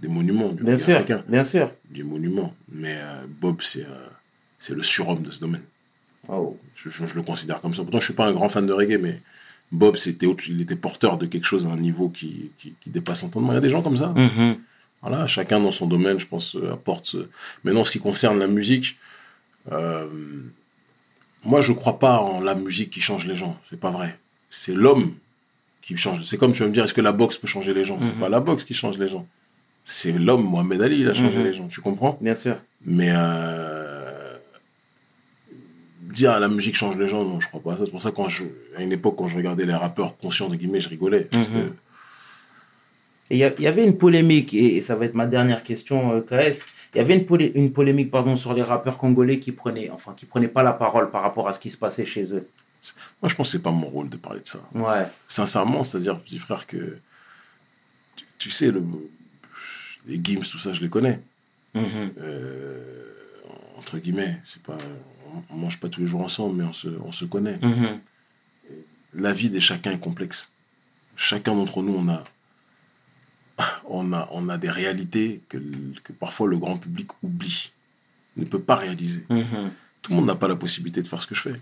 Des 0.01 0.07
monuments 0.07 0.49
du 0.49 0.63
Bien 0.63 0.73
reggae 0.75 0.83
sûr, 0.85 0.95
africain. 0.95 1.23
bien 1.27 1.43
sûr. 1.43 1.71
Des 1.91 2.03
monuments. 2.03 2.55
Mais 2.71 2.95
Bob, 3.41 3.57
c'est 3.61 3.85
c'est 4.57 4.75
le 4.75 4.81
surhomme 4.83 5.21
de 5.23 5.31
ce 5.31 5.39
domaine. 5.41 5.61
Oh. 6.29 6.57
Je, 6.75 6.89
je- 6.89 7.05
je 7.05 7.15
le 7.15 7.21
considère 7.21 7.59
comme 7.61 7.73
ça. 7.73 7.81
Pourtant, 7.83 7.99
je 7.99 8.05
suis 8.05 8.13
pas 8.13 8.27
un 8.27 8.33
grand 8.33 8.49
fan 8.49 8.65
de 8.65 8.73
reggae, 8.73 8.97
mais 8.99 9.19
Bob, 9.71 9.95
c'était 9.97 10.25
autre- 10.25 10.43
il 10.49 10.61
était 10.61 10.75
porteur 10.75 11.17
de 11.17 11.25
quelque 11.27 11.45
chose 11.45 11.65
à 11.67 11.69
un 11.69 11.77
niveau 11.77 12.09
qui, 12.09 12.51
qui, 12.57 12.73
qui 12.81 12.89
dépasse 12.89 13.21
l'entendement. 13.23 13.51
Il 13.51 13.55
y 13.55 13.57
a 13.57 13.61
des 13.61 13.69
gens 13.69 13.81
comme 13.81 13.97
ça. 13.97 14.13
Mhm. 14.15 14.57
Voilà, 15.01 15.27
chacun 15.27 15.59
dans 15.59 15.71
son 15.71 15.85
domaine, 15.87 16.19
je 16.19 16.25
pense, 16.27 16.55
euh, 16.55 16.73
apporte. 16.73 17.05
ce- 17.05 17.27
Maintenant, 17.63 17.83
ce 17.85 17.91
qui 17.91 17.99
concerne 17.99 18.39
la 18.39 18.47
musique, 18.47 18.97
euh, 19.71 20.07
moi, 21.45 21.61
je 21.61 21.71
crois 21.71 21.99
pas 21.99 22.19
en 22.19 22.41
la 22.41 22.55
musique 22.55 22.89
qui 22.89 22.99
change 22.99 23.25
les 23.25 23.35
gens. 23.35 23.57
C'est 23.69 23.79
pas 23.79 23.91
vrai. 23.91 24.17
C'est 24.49 24.73
l'homme 24.73 25.13
qui 25.81 25.95
change. 25.95 26.21
C'est 26.23 26.37
comme 26.37 26.51
tu 26.51 26.59
vas 26.59 26.67
me 26.67 26.73
dire, 26.73 26.83
est-ce 26.83 26.93
que 26.93 27.01
la 27.01 27.11
boxe 27.13 27.37
peut 27.37 27.47
changer 27.47 27.73
les 27.73 27.85
gens? 27.85 27.97
C'est 28.01 28.13
Mhm. 28.13 28.19
pas 28.19 28.29
la 28.29 28.39
boxe 28.39 28.63
qui 28.65 28.73
change 28.73 28.97
les 28.97 29.07
gens. 29.07 29.25
C'est 29.85 30.11
l'homme, 30.11 30.43
Mohamed 30.43 30.81
Ali, 30.81 30.99
il 31.01 31.07
a 31.09 31.13
changé 31.13 31.37
Mhm. 31.37 31.43
les 31.45 31.53
gens. 31.53 31.67
Tu 31.67 31.79
comprends? 31.81 32.17
Bien 32.21 32.35
sûr. 32.35 32.57
Mais 32.85 33.09
euh, 33.11 33.78
dire 36.19 36.31
à 36.31 36.39
la 36.39 36.47
musique 36.47 36.75
change 36.75 36.97
les 36.97 37.07
gens, 37.07 37.23
non, 37.23 37.39
je 37.39 37.47
crois 37.47 37.61
pas. 37.61 37.75
C'est 37.77 37.89
pour 37.91 38.01
ça 38.01 38.11
quand 38.11 38.27
je, 38.29 38.43
à 38.77 38.83
une 38.83 38.91
époque, 38.91 39.15
quand 39.17 39.27
je 39.27 39.35
regardais 39.35 39.65
les 39.65 39.73
rappeurs 39.73 40.17
conscients 40.17 40.49
de 40.49 40.55
guillemets, 40.55 40.79
je 40.79 40.89
rigolais. 40.89 41.21
Parce 41.31 41.49
Mhm. 41.49 41.53
que 41.55 41.73
Et 43.31 43.35
il 43.35 43.61
y, 43.65 43.67
avait 43.67 43.85
une 43.85 43.95
polémique, 43.97 44.53
et, 44.55 44.77
et 44.77 44.81
ça 44.81 44.95
va 44.95 45.05
être 45.05 45.13
ma 45.13 45.27
dernière 45.27 45.61
question, 45.63 46.13
euh, 46.15 46.21
KS. 46.21 46.57
Il 46.95 46.97
y 46.97 47.01
avait 47.01 47.15
une, 47.15 47.25
polé- 47.25 47.51
une 47.53 47.71
polémique 47.71 48.09
pardon, 48.09 48.35
sur 48.35 48.53
les 48.55 48.63
rappeurs 48.63 48.97
congolais 48.97 49.37
qui 49.39 49.51
prenaient, 49.51 49.91
enfin, 49.91 50.13
qui 50.17 50.25
prenaient 50.25 50.47
pas 50.47 50.63
la 50.63 50.73
parole 50.73 51.11
par 51.11 51.21
rapport 51.21 51.47
à 51.47 51.53
ce 51.53 51.59
qui 51.59 51.69
se 51.69 51.77
passait 51.77 52.05
chez 52.05 52.23
eux. 52.33 52.47
moi, 53.21 53.29
je 53.29 53.35
pense 53.35 53.47
que 53.51 53.57
c'est 53.57 53.61
pas 53.63 53.69
mon 53.71 53.87
rôle 53.87 54.09
de 54.09 54.17
parler 54.17 54.39
de 54.41 54.47
ça. 54.47 54.59
Ouais. 54.73 55.05
sincèrement, 55.27 55.83
c'est-à-dire, 55.83 56.19
petit 56.19 56.39
frère, 56.39 56.65
que 56.65 56.97
tu, 58.15 58.25
tu 58.39 58.49
sais, 58.49 58.71
le, 58.71 58.81
les 60.07 60.19
Gims, 60.23 60.39
tout 60.51 60.57
ça, 60.57 60.73
je 60.73 60.81
les 60.81 60.89
connais. 60.89 61.19
Mhm. 61.75 61.85
Euh, 62.19 63.13
entre 63.77 63.99
guillemets, 63.99 64.37
c'est 64.43 64.63
pas, 64.63 64.77
on, 65.49 65.55
mange 65.55 65.79
pas 65.79 65.89
tous 65.89 66.01
les 66.01 66.07
jours 66.07 66.21
ensemble, 66.21 66.57
mais 66.57 66.63
on 66.63 66.73
se, 66.73 66.87
on 67.05 67.11
se 67.11 67.25
connaît. 67.25 67.59
Mhm. 67.61 67.99
La 69.15 69.33
vie 69.33 69.49
de 69.49 69.59
chacun 69.59 69.91
est 69.91 69.99
complexe. 69.99 70.51
Chacun 71.15 71.55
d'entre 71.55 71.81
nous, 71.81 71.95
on 71.95 72.09
a, 72.09 72.23
on 73.85 74.13
a, 74.13 74.27
on 74.31 74.49
a 74.49 74.57
des 74.57 74.69
réalités 74.69 75.41
que, 75.49 75.57
que 76.03 76.13
parfois 76.13 76.47
le 76.47 76.57
grand 76.57 76.77
public 76.77 77.09
oublie, 77.23 77.71
ne 78.37 78.45
peut 78.45 78.61
pas 78.61 78.75
réaliser. 78.75 79.25
Mhm. 79.29 79.71
Tout 80.01 80.11
le 80.11 80.17
monde 80.17 80.27
n'a 80.27 80.35
pas 80.35 80.47
la 80.47 80.55
possibilité 80.55 81.01
de 81.01 81.07
faire 81.07 81.21
ce 81.21 81.27
que 81.27 81.35
je 81.35 81.41
fais. 81.41 81.55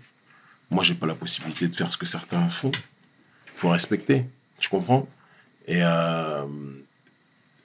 Moi, 0.70 0.84
j'ai 0.84 0.94
pas 0.94 1.06
la 1.06 1.14
possibilité 1.14 1.66
de 1.66 1.74
faire 1.74 1.92
ce 1.92 1.98
que 1.98 2.06
certains 2.06 2.48
font. 2.48 2.70
Il 2.70 3.58
faut 3.58 3.70
respecter. 3.70 4.24
Tu 4.60 4.68
comprends? 4.68 5.08
Et 5.66 5.82
euh, 5.82 6.44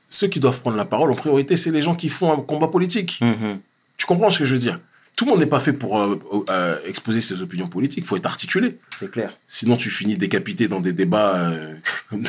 ceux 0.10 0.28
qui 0.28 0.39
doivent 0.39 0.60
prendre 0.62 0.78
la 0.78 0.86
parole 0.86 1.12
en 1.12 1.16
priorité, 1.16 1.56
c'est 1.56 1.72
les 1.72 1.82
gens 1.82 1.95
qui 1.95 2.10
font 2.10 2.34
un 2.34 2.41
combat 2.41 2.68
politique. 2.68 3.20
Mhm. 3.22 3.60
Tu 3.97 4.06
comprends 4.06 4.30
ce 4.30 4.39
que 4.39 4.45
je 4.45 4.54
veux 4.54 4.60
dire? 4.60 4.80
Tout 5.18 5.26
le 5.26 5.32
monde 5.32 5.39
n'est 5.39 5.45
pas 5.45 5.59
fait 5.59 5.74
pour 5.74 5.99
euh, 5.99 6.20
euh, 6.49 6.78
exposer 6.88 7.22
ses 7.22 7.41
opinions 7.41 7.68
politiques. 7.68 8.03
Il 8.03 8.07
faut 8.07 8.18
être 8.18 8.26
articulé. 8.26 8.80
C'est 8.99 9.11
clair. 9.11 9.38
Sinon, 9.47 9.78
tu 9.78 9.89
finis 9.89 10.18
décapité 10.18 10.68
dans 10.68 10.82
des 10.82 10.93
débats 10.93 11.36
euh, 11.38 11.76
comme, 12.09 12.24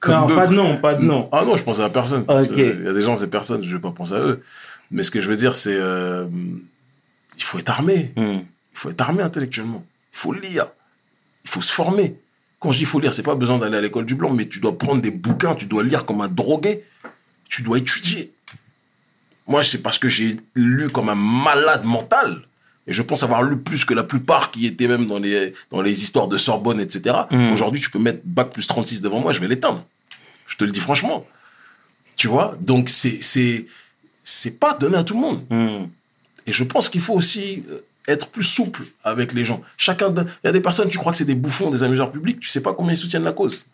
comme 0.00 0.14
non, 0.14 0.26
pas 0.26 0.46
de 0.46 0.54
nom, 0.54 0.76
pas 0.76 0.94
de 0.94 1.04
nom. 1.04 1.28
Ah 1.32 1.44
non, 1.44 1.56
je 1.56 1.64
pense 1.64 1.80
à 1.80 1.90
personne. 1.90 2.24
Il 2.52 2.84
y 2.84 2.88
a 2.88 2.92
des 2.92 3.02
gens, 3.02 3.16
c'est 3.16 3.30
personne, 3.30 3.62
je 3.62 3.74
vais 3.74 3.82
pas 3.82 3.90
penser 3.90 4.14
à 4.14 4.20
eux. 4.20 4.42
Mais 4.92 5.02
ce 5.02 5.10
que 5.10 5.20
je 5.20 5.28
veux 5.28 5.36
dire, 5.36 5.54
c'est 5.54 5.78
il 7.40 7.44
faut 7.44 7.58
être 7.58 7.70
armé. 7.70 8.12
Mhm. 8.16 8.44
Il 8.72 8.78
faut 8.78 8.90
être 8.90 9.00
armé 9.00 9.22
intellectuellement. 9.22 9.84
Il 10.12 10.18
faut 10.18 10.32
lire. 10.32 10.66
Il 11.44 11.50
faut 11.50 11.62
se 11.62 11.72
former. 11.72 12.16
Quand 12.60 12.70
je 12.70 12.78
dis 12.78 12.84
faut 12.84 13.00
lire, 13.00 13.14
c'est 13.14 13.22
pas 13.22 13.34
besoin 13.34 13.58
d'aller 13.58 13.78
à 13.78 13.80
l'école 13.80 14.04
du 14.04 14.14
blanc, 14.14 14.30
mais 14.30 14.46
tu 14.46 14.60
dois 14.60 14.76
prendre 14.76 15.00
des 15.00 15.10
bouquins, 15.10 15.54
tu 15.54 15.64
dois 15.64 15.82
lire 15.82 16.04
comme 16.04 16.20
un 16.20 16.28
drogué. 16.28 16.84
Tu 17.48 17.62
dois 17.62 17.78
étudier. 17.78 18.32
Moi, 19.50 19.64
c'est 19.64 19.82
parce 19.82 19.98
que 19.98 20.08
j'ai 20.08 20.36
lu 20.54 20.88
comme 20.90 21.08
un 21.08 21.16
malade 21.16 21.84
mental. 21.84 22.42
Et 22.86 22.92
je 22.92 23.02
pense 23.02 23.24
avoir 23.24 23.42
lu 23.42 23.58
plus 23.58 23.84
que 23.84 23.94
la 23.94 24.04
plupart 24.04 24.52
qui 24.52 24.64
étaient 24.64 24.86
même 24.86 25.06
dans 25.06 25.18
les, 25.18 25.52
dans 25.70 25.82
les 25.82 26.02
histoires 26.02 26.28
de 26.28 26.36
Sorbonne, 26.36 26.80
etc. 26.80 27.16
Mm. 27.30 27.52
Aujourd'hui, 27.52 27.80
tu 27.80 27.90
peux 27.90 27.98
mettre 27.98 28.20
bac 28.24 28.50
plus 28.50 28.66
36 28.66 29.02
devant 29.02 29.20
moi, 29.20 29.32
je 29.32 29.40
vais 29.40 29.48
l'éteindre. 29.48 29.84
Je 30.46 30.56
te 30.56 30.64
le 30.64 30.70
dis 30.70 30.80
franchement. 30.80 31.26
Tu 32.16 32.28
vois? 32.28 32.56
Donc, 32.60 32.88
c'est, 32.88 33.18
c'est, 33.22 33.66
c'est 34.22 34.60
pas 34.60 34.72
donné 34.74 34.96
à 34.96 35.02
tout 35.02 35.14
le 35.14 35.20
monde. 35.20 35.42
Hmm. 35.50 35.86
Et 36.46 36.52
je 36.52 36.64
pense 36.64 36.88
qu'il 36.88 37.00
faut 37.00 37.14
aussi 37.14 37.64
euh, 37.70 37.80
être 38.06 38.28
plus 38.28 38.42
souple 38.42 38.84
avec 39.02 39.32
les 39.32 39.44
gens. 39.44 39.62
Chacun, 39.76 40.14
il 40.14 40.26
y 40.44 40.48
a 40.48 40.52
des 40.52 40.60
personnes, 40.60 40.88
tu 40.88 40.98
crois 40.98 41.12
que 41.12 41.18
c'est 41.18 41.24
des 41.24 41.34
bouffons, 41.34 41.70
des 41.70 41.82
amuseurs 41.82 42.12
publics, 42.12 42.38
tu 42.38 42.48
sais 42.48 42.60
pas 42.60 42.72
combien 42.72 42.92
ils 42.92 42.96
soutiennent 42.96 43.24
la 43.24 43.32
cause. 43.32 43.66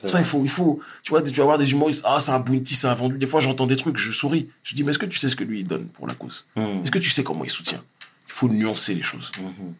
Pour 0.00 0.10
ça, 0.10 0.18
il 0.18 0.24
faut, 0.24 0.42
il 0.42 0.50
faut, 0.50 0.80
tu 1.02 1.10
vois, 1.10 1.22
tu 1.22 1.30
vas 1.32 1.42
avoir 1.44 1.58
des 1.58 1.70
humoristes, 1.72 2.04
ah, 2.06 2.18
c'est 2.20 2.32
un 2.32 2.40
bounty, 2.40 2.74
c'est 2.74 2.88
un 2.88 2.94
vendu. 2.94 3.16
Des 3.16 3.26
fois, 3.26 3.40
j'entends 3.40 3.66
des 3.66 3.76
trucs, 3.76 3.96
je 3.96 4.10
souris. 4.10 4.48
Je 4.64 4.74
dis, 4.74 4.82
mais 4.82 4.90
est-ce 4.90 4.98
que 4.98 5.06
tu 5.06 5.18
sais 5.18 5.28
ce 5.28 5.36
que 5.36 5.44
lui, 5.44 5.60
il 5.60 5.66
donne 5.66 5.86
pour 5.86 6.06
la 6.06 6.14
cause? 6.14 6.46
Hmm. 6.56 6.80
Est-ce 6.82 6.90
que 6.90 6.98
tu 6.98 7.10
sais 7.10 7.22
comment 7.22 7.44
il 7.44 7.50
soutient? 7.50 7.82
Il 8.26 8.32
faut 8.32 8.48
nuancer 8.48 8.94
les 8.94 9.02
choses. 9.02 9.30
Il 9.38 9.44
Mhm. 9.44 9.74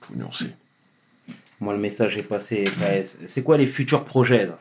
faut 0.00 0.14
nuancer. 0.14 0.50
Moi, 1.60 1.74
le 1.74 1.80
message 1.80 2.16
est 2.16 2.22
passé. 2.22 2.64
C'est 3.26 3.42
quoi 3.42 3.56
les 3.58 3.66
futurs 3.66 4.04
projets 4.04 4.46
là? 4.46 4.58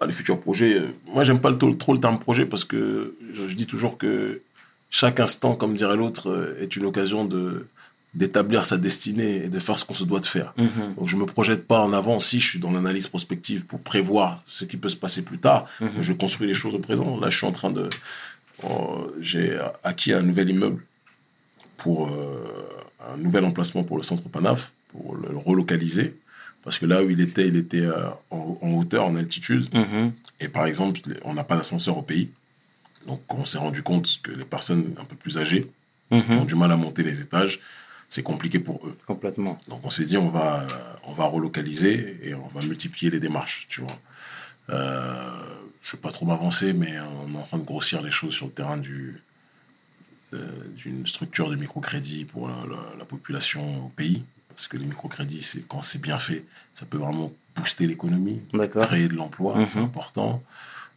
Ah, 0.00 0.06
les 0.06 0.12
futurs 0.12 0.40
projets, 0.40 0.74
euh, 0.74 0.94
moi, 1.06 1.24
j'aime 1.24 1.40
pas 1.40 1.50
le, 1.50 1.58
trop, 1.58 1.74
trop 1.74 1.92
le 1.92 2.00
terme 2.00 2.18
projet 2.18 2.46
parce 2.46 2.64
que 2.64 3.16
je, 3.34 3.46
je 3.48 3.54
dis 3.54 3.66
toujours 3.66 3.98
que 3.98 4.40
chaque 4.88 5.20
instant, 5.20 5.54
comme 5.56 5.74
dirait 5.74 5.96
l'autre, 5.96 6.30
euh, 6.30 6.56
est 6.62 6.74
une 6.76 6.86
occasion 6.86 7.26
de 7.26 7.66
d'établir 8.12 8.64
sa 8.64 8.76
destinée 8.76 9.44
et 9.44 9.48
de 9.48 9.58
faire 9.60 9.78
ce 9.78 9.84
qu'on 9.84 9.94
se 9.94 10.04
doit 10.04 10.18
de 10.20 10.26
faire. 10.26 10.52
Mhm. 10.56 10.94
Donc 10.98 11.08
je 11.08 11.16
me 11.16 11.26
projette 11.26 11.66
pas 11.66 11.80
en 11.80 11.92
avant 11.92 12.18
si 12.18 12.40
je 12.40 12.46
suis 12.48 12.58
dans 12.58 12.72
l'analyse 12.72 13.06
prospective 13.06 13.66
pour 13.66 13.80
prévoir 13.80 14.42
ce 14.46 14.64
qui 14.64 14.76
peut 14.76 14.88
se 14.88 14.96
passer 14.96 15.22
plus 15.24 15.38
tard. 15.38 15.66
Mhm. 15.80 15.90
Je 16.00 16.12
construis 16.12 16.48
les 16.48 16.54
choses 16.54 16.74
au 16.74 16.80
présent. 16.80 17.18
Là, 17.20 17.30
je 17.30 17.36
suis 17.36 17.46
en 17.46 17.52
train 17.52 17.70
de... 17.70 17.88
euh, 18.64 18.68
J'ai 19.20 19.58
acquis 19.84 20.12
un 20.12 20.22
nouvel 20.22 20.50
immeuble 20.50 20.82
pour 21.76 22.08
euh, 22.08 22.44
un 23.12 23.16
nouvel 23.16 23.44
emplacement 23.44 23.84
pour 23.84 23.96
le 23.96 24.02
centre 24.02 24.28
Panaf, 24.28 24.72
pour 24.88 25.14
le 25.16 25.36
relocaliser. 25.36 26.14
Parce 26.64 26.78
que 26.78 26.84
là 26.86 27.02
où 27.02 27.08
il 27.08 27.20
était, 27.20 27.46
il 27.48 27.56
était 27.56 27.80
euh, 27.80 28.08
en, 28.30 28.58
en 28.60 28.72
hauteur, 28.72 29.06
en 29.06 29.14
altitude. 29.16 29.72
Mhm. 29.72 30.12
Et 30.40 30.48
par 30.48 30.66
exemple, 30.66 31.00
on 31.24 31.32
n'a 31.34 31.44
pas 31.44 31.56
d'ascenseur 31.56 31.96
au 31.96 32.02
pays. 32.02 32.28
Donc 33.06 33.20
on 33.32 33.44
s'est 33.44 33.58
rendu 33.58 33.82
compte 33.82 34.18
que 34.22 34.30
les 34.32 34.44
personnes 34.44 34.94
un 35.00 35.04
peu 35.04 35.16
plus 35.16 35.38
âgées 35.38 35.70
qui 36.10 36.32
ont 36.32 36.44
du 36.44 36.56
mal 36.56 36.72
à 36.72 36.76
monter 36.76 37.04
les 37.04 37.20
étages, 37.20 37.60
c'est 38.10 38.22
compliqué 38.22 38.58
pour 38.58 38.86
eux. 38.86 38.94
Complètement. 39.06 39.58
Donc 39.68 39.80
on 39.84 39.90
s'est 39.90 40.04
dit 40.04 40.18
on 40.18 40.28
va, 40.28 40.66
on 41.04 41.12
va 41.12 41.24
relocaliser 41.24 42.18
et 42.22 42.34
on 42.34 42.48
va 42.48 42.60
multiplier 42.60 43.10
les 43.10 43.20
démarches, 43.20 43.66
tu 43.70 43.80
vois. 43.80 43.98
Euh, 44.68 45.30
je 45.82 45.90
ne 45.90 45.96
vais 45.96 46.02
pas 46.02 46.10
trop 46.12 46.26
m'avancer, 46.26 46.72
mais 46.74 46.94
on 47.00 47.34
est 47.34 47.38
en 47.38 47.42
train 47.42 47.58
de 47.58 47.64
grossir 47.64 48.02
les 48.02 48.10
choses 48.10 48.34
sur 48.34 48.46
le 48.46 48.52
terrain 48.52 48.76
du, 48.76 49.22
euh, 50.34 50.46
d'une 50.76 51.06
structure 51.06 51.48
de 51.50 51.56
microcrédit 51.56 52.24
pour 52.26 52.48
la, 52.48 52.54
la- 52.68 52.98
la 52.98 53.04
population 53.04 53.86
au 53.86 53.88
pays. 53.88 54.22
Parce 54.48 54.68
que 54.68 54.76
les 54.76 54.84
microcrédits, 54.84 55.42
c'est, 55.42 55.66
quand 55.66 55.82
c'est 55.82 56.00
bien 56.00 56.18
fait, 56.18 56.44
ça 56.74 56.84
peut 56.84 56.98
vraiment 56.98 57.32
booster 57.56 57.86
l'économie, 57.86 58.40
D'accord. 58.52 58.82
créer 58.86 59.08
de 59.08 59.14
l'emploi, 59.14 59.56
Mhm. 59.56 59.66
c'est 59.66 59.78
important. 59.78 60.42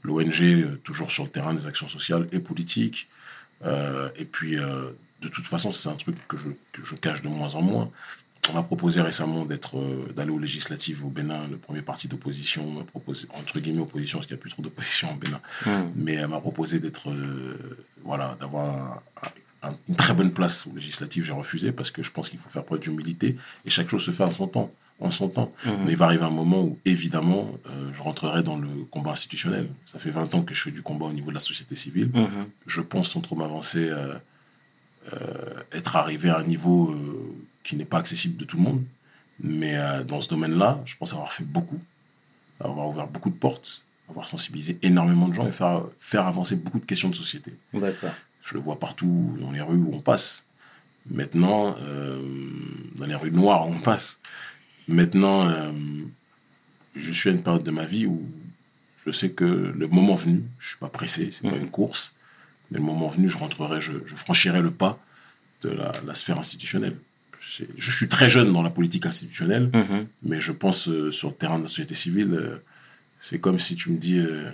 L'ONG, 0.03 0.41
euh, 0.41 0.79
toujours 0.83 1.11
sur 1.11 1.23
le 1.23 1.29
terrain 1.29 1.53
des 1.53 1.65
actions 1.65 1.87
sociales 1.87 2.27
et 2.33 2.39
politiques. 2.39 3.07
Euh, 3.63 4.09
et 4.17 4.25
puis, 4.25 4.57
euh, 4.59 4.91
de 5.23 5.29
toute 5.29 5.45
façon, 5.45 5.71
c'est 5.73 5.89
un 5.89 5.95
truc 5.95 6.15
que 6.27 6.37
je, 6.37 6.49
que 6.71 6.83
je 6.83 6.95
cache 6.95 7.21
de 7.21 7.29
moins 7.29 7.55
en 7.55 7.61
moins. 7.61 7.89
On 8.49 8.53
m'a 8.53 8.63
proposé 8.63 8.99
récemment 9.01 9.45
d'être, 9.45 9.77
euh, 9.77 10.11
d'aller 10.15 10.31
aux 10.31 10.37
législatives 10.39 11.05
au 11.05 11.09
Bénin. 11.09 11.47
Le 11.49 11.55
premier 11.57 11.81
parti 11.81 12.09
d'opposition 12.09 12.69
m'a 12.69 12.83
proposé, 12.83 13.27
entre 13.39 13.59
guillemets, 13.59 13.79
opposition, 13.81 14.17
parce 14.19 14.27
qu'il 14.27 14.35
n'y 14.35 14.39
a 14.39 14.41
plus 14.41 14.51
trop 14.51 14.61
d'opposition 14.61 15.13
au 15.13 15.15
Bénin. 15.15 15.39
Mhm. 15.65 15.91
Mais 15.95 16.13
elle 16.15 16.27
m'a 16.27 16.41
proposé 16.41 16.79
d'être, 16.81 17.09
euh, 17.09 17.57
voilà, 18.03 18.35
d'avoir 18.41 19.01
un- 19.63 19.69
un- 19.69 19.75
une 19.87 19.95
très 19.95 20.13
bonne 20.13 20.31
place 20.33 20.67
aux 20.67 20.75
législatives. 20.75 21.23
J'ai 21.23 21.31
refusé 21.31 21.71
parce 21.71 21.89
que 21.89 22.03
je 22.03 22.11
pense 22.11 22.29
qu'il 22.29 22.37
faut 22.39 22.49
faire 22.49 22.65
preuve 22.65 22.81
d'humilité 22.81 23.37
et 23.65 23.69
chaque 23.69 23.89
chose 23.89 24.03
se 24.03 24.11
fait 24.11 24.25
en 24.25 24.33
son 24.33 24.47
temps. 24.47 24.71
En 24.99 25.09
son 25.09 25.29
temps. 25.29 25.53
Mhm. 25.65 25.71
Mais 25.85 25.91
il 25.91 25.97
va 25.97 26.05
arriver 26.07 26.23
un 26.25 26.29
moment 26.29 26.61
où, 26.63 26.77
évidemment, 26.85 27.49
euh, 27.69 27.91
je 27.93 28.01
rentrerai 28.01 28.43
dans 28.43 28.57
le 28.57 28.67
combat 28.91 29.11
institutionnel. 29.11 29.69
Ça 29.85 29.99
fait 29.99 30.11
20 30.11 30.35
ans 30.35 30.43
que 30.43 30.53
je 30.53 30.61
fais 30.63 30.71
du 30.71 30.81
combat 30.81 31.05
au 31.05 31.13
niveau 31.13 31.29
de 31.29 31.33
la 31.33 31.39
société 31.39 31.75
civile. 31.75 32.09
Mhm. 32.13 32.27
Je 32.67 32.81
pense, 32.81 33.09
sans 33.11 33.21
trop 33.21 33.35
m'avancer, 33.37 33.89
être 35.71 35.95
arrivé 35.95 36.29
à 36.29 36.37
un 36.39 36.43
niveau 36.43 36.91
euh, 36.91 37.35
qui 37.63 37.75
n'est 37.75 37.85
pas 37.85 37.97
accessible 37.99 38.37
de 38.37 38.45
tout 38.45 38.57
le 38.57 38.63
monde. 38.63 38.83
Mais 39.39 39.75
euh, 39.77 40.03
dans 40.03 40.21
ce 40.21 40.29
domaine-là, 40.29 40.81
je 40.85 40.95
pense 40.95 41.13
avoir 41.13 41.33
fait 41.33 41.43
beaucoup, 41.43 41.79
avoir 42.59 42.87
ouvert 42.87 43.07
beaucoup 43.07 43.29
de 43.29 43.35
portes, 43.35 43.85
avoir 44.09 44.27
sensibilisé 44.27 44.77
énormément 44.81 45.27
de 45.27 45.33
gens 45.33 45.47
et 45.47 45.51
faire, 45.51 45.83
faire 45.99 46.27
avancer 46.27 46.55
beaucoup 46.55 46.79
de 46.79 46.85
questions 46.85 47.09
de 47.09 47.15
société. 47.15 47.53
Je 48.41 48.53
le 48.55 48.59
vois 48.59 48.79
partout 48.79 49.37
dans 49.39 49.51
les 49.51 49.61
rues 49.61 49.77
où 49.77 49.91
on 49.93 49.99
passe. 50.01 50.45
Maintenant, 51.09 51.75
euh, 51.79 52.21
dans 52.95 53.05
les 53.05 53.15
rues 53.15 53.31
noires 53.31 53.67
où 53.67 53.73
on 53.73 53.79
passe. 53.79 54.19
Maintenant, 54.87 55.47
euh, 55.49 55.71
je 56.95 57.11
suis 57.11 57.29
à 57.29 57.33
une 57.33 57.41
période 57.41 57.63
de 57.63 57.71
ma 57.71 57.85
vie 57.85 58.05
où 58.05 58.21
je 59.05 59.11
sais 59.11 59.31
que 59.31 59.43
le 59.45 59.87
moment 59.87 60.15
venu, 60.15 60.43
je 60.59 60.69
suis 60.69 60.77
pas 60.77 60.87
pressé, 60.89 61.29
c'est 61.31 61.41
pas 61.49 61.55
Mhm. 61.55 61.63
une 61.63 61.69
course, 61.69 62.13
mais 62.73 62.79
le 62.79 62.83
moment 62.83 63.07
venu, 63.07 63.29
je 63.29 63.37
rentrerai, 63.37 63.79
je, 63.79 63.91
je 64.05 64.15
franchirai 64.15 64.61
le 64.61 64.71
pas 64.71 64.97
de 65.61 65.69
la, 65.69 65.91
la 66.05 66.13
sphère 66.15 66.39
institutionnelle. 66.39 66.97
Je 67.77 67.91
suis 67.91 68.07
très 68.07 68.29
jeune 68.29 68.51
dans 68.51 68.63
la 68.63 68.69
politique 68.71 69.05
institutionnelle, 69.05 69.69
Mhm. 69.73 70.07
mais 70.23 70.41
je 70.41 70.51
pense 70.51 70.87
euh, 70.89 71.11
sur 71.11 71.29
le 71.29 71.35
terrain 71.35 71.57
de 71.57 71.63
la 71.63 71.67
société 71.67 71.93
civile, 71.93 72.33
euh, 72.33 72.57
c'est 73.21 73.37
comme 73.39 73.59
si 73.59 73.75
tu 73.75 73.91
me 73.91 73.97
dis, 73.97 74.17
euh, 74.17 74.49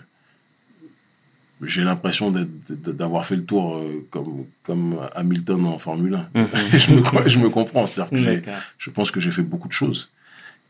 j'ai 1.61 1.83
l'impression 1.83 2.31
d'avoir 2.31 3.25
fait 3.25 3.35
le 3.35 3.43
tour 3.45 3.83
comme, 4.09 4.45
comme 4.63 4.99
Hamilton 5.15 5.65
en 5.65 5.77
Formule 5.77 6.15
1. 6.33 6.39
Mhm. 6.41 6.47
je, 6.77 6.91
me, 6.93 7.27
je 7.27 7.39
me 7.39 7.49
comprends, 7.49 7.85
je 7.85 8.89
pense 8.89 9.11
que 9.11 9.19
j'ai 9.19 9.31
fait 9.31 9.41
beaucoup 9.43 9.67
de 9.67 9.73
choses 9.73 10.09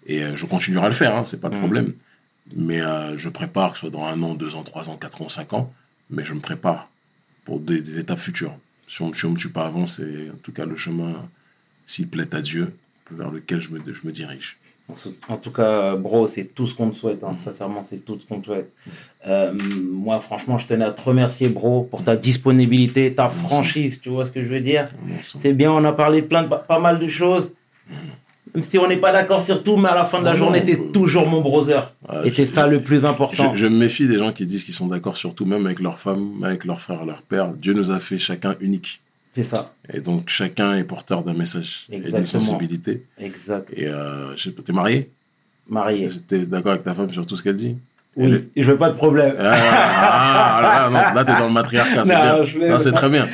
et 0.08 0.22
je 0.36 0.46
continuerai 0.46 0.86
à 0.86 0.90
le 0.90 0.96
faire, 0.96 1.16
hein, 1.16 1.26
c'est 1.26 1.40
pas 1.40 1.50
le 1.50 1.56
Mhm. 1.56 1.60
problème. 1.60 1.94
Mais 2.56 2.80
je 3.16 3.30
prépare, 3.30 3.72
que 3.72 3.78
ce 3.78 3.82
soit 3.82 3.90
dans 3.92 4.06
un 4.06 4.22
an, 4.24 4.34
deux 4.34 4.56
ans, 4.56 4.64
trois 4.64 4.90
ans, 4.90 4.98
quatre 4.98 5.22
ans, 5.22 5.30
cinq 5.30 5.54
ans, 5.54 5.72
mais 6.10 6.26
je 6.26 6.34
me 6.34 6.40
prépare 6.40 6.90
pour 7.50 7.60
des, 7.60 7.82
des 7.82 7.98
étapes 7.98 8.20
futures. 8.20 8.56
Si 8.88 9.02
on 9.02 9.08
ne 9.08 9.32
me 9.34 9.38
tue 9.38 9.50
pas 9.50 9.66
avant, 9.66 9.88
c'est 9.88 10.30
en 10.32 10.38
tout 10.44 10.52
cas 10.52 10.66
le 10.66 10.76
chemin, 10.76 11.28
s'il 11.88 12.08
plaît 12.08 12.34
à 12.36 12.42
Dieu, 12.42 12.72
vers 13.10 13.32
lequel 13.32 13.60
je 13.60 13.72
me, 13.72 13.80
je 13.84 14.02
me 14.04 14.12
dirige. 14.12 14.58
En 15.28 15.38
tout 15.38 15.52
cas, 15.52 15.96
bro, 15.96 16.28
c'est 16.28 16.46
tout 16.46 16.68
ce 16.68 16.76
qu'on 16.76 16.90
te 16.92 16.96
souhaite. 16.96 17.24
hein. 17.24 17.36
Sincèrement, 17.38 17.82
c'est 17.84 17.98
tout 18.06 18.20
ce 18.20 18.26
qu'on 18.28 18.40
te 18.40 18.46
souhaite. 18.46 18.72
Euh, 19.28 19.54
moi, 19.54 20.20
franchement, 20.20 20.58
je 20.60 20.68
tenais 20.68 20.86
à 20.86 20.92
te 20.92 21.02
remercier, 21.02 21.50
bro, 21.50 21.84
pour 21.84 22.04
ta 22.04 22.16
disponibilité, 22.16 23.14
ta 23.14 23.30
franchise. 23.30 24.00
Tu 24.02 24.10
vois 24.10 24.26
ce 24.26 24.32
que 24.32 24.44
je 24.44 24.50
veux 24.50 24.62
dire? 24.62 24.86
C'est 25.24 25.54
bien, 25.54 25.72
on 25.72 25.84
a 25.86 25.94
parlé 25.94 26.22
plein 26.22 26.44
de, 26.44 26.50
pas 26.50 26.80
mal 26.80 27.00
de 27.00 27.08
choses. 27.08 27.54
Même 28.56 28.64
si 28.64 28.78
on 28.80 28.88
n'est 28.88 28.98
pas 28.98 29.12
d'accord 29.12 29.42
sur 29.42 29.62
tout, 29.64 29.78
mais 29.78 29.90
à 29.90 29.96
la 29.96 30.06
fin 30.06 30.20
de 30.20 30.26
la 30.26 30.32
Non, 30.32 30.38
journée, 30.38 30.66
t'es 30.66 30.76
euh, 30.80 30.92
toujours 30.92 31.28
mon 31.28 31.42
brother. 31.42 31.94
Ah, 32.08 32.22
Et 32.26 32.32
c'est 32.32 32.46
je- 32.48 32.52
ça 32.52 32.66
le 32.68 32.82
plus 32.82 33.06
important. 33.06 33.54
Je, 33.56 33.60
je 33.62 33.68
me 33.68 33.78
méfie 33.78 34.08
des 34.08 34.18
gens 34.18 34.32
qui 34.34 34.46
disent 34.46 34.64
qu'ils 34.64 34.74
sont 34.74 34.88
d'accord 34.88 35.18
sur 35.18 35.36
tout, 35.36 35.46
même 35.46 35.66
avec 35.66 35.80
leur 35.80 36.00
femme, 36.00 36.20
même 36.36 36.44
avec 36.46 36.66
leur 36.66 36.82
frère, 36.82 37.06
leur 37.06 37.22
père. 37.22 37.50
Dieu 37.54 37.74
nous 37.74 37.92
a 37.92 38.00
fait 38.00 38.18
chacun 38.18 38.56
unique. 38.60 39.02
C'est 39.32 39.44
ça, 39.44 39.74
Et 39.94 40.00
donc 40.02 40.28
chacun 40.30 40.76
est 40.76 40.84
porteur 40.84 41.24
d'un 41.24 41.34
message 41.36 41.86
et 41.92 42.00
d'une 42.00 42.26
sensibilité. 42.26 43.06
exact. 43.20 43.70
Et 43.76 43.88
euh, 43.88 44.36
je 44.36 44.44
sais 44.44 44.52
pas, 44.52 44.64
t'es 44.64 44.74
marié? 44.74 45.10
Marié. 45.70 46.10
T'es 46.28 46.40
d'accord 46.48 46.72
avec 46.72 46.84
ta 46.84 46.96
femme 46.96 47.12
sur 47.12 47.26
tout 47.28 47.36
ce 47.36 47.44
qu'elle 47.44 47.56
dit? 47.56 47.76
Oui, 48.18 48.50
je 48.56 48.64
veux 48.72 48.78
pas 48.78 48.90
de 48.90 48.96
problème. 48.96 49.36
Ah, 49.40 49.54
ah, 49.54 50.62
là, 50.62 50.90
non, 50.90 51.16
là, 51.16 51.24
t'es 51.24 51.40
dans 51.40 51.48
le 51.48 51.54
matriarcat, 51.54 52.04
c'est 52.04 52.14
Non, 52.14 52.22
bien. 52.22 52.44
je 52.44 52.58
Non, 52.60 52.78
c'est 52.78 52.92
très 52.92 53.10
bien. 53.10 53.28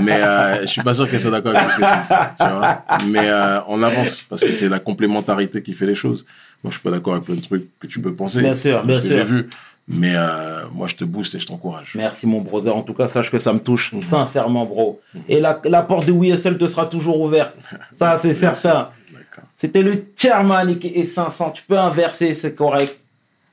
Mais 0.00 0.22
euh, 0.22 0.60
je 0.62 0.66
suis 0.66 0.82
pas 0.82 0.94
sûr 0.94 1.10
qu'elle 1.10 1.20
soit 1.20 1.30
d'accord 1.30 1.54
avec 1.54 1.68
ce 1.70 1.76
que 1.76 1.82
tu 1.82 1.86
dis. 1.90 2.18
tu 2.38 2.44
vois. 2.48 2.82
Mais 3.08 3.28
euh, 3.28 3.60
on 3.68 3.82
avance 3.82 4.22
parce 4.22 4.42
que 4.42 4.52
c'est 4.52 4.68
la 4.68 4.78
complémentarité 4.78 5.62
qui 5.62 5.74
fait 5.74 5.84
les 5.86 5.94
choses. 5.94 6.24
Moi, 6.62 6.70
je 6.70 6.76
suis 6.76 6.82
pas 6.82 6.90
d'accord 6.90 7.14
avec 7.14 7.24
plein 7.26 7.34
de 7.34 7.40
trucs 7.42 7.66
que 7.78 7.86
tu 7.86 8.00
peux 8.00 8.14
penser. 8.14 8.40
Bien 8.40 8.54
sûr, 8.54 8.82
bien 8.84 8.96
ce 8.96 9.02
que 9.02 9.08
sûr. 9.08 9.16
j'ai 9.18 9.24
vu. 9.24 9.48
Mais 9.88 10.12
euh, 10.14 10.62
moi, 10.72 10.86
je 10.86 10.94
te 10.94 11.04
booste 11.04 11.34
et 11.34 11.40
je 11.40 11.46
t'encourage. 11.46 11.94
Merci 11.96 12.26
mon 12.26 12.40
brother. 12.40 12.74
En 12.74 12.82
tout 12.82 12.94
cas, 12.94 13.08
sache 13.08 13.30
que 13.30 13.38
ça 13.40 13.52
me 13.52 13.58
touche 13.58 13.92
Mhm. 13.92 14.02
sincèrement, 14.02 14.64
bro. 14.64 15.00
Et 15.28 15.40
la, 15.40 15.60
la 15.64 15.82
porte 15.82 16.06
de 16.06 16.12
WSL 16.12 16.56
te 16.56 16.66
sera 16.68 16.86
toujours 16.86 17.20
ouverte. 17.20 17.54
Ça, 17.92 18.16
c'est 18.16 18.28
Merci. 18.28 18.40
certain. 18.62 18.90
D'accord. 19.12 19.44
C'était 19.56 19.82
le 19.82 20.04
chairman 20.16 20.68
et 20.82 21.04
500. 21.04 21.50
Tu 21.50 21.64
peux 21.66 21.76
inverser, 21.78 22.34
c'est 22.34 22.54
correct. 22.54 22.99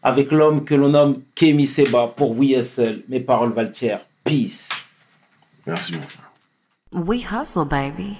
Avec 0.07 0.31
l'homme 0.31 0.63
que 0.63 0.73
l'on 0.73 0.87
nomme 0.87 1.21
Kemi 1.35 1.67
Seba 1.67 2.07
pour 2.07 2.31
WSL. 2.31 3.03
Mes 3.09 3.19
paroles 3.19 3.51
valent 3.51 3.71
tiers. 3.71 3.99
Peace. 4.23 4.69
Merci, 5.65 5.95
mon 5.95 6.01
frère. 6.07 6.31
We 6.93 7.25
hustle, 7.29 7.65
baby. 7.65 8.15